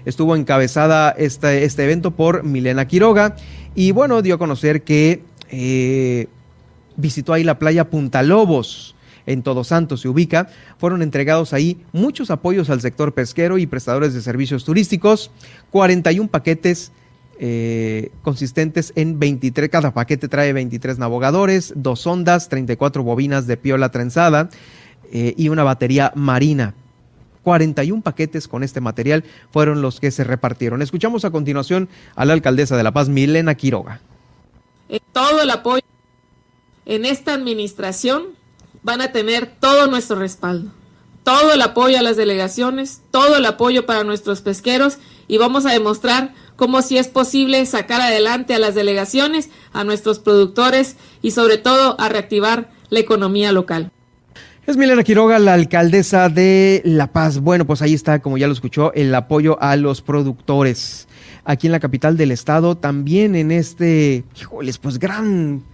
Estuvo 0.04 0.34
encabezada 0.34 1.10
este, 1.10 1.64
este 1.64 1.84
evento 1.84 2.10
por 2.10 2.42
Milena 2.42 2.88
Quiroga 2.88 3.36
y 3.76 3.92
bueno, 3.92 4.20
dio 4.20 4.34
a 4.34 4.38
conocer 4.38 4.82
que 4.82 5.22
eh, 5.48 6.26
visitó 6.96 7.32
ahí 7.32 7.44
la 7.44 7.60
playa 7.60 7.88
Punta 7.88 8.24
Lobos 8.24 8.95
en 9.26 9.42
Todos 9.42 9.68
Santos 9.68 10.00
se 10.00 10.08
ubica, 10.08 10.48
fueron 10.78 11.02
entregados 11.02 11.52
ahí 11.52 11.84
muchos 11.92 12.30
apoyos 12.30 12.70
al 12.70 12.80
sector 12.80 13.12
pesquero 13.12 13.58
y 13.58 13.66
prestadores 13.66 14.14
de 14.14 14.22
servicios 14.22 14.64
turísticos, 14.64 15.30
41 15.70 16.28
paquetes 16.28 16.92
eh, 17.38 18.12
consistentes 18.22 18.92
en 18.96 19.18
23, 19.18 19.68
cada 19.68 19.92
paquete 19.92 20.28
trae 20.28 20.52
23 20.52 20.98
navegadores, 20.98 21.74
dos 21.76 22.06
ondas, 22.06 22.48
34 22.48 23.02
bobinas 23.02 23.46
de 23.46 23.56
piola 23.58 23.90
trenzada 23.90 24.48
eh, 25.12 25.34
y 25.36 25.50
una 25.50 25.62
batería 25.62 26.12
marina. 26.14 26.74
41 27.42 28.02
paquetes 28.02 28.48
con 28.48 28.64
este 28.64 28.80
material 28.80 29.22
fueron 29.52 29.80
los 29.80 30.00
que 30.00 30.10
se 30.10 30.24
repartieron. 30.24 30.82
Escuchamos 30.82 31.24
a 31.24 31.30
continuación 31.30 31.88
a 32.16 32.24
la 32.24 32.32
alcaldesa 32.32 32.76
de 32.76 32.82
La 32.82 32.90
Paz, 32.90 33.08
Milena 33.08 33.54
Quiroga. 33.54 34.00
Todo 35.12 35.42
el 35.42 35.50
apoyo 35.50 35.84
en 36.86 37.04
esta 37.04 37.34
administración 37.34 38.35
van 38.86 39.00
a 39.00 39.10
tener 39.10 39.46
todo 39.58 39.88
nuestro 39.88 40.16
respaldo, 40.16 40.70
todo 41.24 41.52
el 41.52 41.60
apoyo 41.60 41.98
a 41.98 42.02
las 42.02 42.16
delegaciones, 42.16 43.02
todo 43.10 43.36
el 43.36 43.44
apoyo 43.44 43.84
para 43.84 44.04
nuestros 44.04 44.42
pesqueros 44.42 44.98
y 45.26 45.38
vamos 45.38 45.66
a 45.66 45.72
demostrar 45.72 46.34
cómo 46.54 46.80
si 46.82 46.96
es 46.96 47.08
posible 47.08 47.66
sacar 47.66 48.00
adelante 48.00 48.54
a 48.54 48.60
las 48.60 48.76
delegaciones, 48.76 49.50
a 49.72 49.82
nuestros 49.82 50.20
productores 50.20 50.94
y 51.20 51.32
sobre 51.32 51.58
todo 51.58 52.00
a 52.00 52.08
reactivar 52.08 52.70
la 52.88 53.00
economía 53.00 53.50
local. 53.50 53.90
Es 54.68 54.76
Milena 54.76 55.02
Quiroga, 55.02 55.40
la 55.40 55.54
alcaldesa 55.54 56.28
de 56.28 56.80
La 56.84 57.08
Paz. 57.08 57.40
Bueno, 57.40 57.66
pues 57.66 57.82
ahí 57.82 57.92
está, 57.92 58.20
como 58.20 58.38
ya 58.38 58.46
lo 58.46 58.52
escuchó, 58.52 58.92
el 58.94 59.12
apoyo 59.16 59.60
a 59.60 59.74
los 59.74 60.00
productores. 60.00 61.08
Aquí 61.44 61.66
en 61.66 61.72
la 61.72 61.80
capital 61.80 62.16
del 62.16 62.30
estado, 62.30 62.76
también 62.76 63.34
en 63.34 63.50
este, 63.50 64.22
híjoles, 64.40 64.78
pues 64.78 65.00
gran, 65.00 65.64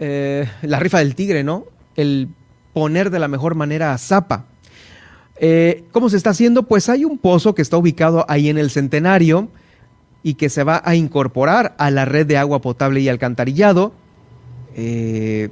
eh, 0.00 0.48
la 0.62 0.80
rifa 0.80 0.98
del 0.98 1.14
tigre, 1.14 1.44
¿no? 1.44 1.77
El 1.98 2.28
poner 2.72 3.10
de 3.10 3.18
la 3.18 3.28
mejor 3.28 3.56
manera 3.56 3.92
a 3.92 3.98
Zapa. 3.98 4.46
Eh, 5.40 5.84
¿Cómo 5.92 6.08
se 6.08 6.16
está 6.16 6.30
haciendo? 6.30 6.62
Pues 6.62 6.88
hay 6.88 7.04
un 7.04 7.18
pozo 7.18 7.54
que 7.54 7.62
está 7.62 7.76
ubicado 7.76 8.24
ahí 8.28 8.48
en 8.48 8.56
el 8.56 8.70
centenario 8.70 9.48
y 10.22 10.34
que 10.34 10.48
se 10.48 10.62
va 10.62 10.80
a 10.84 10.94
incorporar 10.94 11.74
a 11.76 11.90
la 11.90 12.04
red 12.04 12.24
de 12.24 12.38
agua 12.38 12.60
potable 12.60 13.00
y 13.00 13.08
alcantarillado. 13.08 13.92
Eh, 14.76 15.50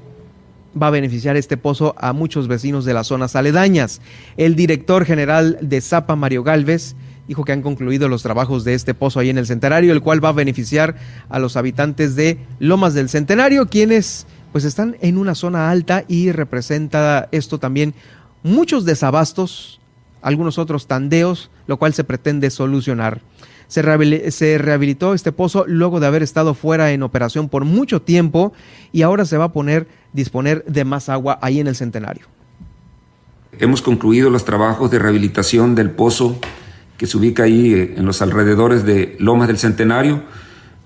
va 0.80 0.86
a 0.88 0.90
beneficiar 0.90 1.36
este 1.36 1.56
pozo 1.56 1.96
a 1.98 2.12
muchos 2.12 2.46
vecinos 2.46 2.84
de 2.84 2.94
las 2.94 3.08
zonas 3.08 3.34
aledañas. 3.34 4.00
El 4.36 4.54
director 4.54 5.04
general 5.04 5.58
de 5.60 5.80
Zapa, 5.80 6.14
Mario 6.14 6.44
Galvez, 6.44 6.94
dijo 7.26 7.44
que 7.44 7.50
han 7.50 7.62
concluido 7.62 8.08
los 8.08 8.22
trabajos 8.22 8.62
de 8.62 8.74
este 8.74 8.94
pozo 8.94 9.18
ahí 9.18 9.30
en 9.30 9.38
el 9.38 9.46
centenario, 9.46 9.92
el 9.92 10.00
cual 10.00 10.24
va 10.24 10.28
a 10.28 10.32
beneficiar 10.32 10.94
a 11.28 11.40
los 11.40 11.56
habitantes 11.56 12.14
de 12.14 12.38
Lomas 12.60 12.94
del 12.94 13.08
Centenario, 13.08 13.66
quienes 13.66 14.26
pues 14.56 14.64
están 14.64 14.96
en 15.02 15.18
una 15.18 15.34
zona 15.34 15.70
alta 15.70 16.06
y 16.08 16.32
representa 16.32 17.28
esto 17.30 17.58
también 17.58 17.92
muchos 18.42 18.86
desabastos, 18.86 19.80
algunos 20.22 20.56
otros 20.56 20.86
tandeos, 20.86 21.50
lo 21.66 21.76
cual 21.76 21.92
se 21.92 22.04
pretende 22.04 22.48
solucionar. 22.48 23.20
Se, 23.68 23.82
rehabilitó 23.82 25.12
este 25.12 25.30
pozo 25.30 25.66
luego 25.68 26.00
de 26.00 26.06
haber 26.06 26.22
estado 26.22 26.54
fuera 26.54 26.90
en 26.92 27.02
operación 27.02 27.50
por 27.50 27.66
mucho 27.66 28.00
tiempo 28.00 28.54
y 28.92 29.02
ahora 29.02 29.26
se 29.26 29.36
va 29.36 29.44
a 29.44 29.52
poner, 29.52 29.88
disponer 30.14 30.64
de 30.64 30.86
más 30.86 31.10
agua 31.10 31.38
ahí 31.42 31.60
en 31.60 31.66
el 31.66 31.76
centenario. 31.76 32.24
Hemos 33.58 33.82
concluido 33.82 34.30
los 34.30 34.46
trabajos 34.46 34.90
de 34.90 34.98
rehabilitación 34.98 35.74
del 35.74 35.90
pozo 35.90 36.38
que 36.96 37.06
se 37.06 37.18
ubica 37.18 37.42
ahí 37.42 37.74
eh, 37.74 37.94
en 37.98 38.06
los 38.06 38.22
alrededores 38.22 38.86
de 38.86 39.16
Lomas 39.18 39.48
del 39.48 39.58
Centenario, 39.58 40.22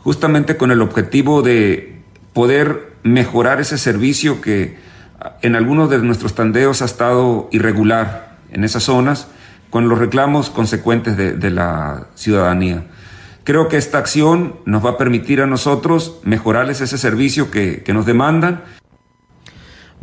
justamente 0.00 0.56
con 0.56 0.72
el 0.72 0.82
objetivo 0.82 1.42
de 1.42 1.99
poder 2.33 2.95
mejorar 3.03 3.61
ese 3.61 3.78
servicio 3.78 4.41
que 4.41 4.78
en 5.43 5.57
algunos 5.57 5.91
de 5.91 5.99
nuestros 5.99 6.35
tandeos 6.35 6.83
ha 6.83 6.87
estado 6.87 7.49
irregular 7.53 8.37
en 8.53 8.64
esas 8.64 8.85
zonas 8.85 9.28
con 9.70 9.89
los 9.89 9.99
reclamos 9.99 10.51
consecuentes 10.51 11.16
de, 11.16 11.51
la 11.51 12.09
ciudadanía. 12.14 12.85
Creo 13.45 13.68
que 13.68 13.76
esta 13.76 13.99
acción 13.99 14.57
nos 14.64 14.85
va 14.85 14.91
a 14.91 14.99
permitir 14.99 15.41
a 15.41 15.47
nosotros 15.47 16.18
mejorarles 16.24 16.81
ese 16.81 16.99
servicio 16.99 17.51
que, 17.51 17.83
que 17.85 17.95
nos 17.95 18.07
demandan 18.07 18.62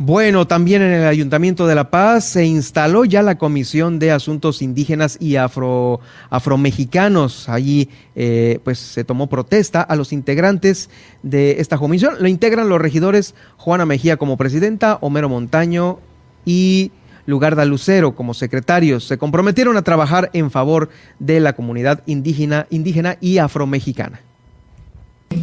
bueno, 0.00 0.46
también 0.46 0.80
en 0.80 0.92
el 0.92 1.06
Ayuntamiento 1.06 1.66
de 1.66 1.74
La 1.74 1.90
Paz 1.90 2.24
se 2.24 2.46
instaló 2.46 3.04
ya 3.04 3.20
la 3.20 3.36
Comisión 3.36 3.98
de 3.98 4.12
Asuntos 4.12 4.62
Indígenas 4.62 5.18
y 5.20 5.34
Afro, 5.34 5.98
Afromexicanos. 6.30 7.48
Allí 7.48 7.88
eh, 8.14 8.60
pues 8.62 8.78
se 8.78 9.02
tomó 9.02 9.26
protesta 9.26 9.82
a 9.82 9.96
los 9.96 10.12
integrantes 10.12 10.88
de 11.24 11.60
esta 11.60 11.78
comisión. 11.78 12.14
Lo 12.20 12.28
integran 12.28 12.68
los 12.68 12.80
regidores 12.80 13.34
Juana 13.56 13.86
Mejía 13.86 14.16
como 14.18 14.36
presidenta, 14.36 14.98
Homero 15.00 15.28
Montaño 15.28 15.98
y 16.44 16.92
Lugarda 17.26 17.64
Lucero 17.64 18.14
como 18.14 18.34
secretarios. 18.34 19.02
Se 19.02 19.18
comprometieron 19.18 19.76
a 19.76 19.82
trabajar 19.82 20.30
en 20.32 20.52
favor 20.52 20.90
de 21.18 21.40
la 21.40 21.54
comunidad 21.54 22.04
indígena, 22.06 22.68
indígena 22.70 23.18
y 23.20 23.38
afromexicana. 23.38 24.20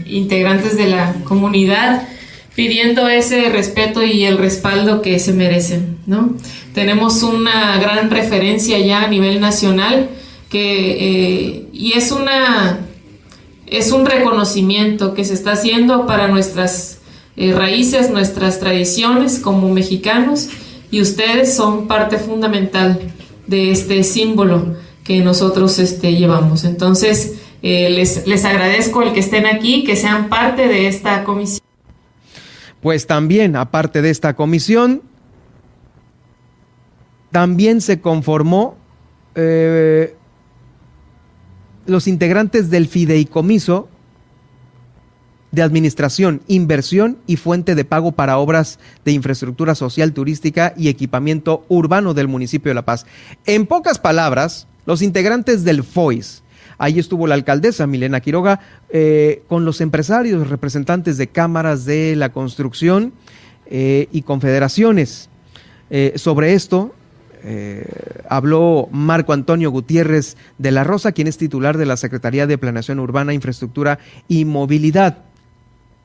Integrantes 0.06 0.78
de 0.78 0.88
la 0.88 1.14
comunidad 1.26 2.08
pidiendo 2.56 3.08
ese 3.08 3.50
respeto 3.50 4.02
y 4.04 4.24
el 4.26 4.38
respaldo 4.38 5.02
que 5.02 5.20
se 5.20 5.34
merecen, 5.34 5.98
¿no? 6.08 6.36
Tenemos 6.74 7.22
una 7.24 7.78
gran 7.80 8.10
referencia 8.10 8.80
ya 8.80 9.04
a 9.04 9.08
nivel 9.08 9.40
nacional 9.40 10.10
que, 10.50 10.92
eh, 10.92 11.68
y 11.74 11.94
es 11.94 12.12
una 12.12 12.80
es 13.68 13.92
un 13.92 14.06
reconocimiento 14.06 15.14
que 15.14 15.26
se 15.26 15.34
está 15.34 15.54
haciendo 15.54 16.06
para 16.06 16.28
nuestras 16.28 17.00
eh, 17.36 17.52
raíces, 17.52 18.12
nuestras 18.12 18.60
tradiciones 18.60 19.40
como 19.40 19.70
mexicanos 19.70 20.50
y 20.92 21.02
ustedes 21.02 21.56
son 21.56 21.88
parte 21.88 22.18
fundamental 22.18 23.00
de 23.48 23.72
este 23.72 24.04
símbolo 24.04 24.76
que 25.04 25.20
nosotros 25.20 25.80
este, 25.80 26.16
llevamos. 26.16 26.64
Entonces, 26.64 27.34
eh, 27.62 27.90
les, 27.90 28.26
les 28.28 28.46
agradezco 28.46 29.02
el 29.02 29.14
que 29.14 29.20
estén 29.20 29.46
aquí, 29.46 29.84
que 29.84 29.96
sean 29.96 30.30
parte 30.30 30.68
de 30.68 30.88
esta 30.88 31.24
comisión. 31.24 31.65
Pues 32.86 33.08
también, 33.08 33.56
aparte 33.56 34.04
de 34.04 34.12
esta 34.12 34.36
comisión, 34.36 35.02
también 37.32 37.82
se 37.82 38.00
conformó 38.00 38.78
eh, 39.34 40.16
los 41.88 42.08
integrantes 42.08 42.70
del 42.70 42.88
fideicomiso 42.88 43.90
de 45.50 45.64
administración, 45.64 46.44
inversión 46.46 47.18
y 47.26 47.38
fuente 47.38 47.74
de 47.74 47.86
pago 47.86 48.12
para 48.12 48.38
obras 48.38 48.78
de 49.04 49.14
infraestructura 49.14 49.74
social, 49.74 50.14
turística 50.14 50.76
y 50.78 50.90
equipamiento 50.90 51.66
urbano 51.70 52.14
del 52.14 52.28
municipio 52.28 52.70
de 52.70 52.76
La 52.76 52.86
Paz. 52.86 53.08
En 53.48 53.66
pocas 53.66 53.98
palabras, 53.98 54.68
los 54.86 55.02
integrantes 55.02 55.64
del 55.64 55.84
FOIS, 55.84 56.44
Ahí 56.78 57.00
estuvo 57.00 57.28
la 57.28 57.36
alcaldesa 57.36 57.88
Milena 57.88 58.20
Quiroga 58.20 58.60
eh, 58.90 59.44
con 59.48 59.66
los 59.66 59.82
empresarios, 59.82 60.50
representantes 60.50 61.18
de 61.18 61.28
cámaras 61.28 61.86
de 61.86 62.16
la 62.16 62.32
construcción 62.32 63.14
eh, 63.68 64.08
y 64.12 64.24
confederaciones. 64.24 65.30
Eh, 65.90 66.14
sobre 66.16 66.54
esto 66.54 66.94
habló 68.28 68.90
Marco 68.92 69.32
Antonio 69.32 69.70
Gutiérrez 69.70 70.36
de 70.58 70.72
la 70.72 70.84
Rosa, 70.84 71.12
quien 71.12 71.28
es 71.28 71.38
titular 71.38 71.78
de 71.78 71.86
la 71.86 71.96
Secretaría 71.96 72.48
de 72.48 72.58
Planeación 72.58 73.00
Urbana, 73.00 73.36
Infraestructura 73.36 74.00
y 74.28 74.46
Movilidad 74.46 75.20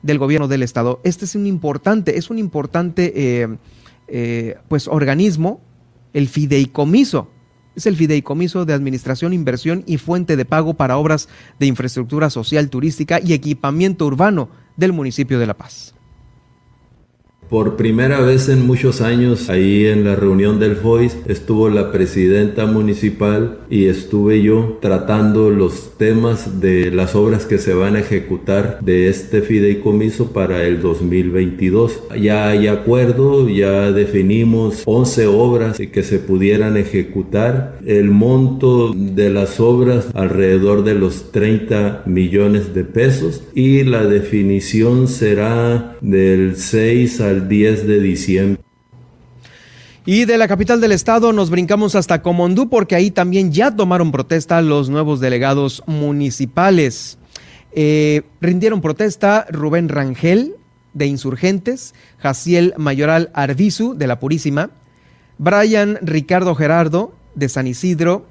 del 0.03 0.19
Gobierno 0.19 0.47
del 0.47 0.61
Estado. 0.61 1.01
Este 1.03 1.25
es 1.25 1.33
un 1.33 1.47
importante, 1.47 2.19
es 2.19 2.29
un 2.29 2.37
importante 2.37 3.57
pues 4.67 4.87
organismo, 4.87 5.61
el 6.13 6.27
fideicomiso 6.27 7.27
es 7.75 7.85
el 7.85 7.95
Fideicomiso 7.95 8.65
de 8.65 8.73
Administración, 8.73 9.33
Inversión 9.33 9.83
y 9.87 9.97
Fuente 9.97 10.35
de 10.35 10.45
Pago 10.45 10.73
para 10.73 10.97
Obras 10.97 11.29
de 11.59 11.67
Infraestructura 11.67 12.29
Social, 12.29 12.69
Turística 12.69 13.19
y 13.23 13.33
Equipamiento 13.33 14.05
Urbano 14.05 14.49
del 14.75 14.93
municipio 14.93 15.39
de 15.39 15.47
La 15.47 15.57
Paz. 15.57 15.93
Por 17.51 17.75
primera 17.75 18.21
vez 18.21 18.47
en 18.47 18.65
muchos 18.65 19.01
años, 19.01 19.49
ahí 19.49 19.85
en 19.85 20.05
la 20.05 20.15
reunión 20.15 20.57
del 20.57 20.77
FOIS, 20.77 21.17
estuvo 21.27 21.69
la 21.69 21.91
presidenta 21.91 22.65
municipal 22.65 23.57
y 23.69 23.87
estuve 23.87 24.41
yo 24.41 24.77
tratando 24.81 25.49
los 25.49 25.97
temas 25.97 26.61
de 26.61 26.91
las 26.91 27.13
obras 27.13 27.45
que 27.45 27.57
se 27.57 27.73
van 27.73 27.97
a 27.97 27.99
ejecutar 27.99 28.79
de 28.79 29.09
este 29.09 29.41
fideicomiso 29.41 30.31
para 30.31 30.63
el 30.63 30.81
2022. 30.81 32.03
Ya 32.21 32.47
hay 32.47 32.67
acuerdo, 32.67 33.49
ya 33.49 33.91
definimos 33.91 34.83
11 34.85 35.27
obras 35.27 35.77
que 35.77 36.03
se 36.03 36.19
pudieran 36.19 36.77
ejecutar. 36.77 37.79
El 37.85 38.11
monto 38.11 38.93
de 38.95 39.29
las 39.29 39.59
obras 39.59 40.07
alrededor 40.13 40.85
de 40.85 40.95
los 40.95 41.33
30 41.33 42.03
millones 42.05 42.73
de 42.73 42.85
pesos 42.85 43.43
y 43.53 43.83
la 43.83 44.05
definición 44.05 45.09
será 45.09 45.97
del 45.99 46.55
6 46.55 47.19
al 47.19 47.40
10 47.41 47.87
de 47.87 47.99
diciembre. 47.99 48.61
Y 50.05 50.25
de 50.25 50.37
la 50.39 50.47
capital 50.47 50.81
del 50.81 50.93
estado 50.93 51.31
nos 51.31 51.51
brincamos 51.51 51.93
hasta 51.95 52.23
Comondú 52.23 52.69
porque 52.69 52.95
ahí 52.95 53.11
también 53.11 53.51
ya 53.51 53.75
tomaron 53.75 54.11
protesta 54.11 54.61
los 54.61 54.89
nuevos 54.89 55.19
delegados 55.19 55.83
municipales. 55.85 57.19
Eh, 57.73 58.23
rindieron 58.41 58.81
protesta 58.81 59.45
Rubén 59.49 59.89
Rangel 59.89 60.55
de 60.93 61.05
Insurgentes, 61.05 61.93
Jaciel 62.17 62.73
Mayoral 62.77 63.29
Arbizu 63.33 63.93
de 63.93 64.07
La 64.07 64.19
Purísima, 64.19 64.71
Brian 65.37 65.99
Ricardo 66.01 66.55
Gerardo 66.55 67.13
de 67.35 67.47
San 67.47 67.67
Isidro, 67.67 68.25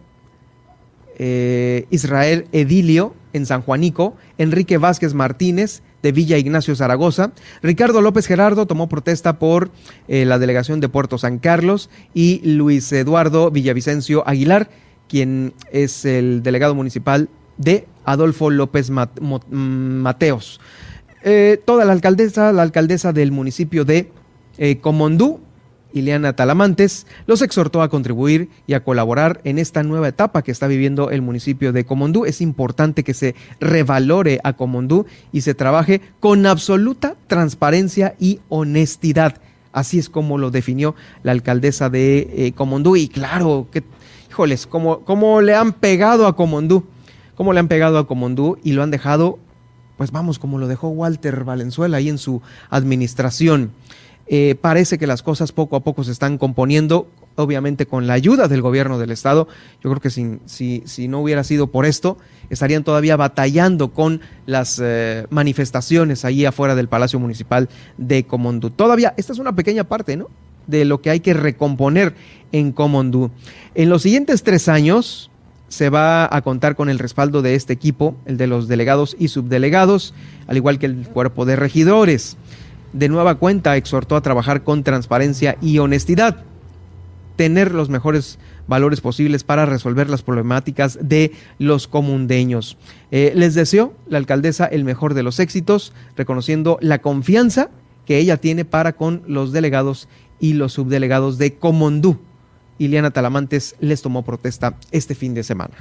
eh, 1.19 1.87
Israel 1.91 2.47
Edilio 2.51 3.15
en 3.33 3.47
San 3.47 3.63
Juanico, 3.63 4.17
Enrique 4.39 4.79
Vázquez 4.79 5.15
Martínez 5.15 5.83
de 6.03 6.13
Villa 6.13 6.39
Ignacio 6.39 6.75
Zaragoza. 6.77 7.33
Ricardo 7.63 8.01
López 8.01 8.27
Gerardo 8.27 8.67
tomó 8.67 8.89
protesta 8.89 9.39
por 9.39 9.71
eh, 10.09 10.25
la 10.25 10.39
delegación 10.39 10.81
de 10.81 10.89
Puerto 10.89 11.19
San 11.19 11.39
Carlos 11.39 11.91
y 12.15 12.41
Luis 12.45 12.91
Eduardo 12.93 13.51
Villavicencio 13.51 14.27
Aguilar, 14.27 14.71
quien 15.09 15.55
es 15.73 16.05
el 16.05 16.43
delegado 16.43 16.75
municipal 16.75 17.29
de 17.57 17.87
Adolfo 18.05 18.51
López 18.51 18.91
mm, 18.91 19.37
Mateos. 19.51 20.61
Eh, 21.23 21.61
toda 21.65 21.85
la 21.85 21.93
alcaldesa, 21.93 22.53
la 22.53 22.63
alcaldesa 22.63 23.13
del 23.13 23.31
municipio 23.31 23.85
de 23.85 24.11
eh, 24.57 24.79
Comondú, 24.79 25.41
Ileana 25.93 26.35
Talamantes, 26.35 27.07
los 27.27 27.43
exhortó 27.43 27.83
a 27.83 27.89
contribuir 27.89 28.49
y 28.67 28.75
a 28.75 28.85
colaborar 28.85 29.41
en 29.45 29.59
esta 29.59 29.83
nueva 29.83 30.09
etapa 30.09 30.43
que 30.43 30.53
está 30.53 30.67
viviendo 30.67 31.11
el 31.11 31.23
municipio 31.23 31.73
de 31.73 31.85
Comondú. 31.85 32.25
Es 32.25 32.41
importante 32.41 33.05
que 33.05 33.15
se 33.15 33.35
revalore 33.61 34.41
a 34.45 34.53
Comondú 34.53 35.07
y 35.33 35.43
se 35.43 35.55
trabaje 35.55 36.01
con 36.21 36.47
absoluta 36.47 37.17
transparencia 37.27 38.15
y 38.19 38.41
honestidad. 38.49 39.41
Así 39.73 39.99
es 39.99 40.09
como 40.09 40.39
lo 40.39 40.51
definió 40.51 40.95
la 41.23 41.33
alcaldesa 41.33 41.91
de 41.91 42.29
eh, 42.35 42.53
Comondú. 42.53 42.97
Y 42.97 43.09
claro, 43.09 43.69
que, 43.71 43.85
híjoles, 44.29 44.67
cómo, 44.67 45.41
le 45.41 45.55
han 45.55 45.73
pegado 45.73 46.27
a 46.27 46.35
Comondú, 46.35 46.85
cómo 47.37 47.53
le 47.53 47.61
han 47.61 47.69
pegado 47.69 47.99
a 47.99 48.07
Comondú 48.07 48.59
y 48.65 48.73
lo 48.73 48.83
han 48.83 48.91
dejado, 48.91 49.39
pues 49.97 50.11
vamos, 50.11 50.39
como 50.39 50.59
lo 50.59 50.67
dejó 50.67 50.89
Walter 50.89 51.45
Valenzuela 51.45 51.99
ahí 51.99 52.09
en 52.09 52.19
su 52.19 52.43
administración. 52.69 53.71
Eh, 54.33 54.55
parece 54.61 54.97
que 54.97 55.09
las 55.09 55.25
cosas 55.25 55.51
poco 55.51 55.75
a 55.75 55.81
poco 55.81 56.05
se 56.05 56.13
están 56.13 56.39
componiendo, 56.39 57.09
obviamente 57.35 57.87
con 57.87 58.07
la 58.07 58.13
ayuda 58.13 58.47
del 58.47 58.63
gobierno 58.63 58.97
del 58.97 59.11
estado. 59.11 59.49
Yo 59.83 59.91
creo 59.91 60.01
que 60.01 60.09
si, 60.11 60.39
si, 60.87 61.09
no 61.09 61.19
hubiera 61.19 61.43
sido 61.43 61.67
por 61.67 61.85
esto, 61.85 62.17
estarían 62.49 62.85
todavía 62.85 63.17
batallando 63.17 63.93
con 63.93 64.21
las 64.47 64.81
eh, 64.81 65.27
manifestaciones 65.31 66.25
ahí 66.25 66.45
afuera 66.45 66.77
del 66.77 66.87
Palacio 66.87 67.19
Municipal 67.19 67.69
de 67.99 68.23
Comondú. 68.23 68.71
Todavía, 68.71 69.15
esta 69.17 69.33
es 69.33 69.41
una 69.41 69.57
pequeña 69.57 69.83
parte, 69.83 70.17
¿no? 70.17 70.29
De 70.69 70.85
lo 70.85 71.01
que 71.01 71.11
hay 71.11 71.19
que 71.19 71.35
recomponer 71.35 72.15
en 72.53 72.71
Comondú. 72.71 73.33
En 73.75 73.89
los 73.89 74.03
siguientes 74.03 74.45
tres 74.45 74.69
años 74.69 75.33
se 75.67 75.91
va 75.91 76.29
a 76.33 76.41
contar 76.43 76.77
con 76.77 76.89
el 76.89 77.01
respaldo 77.01 77.43
de 77.43 77.57
este 77.57 77.73
equipo, 77.73 78.15
el 78.27 78.37
de 78.37 78.47
los 78.47 78.69
delegados 78.69 79.17
y 79.19 79.27
subdelegados, 79.27 80.15
al 80.47 80.57
igual 80.57 80.79
que 80.79 80.87
el 80.87 81.09
cuerpo 81.09 81.47
de 81.47 81.57
regidores 81.57 82.37
de 82.93 83.09
nueva 83.09 83.37
cuenta 83.37 83.77
exhortó 83.77 84.17
a 84.17 84.23
trabajar 84.23 84.63
con 84.63 84.83
transparencia 84.83 85.57
y 85.61 85.79
honestidad, 85.79 86.45
tener 87.37 87.73
los 87.73 87.89
mejores 87.89 88.39
valores 88.67 89.01
posibles 89.01 89.45
para 89.45 89.67
resolver 89.67 90.09
las 90.09 90.23
problemáticas 90.23 90.99
de 91.03 91.33
los 91.59 91.89
comundeños. 91.89 92.77
Eh, 93.11 93.33
les 93.35 93.55
deseo 93.55 93.95
la 94.09 94.19
alcaldesa 94.19 94.67
el 94.67 94.85
mejor 94.85 95.15
de 95.15 95.23
los 95.23 95.41
éxitos, 95.41 95.93
reconociendo 96.17 96.79
la 96.81 97.01
confianza 97.01 97.71
que 98.07 98.19
ella 98.19 98.37
tiene 98.37 98.65
para 98.65 98.93
con 98.95 99.23
los 99.27 99.53
delegados 99.53 100.09
y 100.39 100.55
los 100.55 100.73
subdelegados 100.73 101.39
de 101.39 101.55
Comondú. 101.55 102.19
Iliana 102.79 103.11
Talamantes 103.11 103.77
les 103.81 104.03
tomó 104.03 104.25
protesta 104.25 104.75
este 104.91 105.15
fin 105.15 105.35
de 105.35 105.43
semana. 105.43 105.75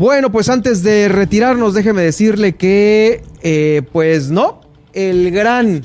Bueno, 0.00 0.32
pues 0.32 0.48
antes 0.48 0.82
de 0.82 1.10
retirarnos, 1.10 1.74
déjeme 1.74 2.00
decirle 2.00 2.54
que, 2.54 3.22
eh, 3.42 3.82
pues 3.92 4.30
no, 4.30 4.62
el 4.94 5.30
gran, 5.30 5.84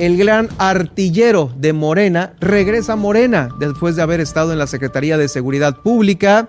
el 0.00 0.16
gran 0.16 0.48
artillero 0.58 1.52
de 1.56 1.72
Morena 1.72 2.34
regresa 2.40 2.94
a 2.94 2.96
Morena 2.96 3.50
después 3.60 3.94
de 3.94 4.02
haber 4.02 4.18
estado 4.18 4.52
en 4.52 4.58
la 4.58 4.66
Secretaría 4.66 5.16
de 5.16 5.28
Seguridad 5.28 5.76
Pública, 5.76 6.48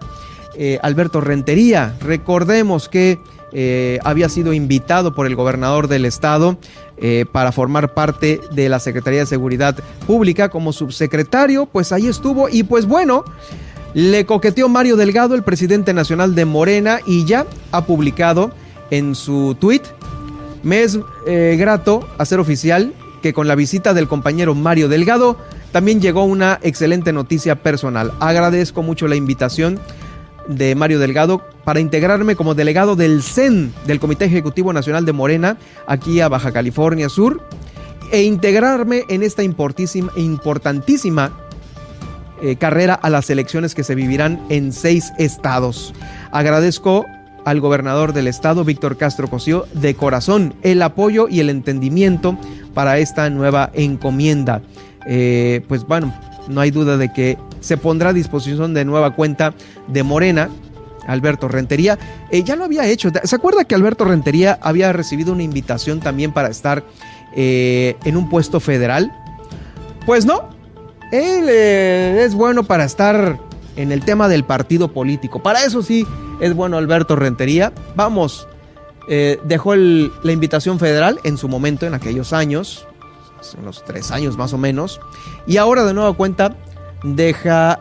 eh, 0.57 0.79
Alberto 0.81 1.21
Rentería. 1.21 1.93
Recordemos 2.01 2.89
que 2.89 3.19
eh, 3.53 3.99
había 4.03 4.27
sido 4.27 4.51
invitado 4.51 5.13
por 5.13 5.27
el 5.27 5.35
gobernador 5.35 5.89
del 5.89 6.05
estado 6.05 6.57
para 7.31 7.51
formar 7.51 7.93
parte 7.93 8.41
de 8.51 8.67
la 8.67 8.79
Secretaría 8.79 9.19
de 9.19 9.25
Seguridad 9.27 9.77
Pública 10.07 10.49
como 10.49 10.73
subsecretario, 10.73 11.67
pues 11.67 11.91
ahí 11.91 12.07
estuvo 12.07 12.49
y 12.49 12.63
pues 12.63 12.87
bueno. 12.87 13.23
Le 13.93 14.25
coqueteó 14.25 14.69
Mario 14.69 14.95
Delgado, 14.95 15.35
el 15.35 15.43
presidente 15.43 15.93
nacional 15.93 16.35
de 16.35 16.45
Morena, 16.45 16.99
y 17.05 17.25
ya 17.25 17.45
ha 17.71 17.85
publicado 17.85 18.51
en 18.91 19.15
su 19.15 19.55
tweet, 19.59 19.81
me 20.63 20.83
es 20.83 20.99
eh, 21.25 21.55
grato 21.57 22.07
hacer 22.17 22.39
oficial 22.39 22.93
que 23.21 23.33
con 23.33 23.47
la 23.47 23.55
visita 23.55 23.93
del 23.93 24.07
compañero 24.07 24.55
Mario 24.55 24.89
Delgado 24.89 25.37
también 25.71 26.01
llegó 26.01 26.23
una 26.23 26.59
excelente 26.63 27.13
noticia 27.13 27.55
personal. 27.55 28.11
Agradezco 28.19 28.81
mucho 28.81 29.07
la 29.07 29.15
invitación 29.15 29.79
de 30.47 30.73
Mario 30.75 30.99
Delgado 30.99 31.41
para 31.63 31.79
integrarme 31.79 32.35
como 32.35 32.55
delegado 32.55 32.95
del 32.95 33.21
CEN, 33.21 33.71
del 33.85 33.99
Comité 33.99 34.25
Ejecutivo 34.25 34.73
Nacional 34.73 35.05
de 35.05 35.13
Morena, 35.13 35.57
aquí 35.85 36.21
a 36.21 36.29
Baja 36.29 36.51
California 36.51 37.07
Sur, 37.07 37.41
e 38.11 38.23
integrarme 38.23 39.03
en 39.09 39.21
esta 39.21 39.43
importantísima 39.43 41.31
eh, 42.41 42.55
carrera 42.55 42.93
a 42.93 43.09
las 43.09 43.29
elecciones 43.29 43.75
que 43.75 43.83
se 43.83 43.95
vivirán 43.95 44.39
en 44.49 44.71
seis 44.71 45.11
estados. 45.17 45.93
Agradezco 46.31 47.05
al 47.45 47.59
gobernador 47.59 48.13
del 48.13 48.27
estado, 48.27 48.63
Víctor 48.63 48.97
Castro 48.97 49.29
Cosío, 49.29 49.65
de 49.73 49.95
corazón 49.95 50.53
el 50.61 50.81
apoyo 50.81 51.27
y 51.29 51.39
el 51.41 51.49
entendimiento 51.49 52.37
para 52.73 52.97
esta 52.99 53.29
nueva 53.29 53.71
encomienda. 53.73 54.61
Eh, 55.05 55.65
pues 55.67 55.85
bueno, 55.85 56.13
no 56.47 56.61
hay 56.61 56.71
duda 56.71 56.97
de 56.97 57.11
que 57.11 57.37
se 57.59 57.77
pondrá 57.77 58.09
a 58.09 58.13
disposición 58.13 58.73
de 58.73 58.85
nueva 58.85 59.15
cuenta 59.15 59.53
de 59.87 60.03
Morena. 60.03 60.49
Alberto 61.07 61.47
Rentería, 61.47 61.97
eh, 62.29 62.43
ya 62.43 62.55
lo 62.55 62.65
había 62.65 62.85
hecho. 62.85 63.09
¿Se 63.23 63.35
acuerda 63.35 63.65
que 63.65 63.73
Alberto 63.73 64.05
Rentería 64.05 64.59
había 64.61 64.93
recibido 64.93 65.33
una 65.33 65.43
invitación 65.43 65.99
también 65.99 66.31
para 66.31 66.49
estar 66.49 66.83
en 67.35 68.17
un 68.17 68.29
puesto 68.29 68.59
federal? 68.59 69.11
Pues 70.05 70.25
no, 70.25 70.58
él 71.11 71.47
eh, 71.49 72.23
es 72.23 72.35
bueno 72.35 72.63
para 72.63 72.85
estar 72.85 73.39
en 73.75 73.91
el 73.91 74.03
tema 74.03 74.27
del 74.27 74.43
partido 74.43 74.89
político. 74.89 75.41
Para 75.41 75.63
eso 75.63 75.81
sí 75.81 76.05
es 76.39 76.53
bueno 76.53 76.77
Alberto 76.77 77.15
Rentería. 77.15 77.73
Vamos, 77.95 78.47
eh, 79.07 79.39
dejó 79.43 79.75
la 79.75 80.31
invitación 80.31 80.79
federal 80.79 81.19
en 81.23 81.37
su 81.37 81.47
momento, 81.47 81.87
en 81.87 81.93
aquellos 81.93 82.33
años, 82.33 82.85
hace 83.39 83.57
unos 83.57 83.83
tres 83.85 84.11
años 84.11 84.37
más 84.37 84.53
o 84.53 84.57
menos, 84.57 84.99
y 85.47 85.57
ahora 85.57 85.83
de 85.85 85.93
nueva 85.93 86.13
cuenta 86.13 86.55
deja 87.03 87.79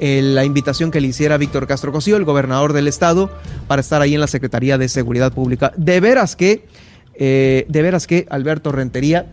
eh, 0.00 0.20
la 0.22 0.44
invitación 0.44 0.90
que 0.90 1.00
le 1.00 1.08
hiciera 1.08 1.36
Víctor 1.38 1.66
Castro 1.66 1.92
Cosío, 1.92 2.16
el 2.16 2.24
gobernador 2.24 2.72
del 2.72 2.88
estado, 2.88 3.30
para 3.68 3.80
estar 3.80 4.02
ahí 4.02 4.14
en 4.14 4.20
la 4.20 4.26
Secretaría 4.26 4.76
de 4.76 4.88
Seguridad 4.88 5.32
Pública. 5.32 5.72
De 5.76 6.00
veras 6.00 6.36
que, 6.36 6.66
de 7.16 7.64
veras 7.70 8.06
que 8.06 8.26
Alberto 8.28 8.72
Rentería 8.72 9.26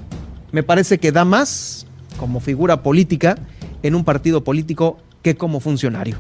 me 0.52 0.62
parece 0.64 1.00
que 1.00 1.12
da 1.12 1.26
más 1.26 1.88
como 2.20 2.40
figura 2.40 2.84
política 2.84 3.38
en 3.82 3.96
un 3.96 4.04
partido 4.04 4.44
político 4.44 4.98
que 5.22 5.36
como 5.36 5.60
funcionario. 5.60 6.18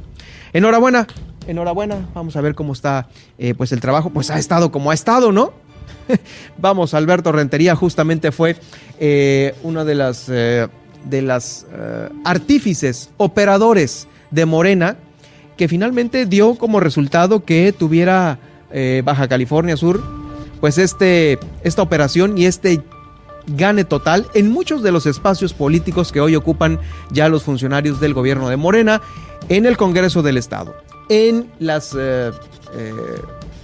Enhorabuena, 0.54 1.08
enhorabuena. 1.47 2.10
Vamos 2.14 2.36
a 2.36 2.41
ver 2.41 2.56
cómo 2.56 2.74
está 2.74 3.08
eh, 3.38 3.54
pues 3.54 3.72
el 3.72 3.82
trabajo. 3.82 4.10
Pues 4.10 4.32
ha 4.32 4.39
estado 4.39 4.72
como 4.72 4.91
ha 4.91 4.93
estado, 4.93 5.32
¿no? 5.32 5.54
Vamos, 6.58 6.93
Alberto 6.93 7.32
Rentería 7.32 7.76
justamente 7.76 8.32
fue 8.32 8.56
eh, 9.00 9.54
uno 9.64 9.86
de 9.86 9.95
las, 9.95 10.28
eh, 10.30 10.68
de 11.06 11.22
las 11.22 11.66
artífices, 12.24 13.12
operadores 13.18 14.08
de 14.32 14.45
Morena 14.45 14.97
que 15.60 15.68
finalmente 15.68 16.26
dio 16.26 16.56
como 16.56 16.80
resultado 16.80 17.43
que 17.43 17.74
tuviera 17.78 18.39
eh, 18.72 19.02
Baja 19.04 19.28
California 19.28 19.76
Sur, 19.76 20.02
pues 20.62 20.78
este, 20.78 21.38
esta 21.66 21.82
operación 21.82 22.38
y 22.38 22.45
este 22.45 22.80
gane 23.56 23.84
total 23.84 24.28
en 24.34 24.50
muchos 24.50 24.84
de 24.84 24.91
los 24.91 25.06
espacios 25.06 25.54
políticos 25.54 26.12
que 26.12 26.22
hoy 26.22 26.36
ocupan 26.36 26.80
ya 27.12 27.30
los 27.30 27.43
funcionarios 27.43 28.00
del 28.00 28.14
gobierno 28.14 28.50
de 28.50 28.58
Morena 28.58 29.02
en 29.50 29.66
el 29.66 29.78
Congreso 29.78 30.22
del 30.22 30.38
Estado, 30.38 30.76
en 31.10 31.52
las 31.60 31.95
eh, 31.97 32.32
eh, 32.74 32.93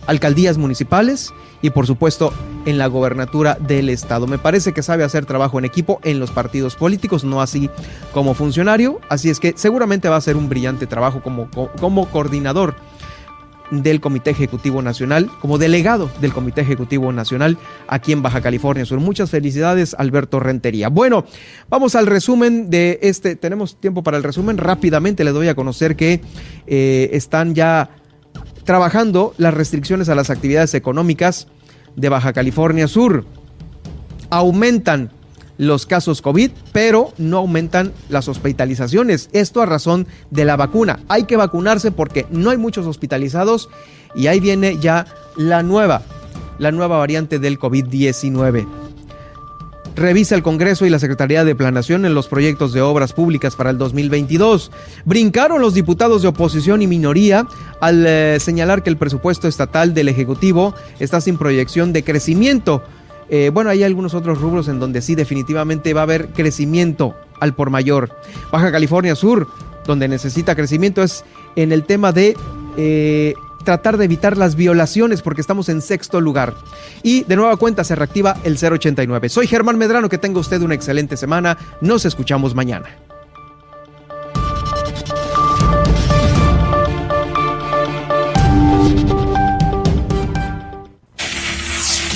alcaldías 0.08 0.58
municipales 0.58 1.34
y 1.62 1.70
por 1.70 1.88
supuesto 1.88 2.34
en 2.66 2.78
la 2.78 2.88
gobernatura 2.88 3.58
del 3.60 3.90
estado. 3.90 4.28
Me 4.28 4.38
parece 4.38 4.74
que 4.74 4.84
sabe 4.84 5.04
hacer 5.04 5.26
trabajo 5.26 5.60
en 5.60 5.66
equipo 5.66 6.00
en 6.04 6.20
los 6.20 6.32
partidos 6.32 6.76
políticos, 6.76 7.24
no 7.24 7.42
así 7.42 7.70
como 8.14 8.34
funcionario, 8.34 9.00
así 9.10 9.30
es 9.30 9.40
que 9.40 9.54
seguramente 9.56 10.10
va 10.10 10.18
a 10.18 10.22
ser 10.22 10.38
un 10.38 10.50
brillante 10.50 10.88
trabajo 10.88 11.22
como, 11.22 11.50
como 11.80 12.10
coordinador 12.10 12.76
del 13.72 14.02
Comité 14.02 14.32
Ejecutivo 14.32 14.82
Nacional, 14.82 15.30
como 15.42 15.58
delegado 15.58 16.10
del 16.22 16.34
Comité 16.34 16.62
Ejecutivo 16.62 17.12
Nacional 17.12 17.58
aquí 17.88 18.12
en 18.12 18.22
Baja 18.22 18.42
California 18.42 18.86
Sur. 18.86 19.00
Muchas 19.00 19.30
felicidades, 19.30 19.96
Alberto 19.98 20.40
Rentería. 20.40 20.90
Bueno, 20.90 21.26
vamos 21.70 21.96
al 21.96 22.08
resumen 22.08 22.70
de 22.70 23.00
este. 23.02 23.36
Tenemos 23.36 23.80
tiempo 23.80 24.04
para 24.04 24.18
el 24.18 24.24
resumen. 24.24 24.58
Rápidamente 24.58 25.24
le 25.24 25.32
doy 25.32 25.48
a 25.48 25.56
conocer 25.56 25.96
que 25.96 26.22
eh, 26.68 27.10
están 27.14 27.56
ya 27.56 27.90
trabajando 28.64 29.34
las 29.38 29.54
restricciones 29.54 30.10
a 30.10 30.16
las 30.16 30.30
actividades 30.30 30.74
económicas 30.74 31.48
de 31.96 32.10
Baja 32.10 32.34
California 32.34 32.88
Sur. 32.88 33.26
Aumentan 34.30 35.12
los 35.58 35.86
casos 35.86 36.22
COVID, 36.22 36.52
pero 36.72 37.14
no 37.18 37.38
aumentan 37.38 37.94
las 38.10 38.28
hospitalizaciones. 38.28 39.30
Esto 39.34 39.62
a 39.62 39.66
razón 39.66 40.08
de 40.32 40.46
la 40.46 40.56
vacuna. 40.56 41.00
Hay 41.08 41.24
que 41.24 41.38
vacunarse 41.38 41.92
porque 41.92 42.26
no 42.30 42.50
hay 42.50 42.58
muchos 42.58 42.86
hospitalizados 42.86 43.70
y 44.16 44.28
ahí 44.28 44.40
viene 44.40 44.78
ya 44.80 45.06
la 45.36 45.64
nueva, 45.64 46.02
la 46.60 46.72
nueva 46.72 46.98
variante 46.98 47.40
del 47.40 47.60
COVID-19 47.60 48.66
revisa 49.96 50.36
el 50.36 50.44
Congreso 50.44 50.86
y 50.86 50.90
la 50.90 51.00
Secretaría 51.00 51.44
de 51.46 51.56
Planación 51.56 52.06
en 52.06 52.14
los 52.14 52.28
proyectos 52.28 52.74
de 52.74 52.82
obras 52.82 53.14
públicas 53.14 53.56
para 53.56 53.70
el 53.70 53.78
2022. 53.78 54.72
Brincaron 55.06 55.62
los 55.62 55.74
diputados 55.74 56.22
de 56.22 56.28
oposición 56.28 56.82
y 56.82 56.88
minoría 56.88 57.48
al 57.80 58.06
eh, 58.06 58.38
señalar 58.40 58.84
que 58.84 58.90
el 58.90 58.98
presupuesto 58.98 59.48
estatal 59.48 59.94
del 59.94 60.10
Ejecutivo 60.10 60.76
está 61.00 61.22
sin 61.22 61.38
proyección 61.38 61.94
de 61.94 62.04
crecimiento. 62.04 62.84
Eh, 63.30 63.50
bueno, 63.54 63.70
hay 63.70 63.84
algunos 63.84 64.14
otros 64.14 64.40
rubros 64.40 64.68
en 64.68 64.80
donde 64.80 65.02
sí 65.02 65.16
definitivamente 65.16 65.94
va 65.94 66.02
a 66.02 66.04
haber 66.04 66.30
crecimiento 66.30 67.16
al 67.40 67.54
por 67.54 67.70
mayor. 67.70 68.10
Baja 68.52 68.72
California 68.72 69.16
Sur, 69.16 69.48
donde 69.86 70.08
necesita 70.08 70.56
crecimiento, 70.56 71.04
es 71.04 71.24
en 71.56 71.72
el 71.72 71.84
tema 71.84 72.12
de 72.12 72.38
eh, 72.78 73.34
tratar 73.64 73.98
de 73.98 74.06
evitar 74.06 74.38
las 74.38 74.56
violaciones 74.56 75.22
porque 75.22 75.42
estamos 75.42 75.70
en 75.70 75.82
sexto 75.82 76.22
lugar. 76.22 76.54
Y 77.04 77.24
de 77.24 77.36
nueva 77.36 77.58
cuenta 77.58 77.84
se 77.84 77.96
reactiva 77.96 78.38
el 78.44 78.58
089. 78.58 79.30
Soy 79.30 79.48
Germán 79.48 79.78
Medrano, 79.78 80.10
que 80.10 80.18
tenga 80.18 80.40
usted 80.40 80.62
una 80.62 80.76
excelente 80.76 81.18
semana. 81.18 81.58
Nos 81.82 82.06
escuchamos 82.06 82.56
mañana. 82.56 82.88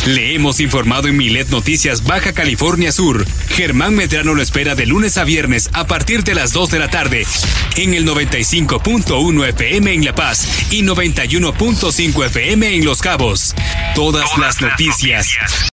Le 0.09 0.33
hemos 0.33 0.59
informado 0.59 1.07
en 1.07 1.17
Milet 1.17 1.49
Noticias 1.49 2.03
Baja 2.03 2.33
California 2.33 2.91
Sur. 2.91 3.27
Germán 3.49 3.93
Medrano 3.93 4.33
lo 4.33 4.41
espera 4.41 4.73
de 4.73 4.87
lunes 4.87 5.19
a 5.19 5.23
viernes 5.23 5.69
a 5.73 5.85
partir 5.85 6.23
de 6.23 6.33
las 6.33 6.51
2 6.51 6.71
de 6.71 6.79
la 6.79 6.89
tarde 6.89 7.27
en 7.75 7.93
el 7.93 8.07
95.1 8.07 9.49
FM 9.49 9.93
en 9.93 10.03
La 10.03 10.15
Paz 10.15 10.47
y 10.71 10.81
91.5 10.81 12.25
FM 12.25 12.75
en 12.75 12.85
Los 12.85 13.03
Cabos. 13.03 13.53
Todas, 13.93 14.35
las 14.39 14.59
noticias 14.61 15.37